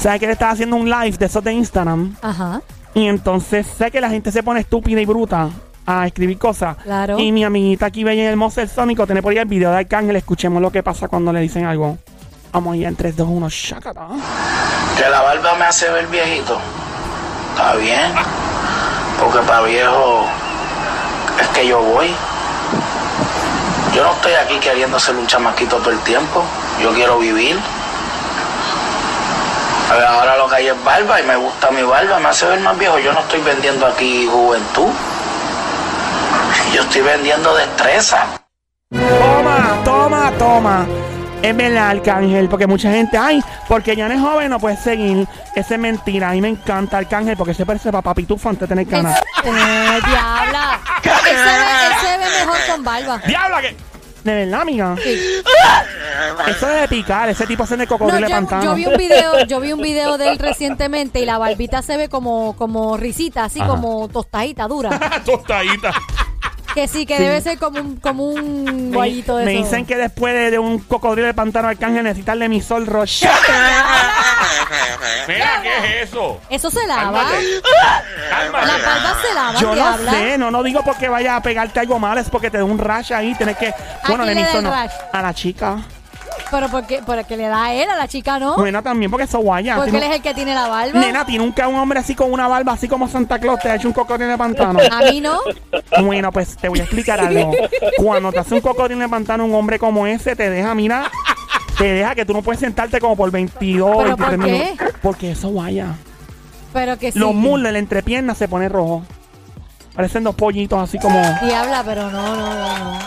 ¿Sabes 0.00 0.18
que 0.18 0.26
le 0.26 0.32
estaba 0.32 0.52
haciendo 0.52 0.76
un 0.76 0.88
live 0.88 1.18
de 1.18 1.26
esos 1.26 1.44
de 1.44 1.52
Instagram? 1.52 2.16
Ajá. 2.22 2.62
Y 2.94 3.06
entonces 3.06 3.66
sé 3.66 3.90
que 3.90 4.00
la 4.00 4.08
gente 4.08 4.32
se 4.32 4.42
pone 4.42 4.60
estúpida 4.60 4.98
y 4.98 5.04
bruta 5.04 5.50
a 5.84 6.06
escribir 6.06 6.38
cosas. 6.38 6.78
Claro. 6.78 7.18
Y 7.18 7.30
mi 7.32 7.44
amiguita 7.44 7.84
aquí, 7.84 8.02
Bella 8.02 8.22
y 8.22 8.26
Hermosa, 8.26 8.62
el 8.62 8.70
Sónico, 8.70 9.04
tiene 9.04 9.20
por 9.20 9.32
ahí 9.32 9.38
el 9.38 9.44
video 9.44 9.70
de 9.70 9.76
Arcángel. 9.76 10.16
Escuchemos 10.16 10.62
lo 10.62 10.72
que 10.72 10.82
pasa 10.82 11.08
cuando 11.08 11.34
le 11.34 11.40
dicen 11.40 11.66
algo. 11.66 11.98
Vamos 12.50 12.74
allá 12.74 12.88
en 12.88 12.96
3, 12.96 13.14
2, 13.14 13.28
1, 13.28 13.48
shakata. 13.50 14.08
Que 14.96 15.10
la 15.10 15.20
barba 15.20 15.54
me 15.56 15.66
hace 15.66 15.90
ver 15.90 16.06
viejito. 16.06 16.58
Está 17.50 17.74
bien. 17.76 18.12
Porque 19.20 19.40
para 19.40 19.66
viejo 19.66 20.24
es 21.42 21.48
que 21.48 21.68
yo 21.68 21.78
voy. 21.82 22.06
Yo 23.94 24.02
no 24.02 24.12
estoy 24.12 24.32
aquí 24.32 24.58
queriendo 24.60 24.98
ser 24.98 25.14
un 25.16 25.26
chamaquito 25.26 25.76
todo 25.76 25.90
el 25.90 26.00
tiempo. 26.00 26.42
Yo 26.82 26.90
quiero 26.94 27.18
vivir. 27.18 27.58
A 29.90 29.94
ver, 29.94 30.04
Ahora 30.04 30.36
lo 30.36 30.48
que 30.48 30.54
hay 30.54 30.68
es 30.68 30.84
barba 30.84 31.20
y 31.20 31.24
me 31.24 31.34
gusta 31.34 31.70
mi 31.72 31.82
barba, 31.82 32.20
me 32.20 32.28
hace 32.28 32.46
ver 32.46 32.60
más 32.60 32.78
viejo. 32.78 32.98
Yo 33.00 33.12
no 33.12 33.20
estoy 33.20 33.40
vendiendo 33.40 33.86
aquí 33.86 34.28
juventud. 34.30 34.88
Yo 36.72 36.82
estoy 36.82 37.02
vendiendo 37.02 37.52
destreza. 37.56 38.24
Toma, 38.90 39.80
toma, 39.84 40.32
toma. 40.38 40.86
Es 41.42 41.56
verdad, 41.56 41.88
Arcángel, 41.88 42.48
porque 42.48 42.66
mucha 42.68 42.92
gente, 42.92 43.18
ay, 43.18 43.42
porque 43.66 43.96
ya 43.96 44.06
no 44.06 44.14
es 44.14 44.20
joven, 44.20 44.50
no 44.50 44.60
puede 44.60 44.76
seguir. 44.76 45.26
Esa 45.56 45.74
es 45.74 45.80
mentira. 45.80 46.30
A 46.30 46.32
mí 46.32 46.40
me 46.40 46.48
encanta 46.48 46.98
Arcángel 46.98 47.36
porque 47.36 47.54
se 47.54 47.66
parece 47.66 47.88
a 47.88 47.92
papá 47.92 48.14
Pitufo 48.14 48.48
antes 48.48 48.68
de 48.68 48.76
tener 48.76 48.86
canas. 48.86 49.20
Eh, 49.42 50.00
diabla. 50.06 50.78
Él 51.02 51.10
se, 51.20 51.32
ve, 51.32 51.86
él 51.86 51.92
se 52.00 52.18
ve 52.18 52.44
mejor 52.44 52.58
con 52.68 52.84
barba. 52.84 53.18
¡Diabla! 53.26 53.60
Que... 53.62 53.76
De 54.24 54.34
verdad, 54.34 54.62
amiga. 54.62 54.96
Sí. 55.02 55.18
Eso 56.48 56.66
debe 56.66 56.88
picar. 56.88 57.28
Ese 57.28 57.46
tipo 57.46 57.66
se 57.66 57.76
de 57.76 57.84
No, 57.84 57.88
cocodrilo 57.88 58.26
de 58.26 58.30
yo, 58.30 58.36
pantano. 58.36 58.64
yo 58.64 58.74
vi 58.74 58.86
un 58.86 58.96
video, 58.96 59.44
yo 59.46 59.60
vi 59.60 59.72
un 59.72 59.80
video 59.80 60.18
de 60.18 60.28
él 60.30 60.38
recientemente 60.40 61.20
y 61.20 61.24
la 61.26 61.38
barbita 61.38 61.82
se 61.82 61.96
ve 61.96 62.08
como, 62.08 62.54
como 62.56 62.96
risita, 62.96 63.44
así 63.44 63.60
Ajá. 63.60 63.70
como 63.70 64.08
tostadita, 64.08 64.68
dura. 64.68 64.90
Tostadita. 65.24 65.92
Que 66.74 66.86
sí, 66.86 67.04
que 67.04 67.18
debe 67.18 67.40
ser 67.40 67.58
como 67.58 67.80
un, 67.80 67.96
como 67.96 68.26
un 68.28 68.92
guayito 68.92 69.36
de 69.36 69.44
Me 69.44 69.54
eso. 69.54 69.64
dicen 69.64 69.86
que 69.86 69.96
después 69.96 70.32
de, 70.34 70.52
de 70.52 70.58
un 70.58 70.78
cocodrilo 70.78 71.26
de 71.26 71.34
pantano 71.34 71.68
Arcángel 71.68 72.04
necesitan 72.04 72.38
de 72.38 72.48
mi 72.48 72.60
sol 72.60 72.86
rocha. 72.86 73.30
Mira, 75.28 75.60
¿qué 75.62 76.02
es 76.02 76.08
eso? 76.10 76.40
Eso 76.48 76.70
se 76.70 76.86
lava. 76.86 77.24
Cálmate. 78.30 78.66
La 78.66 78.78
barba 78.78 79.16
se 79.22 79.34
lava, 79.34 79.60
Yo 79.60 79.74
no 79.74 79.98
sé, 80.10 80.38
no, 80.38 80.50
no 80.50 80.62
digo 80.62 80.82
porque 80.84 81.08
vaya 81.08 81.36
a 81.36 81.42
pegarte 81.42 81.80
algo 81.80 81.98
mal, 81.98 82.18
es 82.18 82.30
porque 82.30 82.50
te 82.50 82.58
da 82.58 82.64
un 82.64 82.78
rash 82.78 83.12
ahí, 83.12 83.34
tienes 83.34 83.56
que... 83.56 83.74
Bueno, 84.06 84.24
quién 84.24 84.36
de 84.36 84.42
le 84.44 84.52
el 84.58 84.62
no, 84.64 84.70
rash? 84.70 84.92
a 85.12 85.22
la 85.22 85.34
chica. 85.34 85.78
Pero 86.50 86.68
porque, 86.68 87.00
porque 87.06 87.36
le 87.36 87.46
da 87.46 87.66
a 87.66 87.74
él, 87.74 87.88
a 87.88 87.96
la 87.96 88.08
chica, 88.08 88.38
¿no? 88.38 88.56
Bueno, 88.56 88.82
también 88.82 89.10
porque 89.10 89.24
eso 89.24 89.38
guaya. 89.38 89.76
porque 89.76 89.96
él 89.96 90.02
es 90.02 90.16
el 90.16 90.22
que 90.22 90.34
tiene 90.34 90.54
la 90.54 90.66
barba. 90.68 90.98
Nena, 90.98 91.24
tiene 91.24 91.44
un, 91.44 91.54
un 91.56 91.74
hombre 91.76 92.00
así 92.00 92.14
con 92.14 92.32
una 92.32 92.48
barba, 92.48 92.72
así 92.72 92.88
como 92.88 93.08
Santa 93.08 93.38
Claus, 93.38 93.60
te 93.60 93.70
ha 93.70 93.76
hecho 93.76 93.88
un 93.88 93.94
cocodrilo 93.94 94.30
de 94.32 94.38
pantano. 94.38 94.80
A 94.90 94.98
mí 95.10 95.20
no. 95.20 95.38
Bueno, 96.02 96.32
pues 96.32 96.56
te 96.56 96.68
voy 96.68 96.80
a 96.80 96.82
explicar 96.82 97.20
algo. 97.20 97.52
Cuando 97.96 98.32
te 98.32 98.40
hace 98.40 98.54
un 98.54 98.60
cocodrilo 98.60 99.00
de 99.00 99.08
pantano, 99.08 99.44
un 99.44 99.54
hombre 99.54 99.78
como 99.78 100.06
ese 100.06 100.34
te 100.34 100.50
deja, 100.50 100.74
mira, 100.74 101.10
te 101.78 101.84
deja 101.92 102.14
que 102.14 102.24
tú 102.24 102.32
no 102.32 102.42
puedes 102.42 102.60
sentarte 102.60 103.00
como 103.00 103.16
por 103.16 103.30
22, 103.30 103.96
¿Pero 103.96 104.16
por 104.16 104.30
23 104.30 104.38
qué? 104.60 104.64
minutos. 104.74 104.98
Porque 105.02 105.30
eso 105.32 105.48
guaya. 105.50 105.94
Pero 106.72 106.98
que 106.98 107.12
sí. 107.12 107.18
Los 107.18 107.34
muslos, 107.34 107.72
la 107.72 107.78
entrepierna 107.78 108.34
se 108.34 108.48
pone 108.48 108.68
rojo. 108.68 109.02
Parecen 109.94 110.24
dos 110.24 110.34
pollitos 110.34 110.78
así 110.82 110.98
como. 110.98 111.20
Diabla, 111.42 111.82
pero 111.84 112.10
no, 112.10 112.36
no, 112.36 112.54
no, 112.54 112.78
no. 112.78 112.98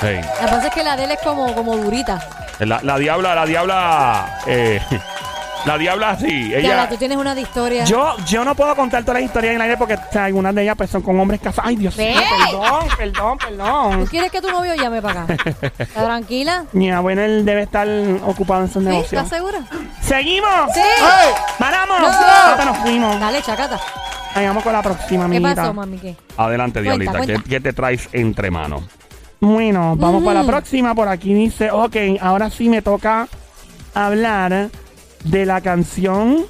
Hey. 0.00 0.20
Lo 0.22 0.46
que 0.46 0.52
pasa 0.54 0.66
es 0.68 0.74
que 0.74 0.84
la 0.84 0.96
de 0.96 1.04
él 1.04 1.10
es 1.12 1.20
como, 1.22 1.54
como 1.54 1.76
durita. 1.76 2.45
La, 2.60 2.80
la 2.82 2.98
diabla, 2.98 3.34
la 3.34 3.44
diabla. 3.46 4.40
Eh, 4.46 4.80
la 5.66 5.76
diabla, 5.78 6.16
sí. 6.18 6.44
Diabla, 6.44 6.58
Ella. 6.58 6.88
tú 6.88 6.96
tienes 6.96 7.18
una 7.18 7.34
de 7.34 7.42
historia. 7.42 7.84
Yo, 7.84 8.16
yo 8.26 8.44
no 8.44 8.54
puedo 8.54 8.74
contar 8.76 9.02
todas 9.02 9.20
las 9.20 9.24
historias 9.28 9.50
en 9.50 9.56
el 9.56 9.62
aire 9.62 9.76
porque 9.76 9.94
o 9.94 9.98
sea, 10.12 10.24
algunas 10.24 10.54
de 10.54 10.62
ellas 10.62 10.74
pues, 10.76 10.88
son 10.90 11.02
con 11.02 11.18
hombres 11.20 11.40
casados. 11.40 11.68
Ay, 11.68 11.76
Dios 11.76 11.96
mío, 11.96 12.18
perdón, 12.48 12.88
perdón, 12.96 13.38
¿Tú 13.38 13.46
perdón. 13.46 14.06
quieres 14.06 14.30
que 14.32 14.40
tu 14.40 14.50
novio 14.50 14.74
llame 14.74 15.02
para 15.02 15.22
acá? 15.24 15.34
¿Está 15.78 16.04
tranquila? 16.04 16.64
Mi 16.72 16.90
abuelo 16.90 17.22
él 17.22 17.44
debe 17.44 17.62
estar 17.62 17.86
ocupado 18.24 18.62
en 18.62 18.70
sus 18.72 18.82
¿Sí? 18.82 18.88
negocios. 18.88 19.12
¿Estás 19.22 19.28
segura? 19.28 19.58
¡Seguimos! 20.00 20.72
Sí. 20.72 20.80
¡Ay! 20.80 21.28
¡Paramos! 21.58 22.00
No. 22.00 22.06
Ahora 22.08 22.64
nos 22.64 22.78
fuimos. 22.78 23.20
Dale, 23.20 23.42
chacata. 23.42 23.78
Ahí 24.34 24.46
vamos 24.46 24.62
con 24.62 24.72
la 24.72 24.82
próxima, 24.82 25.20
¿Qué 25.28 25.36
amiguita. 25.36 25.54
pasó, 25.62 25.74
mami? 25.74 25.98
¿Qué? 25.98 26.14
Adelante, 26.36 26.80
Cuenta, 26.80 26.90
diablita. 27.04 27.20
¿Qué, 27.20 27.32
cuenta. 27.34 27.48
qué 27.48 27.60
te 27.60 27.72
traes 27.72 28.08
entre 28.12 28.50
manos? 28.50 28.82
Bueno, 29.40 29.96
vamos 29.96 30.24
para 30.24 30.42
la 30.42 30.46
próxima. 30.46 30.94
Por 30.94 31.08
aquí 31.08 31.34
dice, 31.34 31.70
ok, 31.70 31.96
ahora 32.20 32.50
sí 32.50 32.68
me 32.68 32.82
toca 32.82 33.28
hablar 33.94 34.70
de 35.24 35.46
la 35.46 35.60
canción 35.60 36.46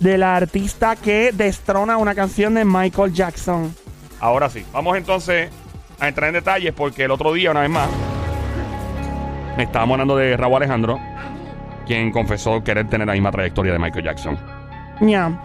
de 0.00 0.16
la 0.16 0.36
artista 0.36 0.96
que 0.96 1.30
destrona 1.32 1.98
una 1.98 2.14
canción 2.14 2.54
de 2.54 2.64
Michael 2.64 3.12
Jackson. 3.12 3.74
Ahora 4.18 4.48
sí. 4.48 4.64
Vamos 4.72 4.96
entonces 4.96 5.50
a 5.98 6.08
entrar 6.08 6.28
en 6.28 6.34
detalles 6.34 6.72
porque 6.72 7.04
el 7.04 7.10
otro 7.10 7.32
día, 7.32 7.50
una 7.50 7.60
vez 7.60 7.70
más, 7.70 7.88
estábamos 9.58 9.94
hablando 9.94 10.16
de 10.16 10.36
Raúl 10.36 10.56
Alejandro, 10.56 10.98
quien 11.86 12.10
confesó 12.10 12.64
querer 12.64 12.88
tener 12.88 13.06
la 13.06 13.12
misma 13.12 13.30
trayectoria 13.30 13.72
de 13.72 13.78
Michael 13.78 14.04
Jackson. 14.04 14.38
Ya. 15.00 15.38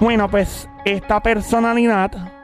Bueno, 0.00 0.28
pues 0.28 0.68
esta 0.84 1.20
personalidad. 1.20 2.35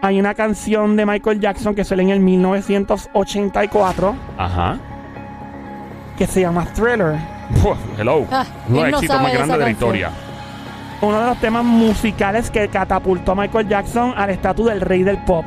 Hay 0.00 0.20
una 0.20 0.34
canción 0.34 0.96
de 0.96 1.04
Michael 1.04 1.40
Jackson 1.40 1.74
que 1.74 1.84
sale 1.84 2.02
en 2.04 2.10
el 2.10 2.20
1984 2.20 4.14
Ajá. 4.36 4.76
que 6.16 6.26
se 6.26 6.42
llama 6.42 6.64
Thriller. 6.66 7.16
Uf, 7.64 7.76
hello. 7.98 8.24
Ah, 8.30 8.44
Uno 8.68 8.82
de 8.84 8.90
los 8.90 9.02
éxitos 9.02 9.20
más 9.22 9.32
de 9.32 9.38
grandes 9.38 9.58
de 9.58 9.64
la 9.64 9.70
historia. 9.70 10.10
Uno 11.00 11.20
de 11.20 11.26
los 11.26 11.36
temas 11.38 11.64
musicales 11.64 12.50
que 12.50 12.68
catapultó 12.68 13.32
a 13.32 13.34
Michael 13.34 13.68
Jackson 13.68 14.14
al 14.16 14.30
estatus 14.30 14.66
del 14.66 14.80
rey 14.80 15.02
del 15.02 15.18
pop. 15.24 15.44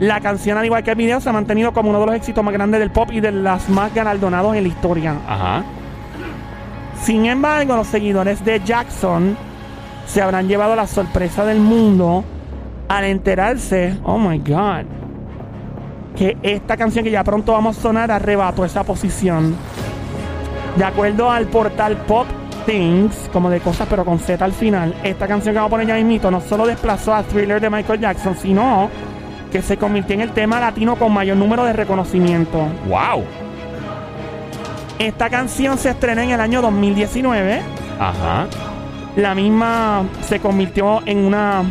La 0.00 0.20
canción, 0.20 0.58
al 0.58 0.64
igual 0.64 0.82
que 0.82 0.90
el 0.90 0.96
video, 0.96 1.20
se 1.20 1.28
ha 1.28 1.32
mantenido 1.32 1.72
como 1.72 1.90
uno 1.90 2.00
de 2.00 2.06
los 2.06 2.14
éxitos 2.16 2.42
más 2.42 2.52
grandes 2.54 2.80
del 2.80 2.90
pop 2.90 3.10
y 3.12 3.20
de 3.20 3.32
las 3.32 3.68
más 3.68 3.94
galardonados 3.94 4.56
en 4.56 4.62
la 4.62 4.68
historia. 4.68 5.14
Ajá. 5.28 5.62
Sin 7.02 7.26
embargo, 7.26 7.76
los 7.76 7.86
seguidores 7.86 8.44
de 8.44 8.60
Jackson 8.60 9.36
se 10.06 10.20
habrán 10.22 10.48
llevado 10.48 10.74
la 10.74 10.86
sorpresa 10.86 11.44
del 11.44 11.60
mundo 11.60 12.24
al 12.98 13.04
enterarse, 13.04 13.98
oh 14.04 14.18
my 14.18 14.38
god, 14.38 14.84
que 16.16 16.36
esta 16.42 16.76
canción 16.76 17.04
que 17.04 17.10
ya 17.10 17.24
pronto 17.24 17.52
vamos 17.52 17.78
a 17.78 17.80
sonar 17.80 18.10
arrebató 18.10 18.64
esa 18.64 18.84
posición. 18.84 19.54
De 20.76 20.84
acuerdo 20.84 21.30
al 21.30 21.46
portal 21.46 21.96
Pop 21.98 22.26
Things, 22.66 23.28
como 23.32 23.50
de 23.50 23.60
cosas 23.60 23.86
pero 23.88 24.04
con 24.04 24.18
Z 24.18 24.44
al 24.44 24.52
final, 24.52 24.94
esta 25.02 25.26
canción 25.26 25.54
que 25.54 25.58
vamos 25.58 25.70
a 25.70 25.70
poner 25.70 25.86
ya 25.86 25.94
mismito 25.96 26.30
no 26.30 26.40
solo 26.40 26.66
desplazó 26.66 27.14
a 27.14 27.22
Thriller 27.22 27.60
de 27.60 27.70
Michael 27.70 28.00
Jackson, 28.00 28.36
sino 28.36 28.90
que 29.52 29.62
se 29.62 29.76
convirtió 29.76 30.14
en 30.14 30.20
el 30.20 30.32
tema 30.32 30.58
latino 30.58 30.96
con 30.96 31.12
mayor 31.12 31.36
número 31.36 31.64
de 31.64 31.72
reconocimiento. 31.72 32.66
¡Wow! 32.88 33.24
Esta 34.98 35.28
canción 35.28 35.78
se 35.78 35.90
estrenó 35.90 36.22
en 36.22 36.30
el 36.30 36.40
año 36.40 36.62
2019. 36.62 37.60
Ajá. 37.98 38.46
La 39.16 39.34
misma 39.34 40.04
se 40.22 40.40
convirtió 40.40 41.02
en 41.06 41.18
una 41.18 41.64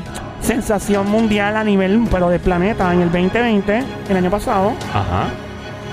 sensación 0.44 1.10
mundial 1.10 1.58
a 1.58 1.64
nivel, 1.64 2.06
pero 2.12 2.30
de 2.30 2.40
planeta, 2.40 2.94
en 2.94 3.02
el 3.02 3.12
2020, 3.12 3.84
el 4.10 4.18
año 4.18 4.30
pasado. 4.30 4.74
Ajá. 4.90 5.28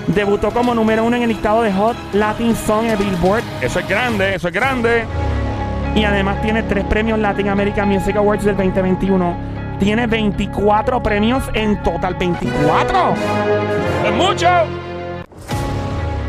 Debutó 0.08 0.50
como 0.50 0.74
número 0.74 1.04
uno 1.04 1.16
en 1.16 1.22
el 1.22 1.28
listado 1.28 1.62
de 1.62 1.72
Hot 1.72 1.96
Latin 2.12 2.54
Song 2.56 2.86
de 2.86 2.96
Billboard. 2.96 3.44
Eso 3.60 3.78
es 3.78 3.88
grande, 3.88 4.34
eso 4.34 4.48
es 4.48 4.54
grande. 4.54 5.04
Y 5.94 6.04
además 6.04 6.40
tiene 6.42 6.62
tres 6.64 6.84
premios 6.84 7.18
Latin 7.18 7.48
American 7.48 7.88
Music 7.88 8.16
Awards 8.16 8.44
del 8.44 8.56
2021. 8.56 9.36
Tiene 9.78 10.06
24 10.06 11.02
premios 11.02 11.42
en 11.54 11.82
total. 11.82 12.18
¡24! 12.18 13.14
¡Es 14.04 14.12
mucho! 14.12 14.48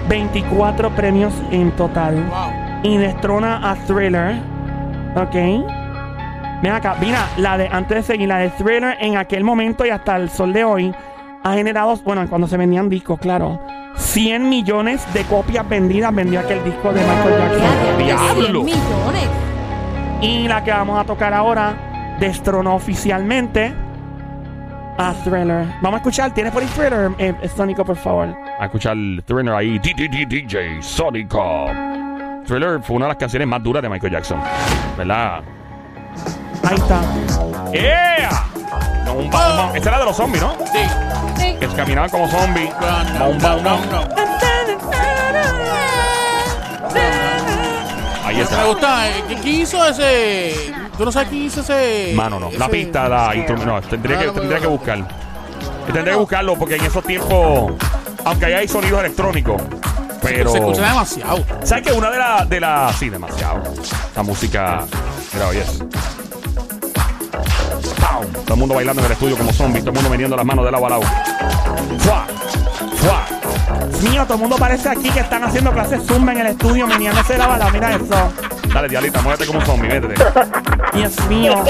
24 0.10 0.90
premios 0.92 1.34
en 1.52 1.72
total. 1.72 2.16
Wow. 2.16 2.52
Y 2.84 2.98
destrona 2.98 3.72
a 3.72 3.76
Thriller. 3.86 4.36
Ok. 5.16 5.81
Ven 6.62 6.72
acá, 6.72 6.96
mira, 7.00 7.28
la 7.38 7.58
de 7.58 7.68
antes 7.72 7.98
de 7.98 8.04
seguir, 8.04 8.28
la 8.28 8.38
de 8.38 8.50
Thriller 8.50 8.96
en 9.00 9.18
aquel 9.18 9.44
momento 9.44 9.86
y 9.86 9.90
hasta 9.90 10.16
el 10.16 10.30
sol 10.30 10.54
de 10.54 10.64
hoy 10.64 10.94
ha 11.44 11.54
generado, 11.54 11.96
bueno, 12.04 12.28
cuando 12.30 12.48
se 12.48 12.56
vendían 12.56 12.88
discos, 12.88 13.20
claro, 13.20 13.60
100 13.96 14.48
millones 14.48 15.02
de 15.14 15.24
copias 15.24 15.68
vendidas 15.68 16.14
vendió 16.14 16.40
aquel 16.40 16.64
disco 16.64 16.94
de 16.94 17.02
Michael 17.02 17.38
Jackson. 17.40 17.98
¡Diablo! 18.06 18.64
100 18.64 18.66
millones. 18.66 19.30
Y 20.22 20.48
la 20.48 20.64
que 20.64 20.72
vamos 20.72 21.00
a 21.00 21.04
tocar 21.04 21.34
ahora 21.34 22.18
destronó 22.20 22.76
oficialmente 22.76 23.74
a 25.00 25.14
Thriller. 25.24 25.66
Vamos 25.82 25.94
a 25.94 25.98
escuchar, 25.98 26.32
¿tienes 26.32 26.54
por 26.54 26.62
ahí 26.62 26.70
Thriller, 26.76 27.12
eh, 27.18 27.50
Sónico, 27.56 27.84
por 27.84 27.96
favor? 27.96 28.36
A 28.60 28.66
escuchar 28.66 28.96
Thriller 29.26 29.56
ahí. 29.56 29.80
DJ 29.80 30.82
Sónico. 30.84 31.66
Thriller 32.46 32.82
fue 32.84 32.98
una 32.98 33.06
de 33.06 33.10
las 33.10 33.18
canciones 33.18 33.48
más 33.48 33.64
duras 33.64 33.82
de 33.82 33.90
Michael 33.90 34.14
Jackson. 34.14 34.40
¿Verdad? 34.96 35.42
Ahí 36.64 36.76
está. 36.76 37.02
¡Yeah! 37.74 38.46
No, 39.06 39.14
un 39.14 39.30
ba- 39.30 39.50
un 39.52 39.58
ba- 39.58 39.72
Esta 39.78 39.90
era 39.90 40.00
de 40.00 40.06
los 40.06 40.16
zombies, 40.18 40.44
¿no? 40.44 40.56
Sí. 40.72 40.80
Sí. 41.38 41.56
Que 41.60 41.68
caminaban 41.76 42.10
como 42.10 42.28
zombies. 42.30 42.70
No, 43.20 43.26
Bum, 43.26 43.38
no, 43.38 43.54
bum, 43.56 43.64
no, 43.64 43.78
bum. 43.78 43.90
no. 43.92 44.02
Ahí 48.26 48.36
Me 48.38 48.44
está. 48.44 48.64
gusta. 48.66 49.10
eh, 49.10 49.24
¿Quién 49.42 49.62
hizo 49.62 49.86
ese? 49.86 50.74
¿Tú 50.98 51.06
no 51.06 51.12
sabes 51.12 51.30
quién 51.30 51.44
hizo 51.44 51.62
ese? 51.62 52.14
Mano, 52.16 52.40
no. 52.40 52.50
La 52.52 52.66
ese- 52.66 52.72
pista, 52.74 53.10
la 53.10 53.36
instrumento. 53.36 53.74
No, 53.74 53.82
tendría 53.82 54.20
que, 54.20 54.26
Ah, 54.28 54.34
tendría 54.34 54.60
que 54.60 54.68
buscar. 54.68 55.08
Tendría 55.86 56.14
que 56.14 56.20
buscarlo 56.20 56.56
porque 56.56 56.76
en 56.76 56.86
esos 56.86 57.04
tiempos, 57.04 57.74
aunque 58.24 58.46
ahí 58.46 58.54
hay 58.54 58.68
sonidos 58.68 59.00
electrónicos, 59.02 59.62
pero. 60.22 60.52
Se 60.52 60.60
escucha 60.60 60.82
demasiado. 60.84 61.44
¿Sabes 61.64 61.84
que 61.88 61.92
una 61.94 62.10
de 62.12 62.18
las. 62.20 62.50
De 62.50 62.60
la, 62.60 62.94
sí, 62.98 63.10
demasiado. 63.10 63.64
La 64.16 64.24
música. 64.24 64.84
Mira, 65.34 65.48
oye. 65.48 65.64
Todo 68.46 68.54
el 68.54 68.60
mundo 68.60 68.76
bailando 68.76 69.02
en 69.02 69.06
el 69.06 69.12
estudio 69.12 69.38
como 69.38 69.52
zombies, 69.54 69.84
todo 69.84 69.92
el 69.92 69.96
mundo 69.96 70.10
metiendo 70.10 70.36
las 70.36 70.46
manos 70.46 70.66
de 70.66 70.72
lado 70.72 70.86
a 70.86 70.90
lado. 70.90 71.02
¡Fua! 72.00 72.26
¡Fua! 72.98 73.26
Mío, 74.02 74.24
todo 74.24 74.34
el 74.36 74.40
mundo 74.40 74.56
parece 74.58 74.90
aquí 74.90 75.10
que 75.10 75.20
están 75.20 75.44
haciendo 75.44 75.72
clases 75.72 76.02
Zumba 76.06 76.32
en 76.32 76.40
el 76.40 76.48
estudio, 76.48 76.88
meneándose 76.88 77.38
la 77.38 77.48
bala. 77.48 77.70
Mira 77.72 77.96
eso. 77.96 78.34
Dale, 78.74 78.88
dialita, 78.88 79.22
muévete 79.22 79.46
como 79.46 79.60
un 79.60 79.66
zombie, 79.66 79.90
métete. 79.90 80.24
Dios 80.94 81.28
mío. 81.28 81.64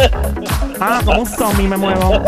Ah, 0.80 1.02
como 1.04 1.22
un 1.22 1.26
zombie 1.28 1.68
me 1.68 1.78
muevo. 1.78 2.24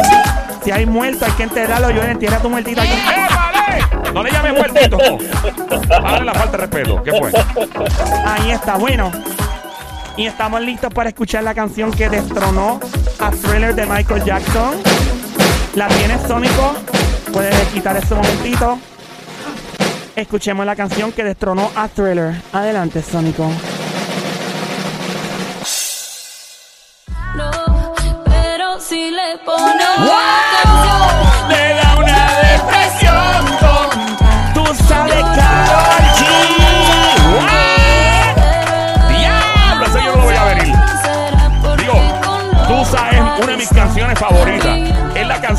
Si 0.64 0.72
hay 0.72 0.86
muerto, 0.86 1.26
hay 1.26 1.32
que 1.34 1.44
enterrarlo. 1.44 1.92
Yo 1.92 2.02
entierra 2.04 2.40
tu 2.40 2.50
muertito 2.50 2.82
aquí. 2.82 2.92
¡Eh, 2.92 3.28
vale! 3.30 4.12
No 4.14 4.24
le 4.24 4.32
llames 4.32 4.54
muertito. 4.54 4.98
Dale 5.88 6.26
la 6.26 6.34
falta 6.34 6.52
de 6.52 6.58
respeto. 6.58 7.04
¿Qué 7.04 7.12
fue? 7.12 7.32
Ahí 8.26 8.52
está, 8.52 8.76
bueno. 8.76 9.12
Y 10.18 10.28
estamos 10.28 10.62
listos 10.62 10.94
para 10.94 11.10
escuchar 11.10 11.44
la 11.44 11.54
canción 11.54 11.92
que 11.92 12.10
destronó 12.10 12.80
a 13.24 13.32
Thriller 13.32 13.74
de 13.74 13.86
Michael 13.86 14.22
Jackson. 14.26 14.76
¿La 15.76 15.88
tienes, 15.88 16.22
Sónico? 16.28 16.76
Puedes 17.32 17.56
quitar 17.70 17.96
ese 17.96 18.14
momentito. 18.14 18.78
Escuchemos 20.14 20.66
la 20.66 20.76
canción 20.76 21.14
que 21.14 21.24
destronó 21.24 21.72
a 21.74 21.88
Thriller. 21.88 22.36
Adelante, 22.52 23.02
Sónico. 23.02 23.50
No, 27.36 27.94
pero 28.26 28.82
si 28.82 29.12
le 29.12 29.38
pones 29.46 29.88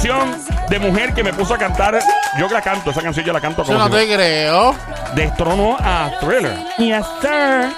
canción 0.09 0.45
de 0.69 0.79
mujer 0.79 1.15
que 1.15 1.23
me 1.23 1.33
puso 1.33 1.55
a 1.55 1.59
cantar. 1.59 1.99
Yo 2.39 2.49
que 2.49 2.55
la 2.55 2.63
canto, 2.63 2.91
esa 2.91 3.01
canción 3.03 3.25
yo 3.25 3.33
la 3.33 3.41
canto 3.41 3.63
Yo 3.63 3.67
como 3.67 3.79
no 3.79 3.87
si 3.87 3.93
te 3.93 4.15
creo. 4.15 4.75
destronó 5.15 5.77
a 5.81 6.11
Thriller. 6.21 6.59
Yes, 6.79 7.05
sir. 7.21 7.73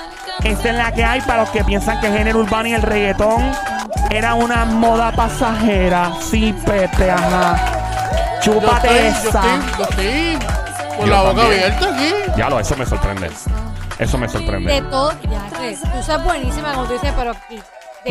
Esta 0.45 0.69
es 0.69 0.75
la 0.75 0.93
que 0.93 1.05
hay 1.05 1.21
para 1.23 1.43
los 1.43 1.51
que 1.51 1.65
piensan 1.65 2.01
que 2.01 2.09
el 2.09 2.13
género 2.17 2.41
urbano 2.41 2.69
y 2.69 2.75
el 2.75 2.83
reggaetón 2.83 3.53
era 4.11 4.35
una 4.35 4.65
moda 4.65 5.13
pasajera. 5.13 6.13
Sí, 6.21 6.55
Pepe, 6.65 7.11
ajá. 7.11 7.57
Yo 8.43 8.55
Chúpate 8.55 8.89
yo 8.89 8.95
esa. 8.95 9.43
estoy, 9.57 9.79
yo 9.79 9.85
estoy 9.85 10.39
con 10.97 11.07
Yo 11.07 11.13
la 11.13 11.21
boca 11.23 11.35
también. 11.43 11.63
abierta 11.65 11.89
aquí. 11.95 12.15
Ya 12.37 12.51
lo, 12.51 12.61
eso 12.61 12.77
me 12.77 12.87
sorprende. 12.87 13.31
Eso 13.99 14.19
me 14.19 14.27
De 14.27 14.33
sorprende. 14.33 14.83
todo, 14.91 15.13
ya 15.23 15.59
que 15.59 15.75
tú 15.77 16.03
sabes 16.03 16.25
buenísima 16.25 16.73
como 16.75 16.87
tú 16.87 16.93
dices, 16.93 17.13
pero 17.17 17.33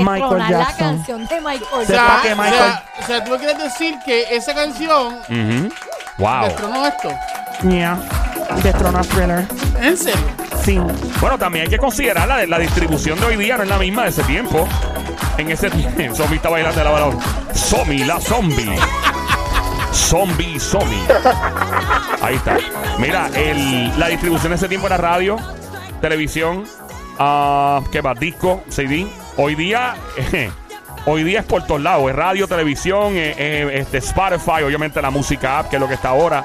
Michael 0.03 0.38
la 0.38 0.49
Jackson. 0.49 0.77
canción 0.97 1.27
de 1.27 1.41
Michael 1.41 1.63
O 1.73 1.81
Sepa 1.81 1.86
sea, 1.86 1.95
Jackson. 2.08 2.21
que 2.23 2.34
o 2.34 2.36
Michael- 2.36 2.58
sea, 2.58 2.84
o 2.99 3.05
sea, 3.08 3.23
tú 3.23 3.31
me 3.31 3.38
quieres 3.38 3.58
decir 3.60 3.95
que 4.05 4.36
esa 4.36 4.53
canción 4.53 5.13
Ujú. 5.29 5.69
Wow. 6.17 6.43
destronó 6.45 6.86
esto. 6.88 7.10
Yeah. 7.69 7.97
Destronó 8.63 8.99
a 8.99 9.01
Thriller. 9.03 9.47
¿En 9.81 9.98
serio? 9.98 10.25
Sí. 10.63 10.79
Bueno, 11.21 11.37
también 11.37 11.63
hay 11.65 11.69
que 11.69 11.77
considerar 11.77 12.27
la, 12.27 12.46
la 12.46 12.60
distribución 12.60 13.19
de 13.19 13.25
hoy 13.27 13.35
día, 13.37 13.58
no 13.58 13.63
es 13.63 13.69
la 13.69 13.77
misma 13.77 14.04
de 14.04 14.10
ese 14.10 14.23
tiempo. 14.23 14.67
En 15.37 15.52
ese 15.52 15.69
tiempo, 15.69 16.15
Zombie 16.15 16.35
está 16.37 16.50
bailando 16.50 16.77
de 16.77 16.83
la 16.83 16.91
balón. 16.91 17.19
Zombie, 17.54 18.04
la 18.06 18.19
zombie. 18.19 18.75
Zombie, 19.91 20.60
zombie. 20.60 21.02
Ahí 22.21 22.35
está. 22.35 22.58
Mira, 23.00 23.29
el- 23.35 23.98
la 24.00 24.08
distribución 24.08 24.52
de 24.52 24.56
ese 24.58 24.67
tiempo 24.67 24.87
era 24.87 24.98
radio, 24.98 25.37
televisión, 26.02 26.65
ah, 27.19 27.81
¿qué 27.91 28.02
más? 28.02 28.19
Disco, 28.19 28.63
CD. 28.69 29.08
Hoy 29.38 29.56
día, 29.56 29.96
hoy 31.06 31.23
día 31.23 31.42
es 31.42 31.46
por 31.46 31.65
todos 31.65 31.81
lados. 31.81 32.10
Es 32.10 32.15
radio, 32.15 32.48
televisión, 32.48 33.13
eh, 33.15 33.33
eh, 33.38 33.69
este, 33.73 33.98
Spotify, 34.00 34.63
obviamente 34.65 35.02
la 35.02 35.10
música 35.10 35.60
app, 35.60 35.69
que 35.69 35.75
es 35.75 35.79
lo 35.79 35.88
que 35.88 35.96
está 35.96 36.10
ahora. 36.10 36.44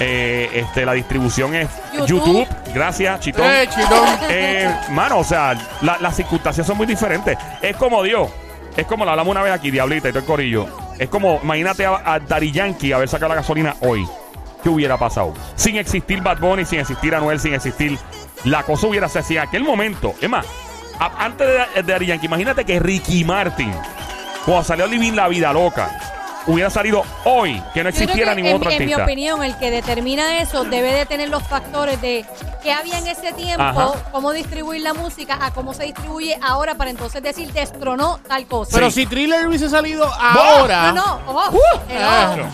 Eh, 0.00 0.48
este, 0.54 0.86
la 0.86 0.92
distribución 0.92 1.54
es 1.56 1.68
YouTube. 2.06 2.46
YouTube. 2.46 2.48
Gracias, 2.72 3.18
Chitón. 3.20 3.44
Eh, 3.46 3.68
chitón. 3.68 4.06
Eh, 4.30 4.72
mano, 4.90 5.18
o 5.18 5.24
sea, 5.24 5.54
la- 5.82 5.98
las 5.98 6.14
circunstancias 6.14 6.64
son 6.66 6.76
muy 6.76 6.86
diferentes. 6.86 7.36
Es 7.60 7.76
como 7.76 8.02
Dios. 8.04 8.30
Es 8.76 8.86
como 8.86 9.04
lo 9.04 9.10
hablamos 9.10 9.32
una 9.32 9.42
vez 9.42 9.52
aquí, 9.52 9.72
Diablita 9.72 10.08
y 10.08 10.12
todo 10.12 10.20
el 10.20 10.24
corillo. 10.26 10.66
Es 11.00 11.08
como, 11.08 11.40
imagínate 11.42 11.84
a, 11.84 12.00
a 12.04 12.20
Daddy 12.20 12.52
Yankee 12.52 12.92
haber 12.92 13.08
sacado 13.08 13.30
la 13.30 13.34
gasolina 13.36 13.74
hoy. 13.80 14.06
¿Qué 14.62 14.68
hubiera 14.68 14.96
pasado? 14.96 15.34
Sin 15.56 15.76
existir 15.76 16.20
Bad 16.22 16.38
Bunny, 16.38 16.64
sin 16.64 16.78
existir 16.78 17.12
Anuel, 17.16 17.40
sin 17.40 17.54
existir. 17.54 17.98
La 18.44 18.62
cosa 18.62 18.86
hubiera 18.86 19.08
sido 19.08 19.20
así 19.20 19.36
en 19.36 19.42
aquel 19.42 19.64
momento. 19.64 20.14
Es 20.20 20.28
más, 20.28 20.46
a- 20.98 21.24
antes 21.24 21.46
de, 21.74 21.82
de 21.82 22.06
Yankee, 22.06 22.26
imagínate 22.26 22.64
que 22.64 22.78
Ricky 22.78 23.24
Martin, 23.24 23.72
cuando 24.44 24.64
salió 24.64 24.86
Living 24.86 25.12
la 25.12 25.28
Vida 25.28 25.52
Loca, 25.52 25.90
hubiera 26.46 26.70
salido 26.70 27.04
hoy, 27.24 27.62
que 27.74 27.82
no 27.82 27.90
existiera 27.90 28.30
que 28.34 28.36
ningún 28.36 28.50
en, 28.52 28.56
otro 28.56 28.70
en 28.70 28.78
mi 28.78 28.84
artista. 28.84 29.02
opinión, 29.04 29.44
el 29.44 29.56
que 29.58 29.70
determina 29.70 30.38
eso 30.40 30.64
debe 30.64 30.92
de 30.92 31.04
tener 31.04 31.28
los 31.28 31.42
factores 31.42 32.00
de 32.00 32.24
qué 32.62 32.72
había 32.72 32.98
en 32.98 33.06
ese 33.06 33.32
tiempo, 33.34 33.62
Ajá. 33.62 33.90
cómo 34.10 34.32
distribuir 34.32 34.80
la 34.80 34.94
música, 34.94 35.38
a 35.42 35.50
cómo 35.52 35.74
se 35.74 35.82
distribuye 35.84 36.38
ahora 36.42 36.74
para 36.74 36.88
entonces 36.88 37.22
decir 37.22 37.52
destronó 37.52 38.18
tal 38.26 38.46
cosa. 38.46 38.70
Pero 38.72 38.90
si 38.90 39.04
Thriller 39.04 39.46
hubiese 39.46 39.68
salido 39.68 40.10
ahora. 40.18 40.92
No, 40.92 41.20
no, 41.26 41.32
ojo, 41.32 41.58
hello. 41.90 42.00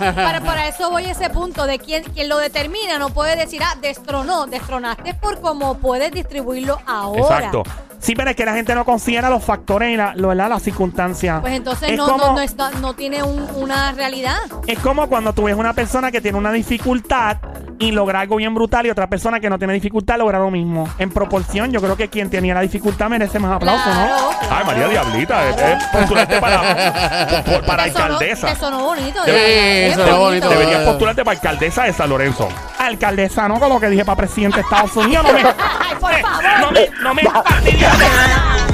Ah. 0.01 0.13
para, 0.17 0.41
para 0.41 0.67
eso 0.67 0.91
voy 0.91 1.05
a 1.05 1.13
ese 1.13 1.31
punto 1.31 1.65
de 1.65 1.79
quien, 1.79 2.03
quien 2.03 2.29
lo 2.29 2.39
determina 2.39 2.99
no 2.99 3.11
puede 3.11 3.37
decir, 3.37 3.63
ah, 3.63 3.77
destronó, 3.81 4.47
destronaste 4.47 5.15
por 5.15 5.41
cómo 5.41 5.79
puedes 5.79 6.11
distribuirlo 6.11 6.81
ahora. 6.85 7.21
Exacto. 7.37 7.63
Sí, 8.05 8.15
pero 8.15 8.29
es 8.29 8.37
que 8.37 8.45
la 8.45 8.53
gente 8.53 8.75
no 8.75 8.85
considera 8.85 9.31
los 9.31 9.43
factores 9.43 9.91
y 9.91 9.97
la, 9.97 10.13
lo, 10.15 10.29
¿verdad? 10.29 10.51
las 10.51 10.63
circunstancias. 10.63 11.41
Pues 11.41 11.55
entonces 11.55 11.89
Es 11.93 11.97
no, 11.97 12.07
como- 12.07 12.19
no, 12.35 12.35
no, 12.37 12.71
no 12.81 12.93
tiene 12.95 13.23
un- 13.23 13.49
una 13.57 13.93
realidad. 13.93 14.37
Es 14.67 14.79
como 14.81 15.09
cuando 15.09 15.33
tú 15.33 15.45
ves 15.45 15.57
una 15.57 15.73
persona 15.73 16.11
que 16.13 16.21
tiene 16.21 16.37
una 16.37 16.53
dificultad 16.53 17.39
y 17.79 17.93
logra 17.93 18.21
algo 18.21 18.37
bien 18.37 18.55
brutal 18.55 18.85
y 18.87 18.91
otra 18.91 19.09
persona 19.09 19.41
que 19.41 19.49
no 19.49 19.59
tiene 19.59 19.73
dificultad 19.73 20.19
logra 20.19 20.39
lo 20.39 20.51
mismo. 20.51 20.87
En 20.99 21.11
proporción, 21.11 21.73
yo 21.73 21.81
creo 21.81 21.97
que 21.97 22.09
quien 22.11 22.29
tenía 22.29 22.53
la 22.55 22.61
dificultad 22.61 23.09
merece 23.09 23.39
más 23.39 23.53
aplauso, 23.57 23.89
¿no? 23.89 23.95
Claro, 24.07 24.31
Ay, 24.51 24.65
María 24.67 24.87
claro. 24.89 24.91
Diablita, 24.91 25.49
es, 25.49 25.57
es 25.57 25.85
postularte 25.89 26.41
para, 26.41 27.43
por- 27.45 27.65
para 27.65 27.85
Te 27.85 27.93
sonó- 27.93 28.05
alcaldesa. 28.05 28.47
Te 28.49 28.57
sonó 28.57 28.85
bonito. 28.85 29.25
Sí, 29.25 29.31
de 29.31 29.37
verdad. 29.37 29.87
Es 29.89 29.95
sonó 29.97 30.19
bonito. 30.21 30.49
Deberías 30.51 30.83
postularte 30.83 31.25
para 31.25 31.37
alcaldesa 31.39 31.85
de 31.85 31.93
San 31.95 32.11
Lorenzo. 32.11 32.49
Alcaldesa, 32.79 33.49
¿no? 33.49 33.59
Con 33.59 33.71
lo 33.71 33.81
que 33.81 33.89
dije 33.89 34.05
para 34.05 34.17
presidente 34.17 34.57
de 34.59 34.63
Estados 34.63 34.95
Unidos. 34.97 35.25
No 35.27 35.33
me, 35.33 35.41
Ay, 35.81 35.95
por 35.99 36.13
favor. 36.21 36.45
no 36.61 36.71
me, 36.71 36.91
no 37.03 37.15
me 37.15 37.23
fastidies. 37.23 37.89
Yeah. 37.97 38.74